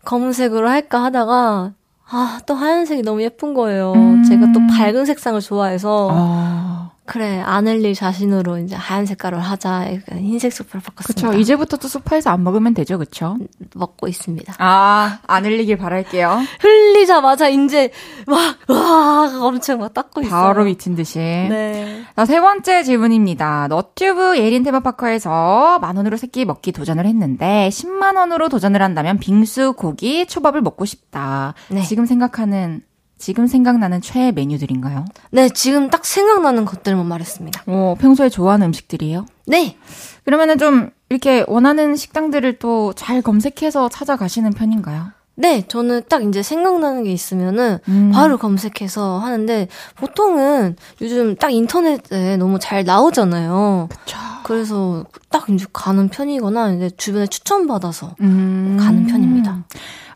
검은색으로 0.06 0.70
할까 0.70 1.04
하다가, 1.04 1.74
아, 2.12 2.40
또 2.46 2.54
하얀색이 2.54 3.02
너무 3.02 3.24
예쁜 3.24 3.56
거예요. 3.56 3.94
음. 3.94 4.24
제가 4.24 4.52
또 4.54 4.60
밝은 4.68 5.06
색상을 5.06 5.42
좋아해서, 5.42 6.10
아 6.12 6.69
그래, 7.12 7.42
안 7.44 7.68
흘릴 7.68 7.96
자신으로 7.96 8.60
이제 8.60 8.76
하얀 8.76 9.08
색깔을 9.08 9.40
하자. 9.40 9.88
흰색 10.12 10.54
소파를 10.54 10.82
바꿨습니다. 10.82 11.30
그쵸 11.30 11.40
이제부터 11.40 11.78
또 11.78 11.88
소파에서 11.88 12.30
안 12.30 12.44
먹으면 12.44 12.76
되죠, 12.76 13.00
그쵸? 13.00 13.36
먹고 13.74 14.08
있습니다. 14.08 14.54
아안 14.60 15.44
흘리길 15.44 15.78
바랄게요. 15.78 16.40
흘리자마자 16.60 17.50
이제 17.50 17.90
막, 18.28 18.58
와, 18.68 19.40
엄청 19.42 19.80
막 19.80 19.92
닦고 19.92 20.22
있어요. 20.22 20.32
바로 20.32 20.66
미친 20.66 20.94
듯이. 20.94 21.18
네. 21.18 22.04
자, 22.16 22.26
세 22.26 22.40
번째 22.40 22.84
질문입니다. 22.84 23.70
너튜브 23.70 24.38
예린 24.38 24.62
테마파크에서 24.62 25.80
만 25.80 25.98
원으로 25.98 26.16
새끼 26.16 26.46
먹기 26.46 26.72
도전을 26.74 27.08
했는데 27.08 27.70
10만 27.72 28.18
원으로 28.18 28.50
도전을 28.50 28.84
한다면 28.84 29.18
빙수, 29.18 29.74
고기, 29.74 30.28
초밥을 30.28 30.62
먹고 30.62 30.86
싶다. 30.86 31.56
네. 31.70 31.82
지금 31.82 32.06
생각하는 32.06 32.84
지금 33.20 33.46
생각나는 33.48 34.02
최애 34.02 34.32
메뉴들인가요? 34.32 35.06
네, 35.32 35.50
지금 35.50 35.90
딱 35.90 36.06
생각나는 36.06 36.66
것들만 36.66 37.06
말했습니다. 37.06 37.64
어, 37.68 37.96
평소에 38.00 38.30
좋아하는 38.30 38.68
음식들이에요? 38.68 39.26
네. 39.46 39.78
그러면은 40.26 40.58
좀 40.58 40.90
이렇게 41.10 41.44
원하는 41.48 41.96
식당들을 41.96 42.60
또 42.60 42.94
잘 42.96 43.22
검색해서 43.22 43.90
찾아가시는 43.90 44.52
편인가요? 44.52 45.12
네, 45.36 45.64
저는 45.68 46.02
딱 46.10 46.24
이제 46.24 46.44
생각나는 46.44 47.04
게 47.04 47.12
있으면은 47.14 47.80
음. 47.88 48.12
바로 48.14 48.38
검색해서 48.38 49.20
하는데 49.20 49.68
보통은 49.96 50.76
요즘 51.02 51.36
딱 51.36 51.52
인터넷에 51.52 52.36
너무 52.38 52.60
잘 52.60 52.84
나오잖아요. 52.84 53.88
그쵸. 53.90 54.18
그래서 54.44 55.06
딱 55.30 55.50
이제 55.50 55.66
가는 55.72 56.10
편이거나 56.10 56.74
이제 56.74 56.90
주변에 56.98 57.28
추천받아서 57.28 58.16
음. 58.22 58.78
가는 58.80 59.06
편입니다. 59.06 59.64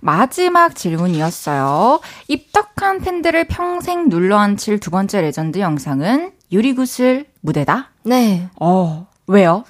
마지막 0.04 0.76
질문이었어요. 0.76 2.01
입덕한 2.28 2.99
팬들을 2.99 3.45
평생 3.47 4.10
눌러앉힐 4.10 4.80
두 4.80 4.91
번째 4.91 5.22
레전드 5.22 5.60
영상은 5.60 6.32
유리구슬 6.51 7.26
무대다? 7.39 7.91
네. 8.04 8.49
어, 8.60 9.08
왜요? 9.28 9.64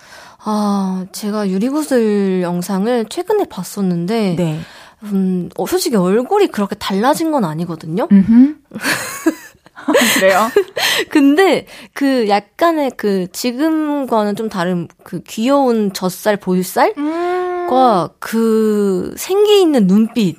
아, 0.43 1.05
제가 1.11 1.49
유리구슬 1.49 2.41
영상을 2.41 3.05
최근에 3.09 3.45
봤었는데 3.45 4.35
네. 4.35 4.59
음, 5.03 5.49
어, 5.55 5.67
솔직히 5.67 5.97
얼굴이 5.97 6.47
그렇게 6.47 6.75
달라진 6.75 7.31
건 7.31 7.45
아니거든요. 7.45 8.07
음흠. 9.87 10.13
그래요? 10.19 10.49
근데 11.09 11.65
그 11.93 12.27
약간의 12.27 12.91
그 12.97 13.27
지금과는 13.31 14.35
좀 14.35 14.49
다른 14.49 14.87
그 15.03 15.21
귀여운 15.23 15.93
젖살 15.93 16.37
볼살 16.37 16.93
음. 16.97 17.67
과 17.69 18.42
그 18.42 19.15
생기 19.17 19.61
있는 19.61 19.87
눈빛 19.87 20.37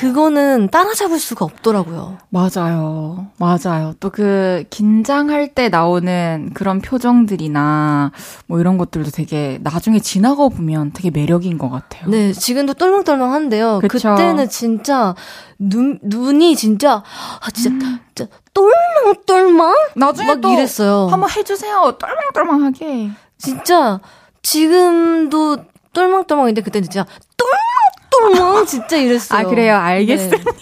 그거는 0.00 0.68
따라잡을 0.70 1.18
수가 1.18 1.44
없더라고요. 1.44 2.16
맞아요. 2.30 3.26
맞아요. 3.38 3.94
또 4.00 4.10
그 4.10 4.64
긴장할 4.70 5.54
때 5.54 5.68
나오는 5.68 6.50
그런 6.54 6.80
표정들이나 6.80 8.10
뭐 8.46 8.58
이런 8.60 8.76
것들도 8.78 9.10
되게 9.10 9.58
나중에 9.62 9.98
지나가 10.00 10.48
보면 10.48 10.92
되게 10.92 11.10
매력인 11.10 11.58
것 11.58 11.68
같아요. 11.70 12.08
네, 12.08 12.32
지금도 12.32 12.74
똘망똘망한데요. 12.74 13.80
그쵸. 13.86 14.14
그때는 14.14 14.48
진짜 14.48 15.14
눈 15.58 15.98
눈이 16.02 16.56
진짜 16.56 17.02
아 17.40 17.50
진짜, 17.52 17.98
진짜 18.14 18.32
똘망똘망 18.54 19.74
나중에 19.96 20.34
막또 20.34 20.50
이랬어요. 20.52 21.08
한번 21.10 21.30
해주세요. 21.30 21.98
똘망똘망하게. 21.98 23.10
진짜 23.38 24.00
지금도 24.42 25.58
똘망똘망인데 25.92 26.62
그때는 26.62 26.88
진짜 26.88 27.06
똘망 27.36 27.58
똘망 28.10 28.66
진짜 28.66 28.96
이랬어요. 28.96 29.38
아, 29.38 29.48
그래요. 29.48 29.76
알겠습니다. 29.76 30.52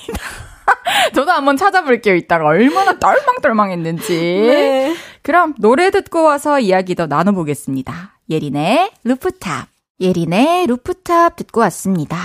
저도 1.15 1.31
한번 1.31 1.57
찾아볼게요. 1.57 2.15
이따가 2.15 2.47
얼마나 2.47 2.99
똘망똘망했는지. 2.99 4.09
네. 4.13 4.95
그럼 5.23 5.55
노래 5.59 5.91
듣고 5.91 6.23
와서 6.23 6.61
이야기 6.61 6.95
더 6.95 7.07
나눠보겠습니다. 7.07 8.19
예린의 8.31 8.91
루프탑. 9.05 9.69
예린의 10.01 10.69
루프탑 10.69 11.35
듣고 11.35 11.61
왔습니다. 11.63 12.17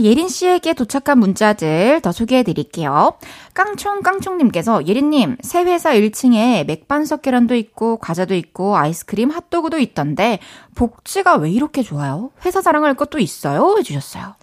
예린 0.00 0.28
씨에게 0.28 0.72
도착한 0.72 1.18
문자들 1.18 2.00
더 2.00 2.10
소개해 2.10 2.42
드릴게요. 2.42 3.18
깡총깡총님께서 3.52 4.86
예린님, 4.86 5.36
새 5.42 5.62
회사 5.64 5.92
1층에 5.92 6.64
맥반석 6.64 7.20
계란도 7.20 7.54
있고, 7.56 7.98
과자도 7.98 8.34
있고, 8.34 8.78
아이스크림, 8.78 9.28
핫도그도 9.28 9.78
있던데, 9.78 10.38
복지가 10.74 11.36
왜 11.36 11.50
이렇게 11.50 11.82
좋아요? 11.82 12.30
회사 12.46 12.62
자랑할 12.62 12.94
것도 12.94 13.18
있어요? 13.18 13.76
해주셨어요. 13.78 14.34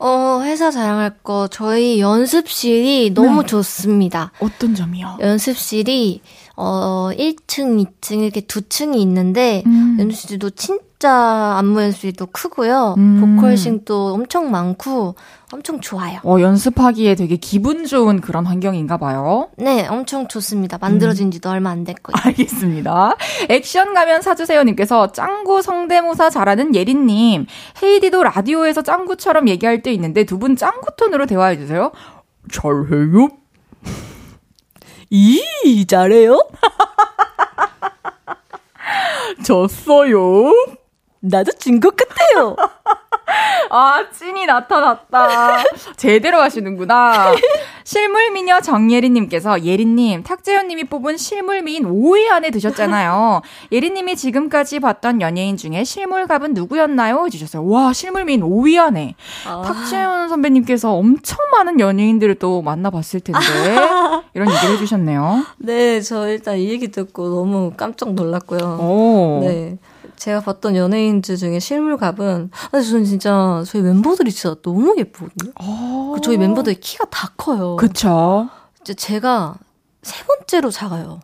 어, 0.00 0.40
회사 0.42 0.70
자랑할 0.70 1.10
거 1.22 1.46
저희 1.48 2.00
연습실이 2.00 3.12
너무 3.14 3.42
네. 3.42 3.46
좋습니다. 3.46 4.32
어떤 4.40 4.74
점이요? 4.74 5.18
연습실이 5.20 6.22
어 6.62 7.08
1층, 7.16 7.82
2층 7.82 8.22
이렇게 8.22 8.42
두 8.42 8.60
층이 8.68 9.00
있는데 9.00 9.62
음. 9.64 9.96
연습실도 9.98 10.50
진짜 10.50 11.56
안무 11.58 11.80
연습실도 11.80 12.26
크고요. 12.26 12.96
음. 12.98 13.36
보컬 13.36 13.56
싱도 13.56 14.12
엄청 14.12 14.50
많고 14.50 15.14
엄청 15.52 15.80
좋아요. 15.80 16.20
어, 16.22 16.38
연습하기에 16.38 17.14
되게 17.14 17.36
기분 17.36 17.86
좋은 17.86 18.20
그런 18.20 18.44
환경인가 18.44 18.98
봐요. 18.98 19.48
네, 19.56 19.86
엄청 19.88 20.28
좋습니다. 20.28 20.76
만들어진 20.78 21.30
지도 21.30 21.48
얼마 21.48 21.70
안 21.70 21.84
됐고요. 21.84 22.14
알겠습니다. 22.22 23.16
액션 23.48 23.94
가면 23.94 24.20
사주세요 24.20 24.62
님께서 24.64 25.12
짱구 25.12 25.62
성대모사 25.62 26.28
잘하는 26.28 26.74
예린 26.74 27.06
님. 27.06 27.46
헤이디도 27.82 28.22
라디오에서 28.22 28.82
짱구처럼 28.82 29.48
얘기할 29.48 29.80
때 29.82 29.92
있는데 29.94 30.24
두 30.24 30.38
분 30.38 30.56
짱구 30.56 30.94
톤으로 30.96 31.24
대화해 31.26 31.56
주세요. 31.56 31.90
잘해요? 32.52 33.28
이 35.10 35.86
잘해요? 35.86 36.38
졌어요? 39.44 40.52
나도 41.20 41.52
진 41.58 41.80
것 41.80 41.94
같아요. 41.96 42.56
아, 43.70 44.04
찐이 44.12 44.46
나타났다. 44.46 45.58
제대로 45.96 46.40
하시는구나. 46.40 47.32
실물미녀 47.84 48.60
정예린님께서 48.60 49.64
예린님, 49.64 50.22
탁재현님이 50.22 50.84
뽑은 50.84 51.16
실물미인 51.16 51.84
5위 51.84 52.28
안에 52.30 52.50
드셨잖아요. 52.50 53.42
예린님이 53.72 54.16
지금까지 54.16 54.80
봤던 54.80 55.20
연예인 55.20 55.56
중에 55.56 55.84
실물갑은 55.84 56.54
누구였나요? 56.54 57.24
해주셨어요. 57.26 57.66
와, 57.66 57.92
실물미인 57.92 58.42
5위 58.42 58.78
안에. 58.78 59.14
탁재현 59.44 60.28
선배님께서 60.28 60.92
엄청 60.92 61.38
많은 61.52 61.80
연예인들을 61.80 62.36
또 62.36 62.62
만나봤을 62.62 63.20
텐데 63.20 63.40
이런 64.34 64.50
얘기를 64.50 64.74
해주셨네요. 64.74 65.44
네, 65.58 66.00
저 66.00 66.28
일단 66.28 66.56
이 66.58 66.68
얘기 66.70 66.88
듣고 66.88 67.28
너무 67.28 67.72
깜짝 67.76 68.12
놀랐고요. 68.14 68.78
오. 68.80 69.40
네. 69.42 69.78
제가 70.20 70.40
봤던 70.40 70.76
연예인들 70.76 71.38
중에 71.38 71.58
실물갑은, 71.60 72.50
아, 72.72 72.80
저는 72.80 73.04
진짜 73.06 73.64
저희 73.66 73.80
멤버들이 73.80 74.30
진짜 74.30 74.54
너무 74.60 74.94
예쁘거든요. 74.98 75.52
오. 75.66 76.12
그 76.12 76.20
저희 76.20 76.36
멤버들 76.36 76.74
키가 76.74 77.06
다 77.06 77.32
커요. 77.38 77.76
그쵸. 77.76 78.50
이제 78.82 78.92
제가 78.92 79.54
세 80.02 80.22
번째로 80.24 80.70
작아요. 80.70 81.20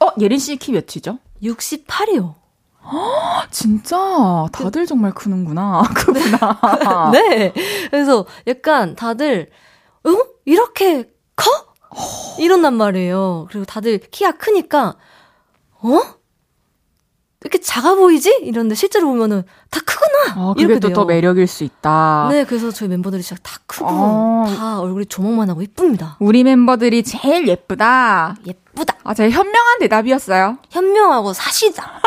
어, 0.00 0.08
예린 0.18 0.38
씨 0.38 0.56
키 0.56 0.72
몇이죠? 0.72 1.18
68이요. 1.42 2.34
진짜 3.50 4.46
다들 4.50 4.86
정말 4.86 5.12
크는구나. 5.12 5.82
크구나. 5.94 7.10
네. 7.12 7.52
그래서 7.90 8.24
약간 8.46 8.96
다들, 8.96 9.50
어? 10.04 10.10
이렇게 10.46 11.04
커? 11.36 11.50
이런단 12.38 12.74
말이에요. 12.74 13.46
그리고 13.50 13.66
다들 13.66 13.98
키가 13.98 14.32
크니까, 14.32 14.96
어? 15.82 16.00
이렇게 17.42 17.58
작아 17.58 17.94
보이지? 17.94 18.40
이런데 18.42 18.74
실제로 18.74 19.08
보면은 19.08 19.42
다 19.72 19.80
크구나! 19.86 20.50
아, 20.50 20.54
이렇게 20.58 20.78
또. 20.78 20.92
더 20.92 21.04
매력일 21.06 21.46
수 21.46 21.64
있다. 21.64 22.28
네, 22.30 22.44
그래서 22.44 22.70
저희 22.70 22.88
멤버들이 22.90 23.22
진짜 23.22 23.40
다 23.42 23.56
크고, 23.66 23.86
어. 23.88 24.44
다 24.54 24.80
얼굴이 24.80 25.06
조목만 25.06 25.48
하고 25.48 25.62
이쁩니다. 25.62 26.16
우리 26.20 26.44
멤버들이 26.44 27.02
제일 27.02 27.48
예쁘다. 27.48 28.36
예쁘다. 28.46 28.94
아, 29.04 29.14
제일 29.14 29.30
현명한 29.30 29.78
대답이었어요. 29.80 30.58
현명하고 30.70 31.32
사시다. 31.32 32.00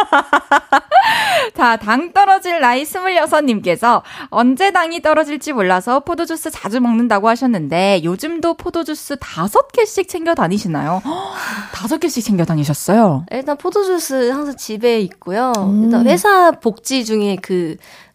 자, 1.55 1.75
당 1.77 2.13
떨어질 2.13 2.59
나이 2.59 2.83
26님께서 2.83 4.01
언제 4.29 4.71
당이 4.71 5.01
떨어질지 5.01 5.53
몰라서 5.53 5.99
포도주스 6.01 6.51
자주 6.51 6.79
먹는다고 6.81 7.29
하셨는데 7.29 8.01
요즘도 8.03 8.55
포도주스 8.55 9.15
5개씩 9.15 10.07
챙겨 10.07 10.33
다니시나요? 10.35 11.01
다섯 11.73 11.99
개씩 11.99 12.23
챙겨 12.23 12.45
다니셨어요? 12.45 13.25
일단 13.31 13.57
포도주스 13.57 14.29
항상 14.31 14.55
집에 14.55 14.99
있고요. 15.01 15.51
음. 15.57 15.83
일단 15.85 16.07
회사 16.07 16.51
복지 16.51 17.05
중에 17.05 17.37
그, 17.41 17.54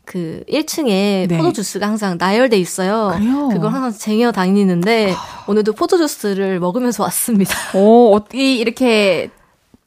그 0.05 0.43
1층에 0.49 1.29
네. 1.29 1.37
포도주스가 1.37 1.87
항상 1.87 2.17
나열돼 2.19 2.59
있어요. 2.59 3.13
그래요? 3.17 3.49
그걸 3.49 3.73
항상 3.73 3.93
쟁여 3.93 4.33
다니는데 4.33 5.15
오늘도 5.47 5.75
포도주스를 5.75 6.59
먹으면서 6.59 7.05
왔습니다. 7.05 7.55
오, 7.75 8.13
어떻게 8.17 8.57
이렇게 8.57 9.31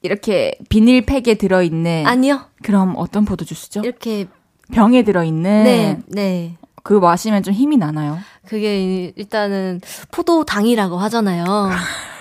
이렇게 0.00 0.56
비닐팩에 0.68 1.34
들어 1.34 1.62
있는 1.62 2.06
아니요. 2.06 2.46
그럼 2.62 2.94
어떤 2.96 3.24
포도주스죠? 3.24 3.80
이렇게 3.80 4.26
병에 4.72 5.02
들어 5.02 5.24
있는 5.24 5.64
네, 5.64 5.98
네. 6.06 6.56
그거 6.82 7.00
마시면 7.00 7.42
좀 7.42 7.52
힘이 7.52 7.76
나나요? 7.76 8.18
그게 8.46 9.12
일단은 9.16 9.80
포도당이라고 10.10 10.96
하잖아요. 10.98 11.44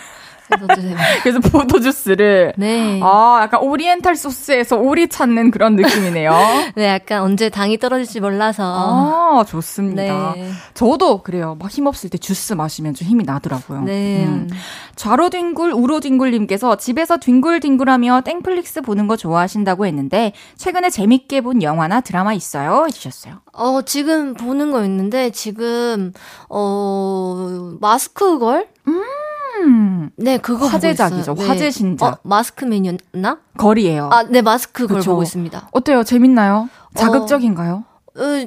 그래서 1.24 1.40
포도주스를 1.40 2.54
네. 2.58 3.00
아, 3.02 3.40
약간 3.42 3.62
오리엔탈 3.62 4.16
소스에서 4.16 4.78
오리 4.78 5.08
찾는 5.08 5.52
그런 5.52 5.76
느낌이네요. 5.76 6.32
네, 6.76 6.88
약간 6.88 7.22
언제 7.22 7.50
당이 7.50 7.78
떨어질지 7.78 8.20
몰라서. 8.20 8.64
아, 8.64 9.44
좋습니다. 9.46 10.34
네. 10.36 10.52
저도 10.74 11.24
그래요. 11.24 11.56
막 11.60 11.72
힘없을 11.72 12.10
때 12.10 12.18
주스 12.18 12.54
마시면 12.54 12.94
좀 12.94 13.08
힘이 13.08 13.24
나더라고요. 13.24 13.82
네. 13.82 14.26
음. 14.26 14.50
좌로 14.96 15.30
뒹굴, 15.30 15.72
우로 15.72 16.00
뒹굴님께서 16.00 16.76
집에서 16.78 17.18
뒹굴뒹굴하며 17.18 18.22
땡플릭스 18.22 18.82
보는 18.82 19.08
거 19.08 19.16
좋아하신다고 19.16 19.86
했는데, 19.86 20.34
최근에 20.58 20.90
재밌게 20.90 21.42
본 21.42 21.64
영화나 21.64 22.02
드라마 22.02 22.34
있어요? 22.34 22.86
해주셨어요. 22.88 23.42
어, 23.54 23.82
지금 23.84 24.34
보는 24.34 24.72
거 24.72 24.84
있는데, 24.86 25.32
지금, 25.32 26.14
어, 26.50 27.74
마스크걸? 27.82 28.68
음, 28.88 29.93
네, 30.24 30.38
그거 30.38 30.68
화제작이죠. 30.68 31.34
있어요. 31.34 31.48
화제 31.50 31.70
신작. 31.70 32.06
어, 32.06 32.18
마스크맨이었나? 32.24 33.40
거리예요. 33.58 34.10
아, 34.12 34.24
네, 34.24 34.42
마스크걸 34.42 34.98
그쵸. 34.98 35.12
보고 35.12 35.24
있습니다. 35.24 35.68
어때요? 35.72 36.04
재밌나요? 36.04 36.70
자극적인가요? 36.96 37.84
어, 37.86 37.93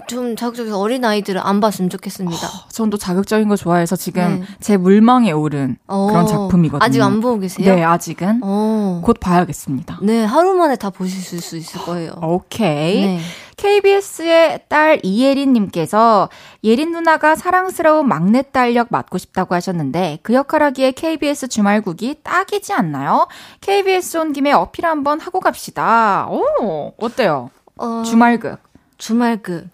좀 0.06 0.36
자극적이어서 0.36 0.78
어린 0.78 1.04
아이들은 1.04 1.40
안 1.40 1.60
봤으면 1.60 1.90
좋겠습니다. 1.90 2.38
전또 2.68 2.96
자극적인 2.96 3.48
거 3.48 3.56
좋아해서 3.56 3.96
지금 3.96 4.40
네. 4.40 4.46
제 4.60 4.76
물망에 4.76 5.32
오른 5.32 5.76
어, 5.88 6.06
그런 6.06 6.26
작품이거든요. 6.26 6.84
아직 6.84 7.02
안 7.02 7.20
보고 7.20 7.40
계세요? 7.40 7.74
네, 7.74 7.82
아직은. 7.82 8.40
어. 8.44 9.00
곧 9.04 9.18
봐야겠습니다. 9.18 9.98
네, 10.02 10.24
하루 10.24 10.54
만에 10.54 10.76
다 10.76 10.90
보실 10.90 11.40
수 11.40 11.56
있을 11.56 11.80
거예요. 11.80 12.12
오케이. 12.22 13.06
네. 13.06 13.20
KBS의 13.56 14.60
딸 14.68 15.00
이예린님께서 15.02 16.28
예린 16.62 16.92
누나가 16.92 17.34
사랑스러운 17.34 18.06
막내딸 18.06 18.76
역 18.76 18.88
맡고 18.90 19.18
싶다고 19.18 19.54
하셨는데 19.54 20.18
그 20.22 20.34
역할 20.34 20.62
하기에 20.62 20.92
KBS 20.92 21.48
주말국이 21.48 22.20
딱이지 22.22 22.72
않나요? 22.74 23.26
KBS 23.62 24.18
온 24.18 24.32
김에 24.32 24.52
어필 24.52 24.84
한번 24.86 25.20
하고 25.20 25.40
갑시다. 25.40 26.28
오, 26.30 26.92
어때요? 26.98 27.50
어, 27.78 28.02
주말극. 28.04 28.65
주말극. 28.98 29.68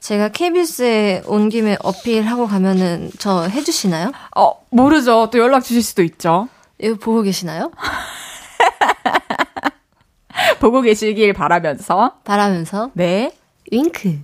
제가 0.00 0.28
KBS에 0.28 1.22
온 1.26 1.48
김에 1.50 1.76
어필하고 1.82 2.46
가면은 2.46 3.10
저 3.18 3.42
해주시나요? 3.42 4.12
어, 4.36 4.52
모르죠. 4.70 5.28
또 5.30 5.38
연락 5.38 5.60
주실 5.62 5.82
수도 5.82 6.02
있죠. 6.02 6.48
이거 6.78 6.96
보고 6.96 7.20
계시나요? 7.22 7.70
보고 10.60 10.80
계시길 10.80 11.32
바라면서. 11.34 12.14
바라면서 12.24 12.90
네. 12.94 13.32
윙크. 13.70 14.18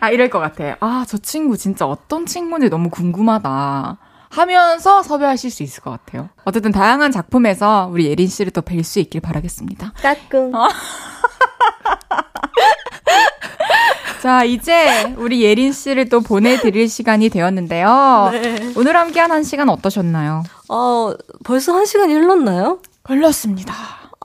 아, 0.00 0.10
이럴 0.10 0.28
것 0.30 0.38
같아. 0.38 0.76
아, 0.80 1.04
저 1.08 1.16
친구 1.18 1.56
진짜 1.56 1.86
어떤 1.86 2.26
친구인지 2.26 2.68
너무 2.70 2.90
궁금하다. 2.90 3.96
하면서 4.30 5.02
섭외하실 5.02 5.50
수 5.50 5.62
있을 5.64 5.82
것 5.82 5.90
같아요. 5.90 6.28
어쨌든 6.44 6.70
다양한 6.70 7.10
작품에서 7.10 7.88
우리 7.90 8.06
예린 8.06 8.28
씨를 8.28 8.52
또 8.52 8.60
뵐 8.60 8.84
수 8.84 9.00
있길 9.00 9.20
바라겠습니다. 9.20 9.92
따끔. 10.02 10.52
자, 14.22 14.44
이제 14.44 15.14
우리 15.16 15.42
예린 15.42 15.72
씨를 15.72 16.08
또 16.08 16.20
보내드릴 16.20 16.88
시간이 16.88 17.30
되었는데요. 17.30 18.30
오늘 18.76 18.96
함께한 18.96 19.32
한 19.32 19.42
시간 19.42 19.68
어떠셨나요? 19.70 20.42
어, 20.68 21.12
벌써 21.44 21.74
한 21.74 21.86
시간이 21.86 22.12
흘렀나요? 22.12 22.80
흘렀습니다. 23.02 23.74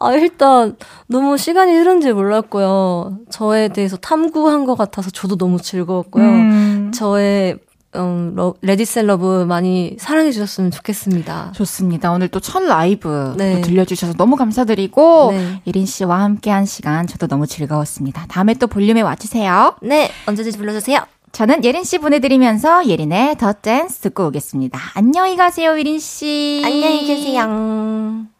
아, 0.01 0.13
일단 0.13 0.75
너무 1.07 1.37
시간이 1.37 1.73
흐른지 1.73 2.11
몰랐고요. 2.11 3.19
저에 3.29 3.69
대해서 3.69 3.95
탐구한 3.95 4.65
것 4.65 4.75
같아서 4.75 5.09
저도 5.09 5.37
너무 5.37 5.61
즐거웠고요. 5.61 6.23
음, 6.25 6.91
저의 6.93 7.57
음, 7.97 8.33
러, 8.35 8.53
Ready, 8.61 8.88
Set, 8.88 9.05
Love 9.07 9.45
많이 9.47 9.95
사랑해 9.99 10.31
주셨으면 10.31 10.71
좋겠습니다. 10.71 11.51
좋습니다. 11.55 12.11
오늘 12.11 12.27
또 12.27 12.39
첫 12.39 12.63
라이브 12.63 13.33
네. 13.37 13.55
또 13.55 13.61
들려주셔서 13.67 14.13
너무 14.13 14.35
감사드리고 14.35 15.31
네. 15.31 15.61
예린 15.67 15.85
씨와 15.85 16.21
함께한 16.21 16.65
시간 16.65 17.07
저도 17.07 17.27
너무 17.27 17.47
즐거웠습니다. 17.47 18.25
다음에 18.27 18.53
또 18.53 18.67
볼륨에 18.67 19.01
와주세요. 19.01 19.77
네, 19.81 20.11
언제든지 20.27 20.57
불러주세요. 20.57 20.99
저는 21.31 21.63
예린 21.65 21.83
씨 21.83 21.97
보내드리면서 21.97 22.87
예린의 22.87 23.37
The 23.37 23.51
Dance 23.51 23.99
듣고 23.99 24.27
오겠습니다. 24.27 24.79
안녕히 24.93 25.35
가세요, 25.35 25.77
예린 25.77 25.99
씨. 25.99 26.61
안녕히 26.63 27.05
계세요. 27.05 28.34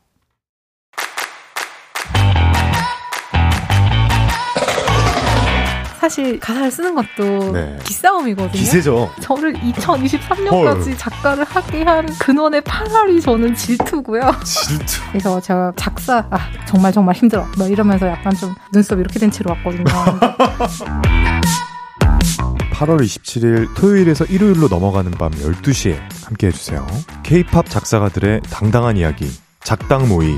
사실 6.06 6.40
가사를 6.40 6.70
쓰는 6.70 6.94
것도 6.94 7.52
네. 7.52 7.80
기싸움이거든요. 7.84 8.52
기세죠. 8.52 9.12
저를 9.22 9.54
2023년까지 9.54 10.96
작가를 11.00 11.44
하게 11.44 11.82
한 11.82 12.06
근원의 12.20 12.62
8할이 12.62 13.24
저는 13.24 13.56
질투고요. 13.56 14.22
질투. 14.44 15.02
그래서 15.10 15.42
제가 15.42 15.74
작사 15.76 16.28
아 16.30 16.38
정말 16.68 16.92
정말 16.92 17.16
힘들어. 17.16 17.48
뭐 17.58 17.68
이러면서 17.68 18.08
약간 18.08 18.36
좀 18.36 18.54
눈썹 18.72 19.00
이렇게 19.00 19.18
된 19.18 19.32
채로 19.32 19.50
왔거든요. 19.56 19.84
8월 22.72 23.00
27일 23.00 23.74
토요일에서 23.76 24.26
일요일로 24.26 24.68
넘어가는 24.68 25.10
밤 25.12 25.32
12시에 25.32 25.98
함께 26.24 26.48
해주세요. 26.48 26.86
K-팝 27.24 27.68
작사가들의 27.68 28.42
당당한 28.52 28.96
이야기, 28.98 29.28
작당 29.64 30.08
모의. 30.08 30.38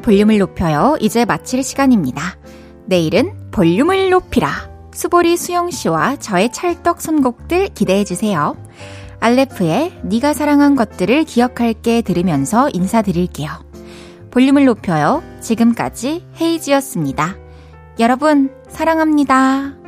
볼륨을 0.00 0.38
높여요. 0.38 0.96
이제 1.00 1.24
마칠 1.24 1.62
시간입니다. 1.62 2.36
내일은 2.86 3.50
볼륨을 3.50 4.10
높이라. 4.10 4.70
수보리 4.92 5.36
수영 5.36 5.70
씨와 5.70 6.16
저의 6.16 6.52
찰떡 6.52 7.00
선곡들 7.00 7.68
기대해 7.74 8.04
주세요. 8.04 8.56
알레프의 9.20 10.00
네가 10.02 10.32
사랑한 10.32 10.76
것들을 10.76 11.24
기억할게 11.24 12.02
들으면서 12.02 12.70
인사드릴게요. 12.72 13.50
볼륨을 14.30 14.64
높여요. 14.64 15.22
지금까지 15.40 16.24
헤이지였습니다. 16.40 17.36
여러분, 17.98 18.50
사랑합니다. 18.68 19.79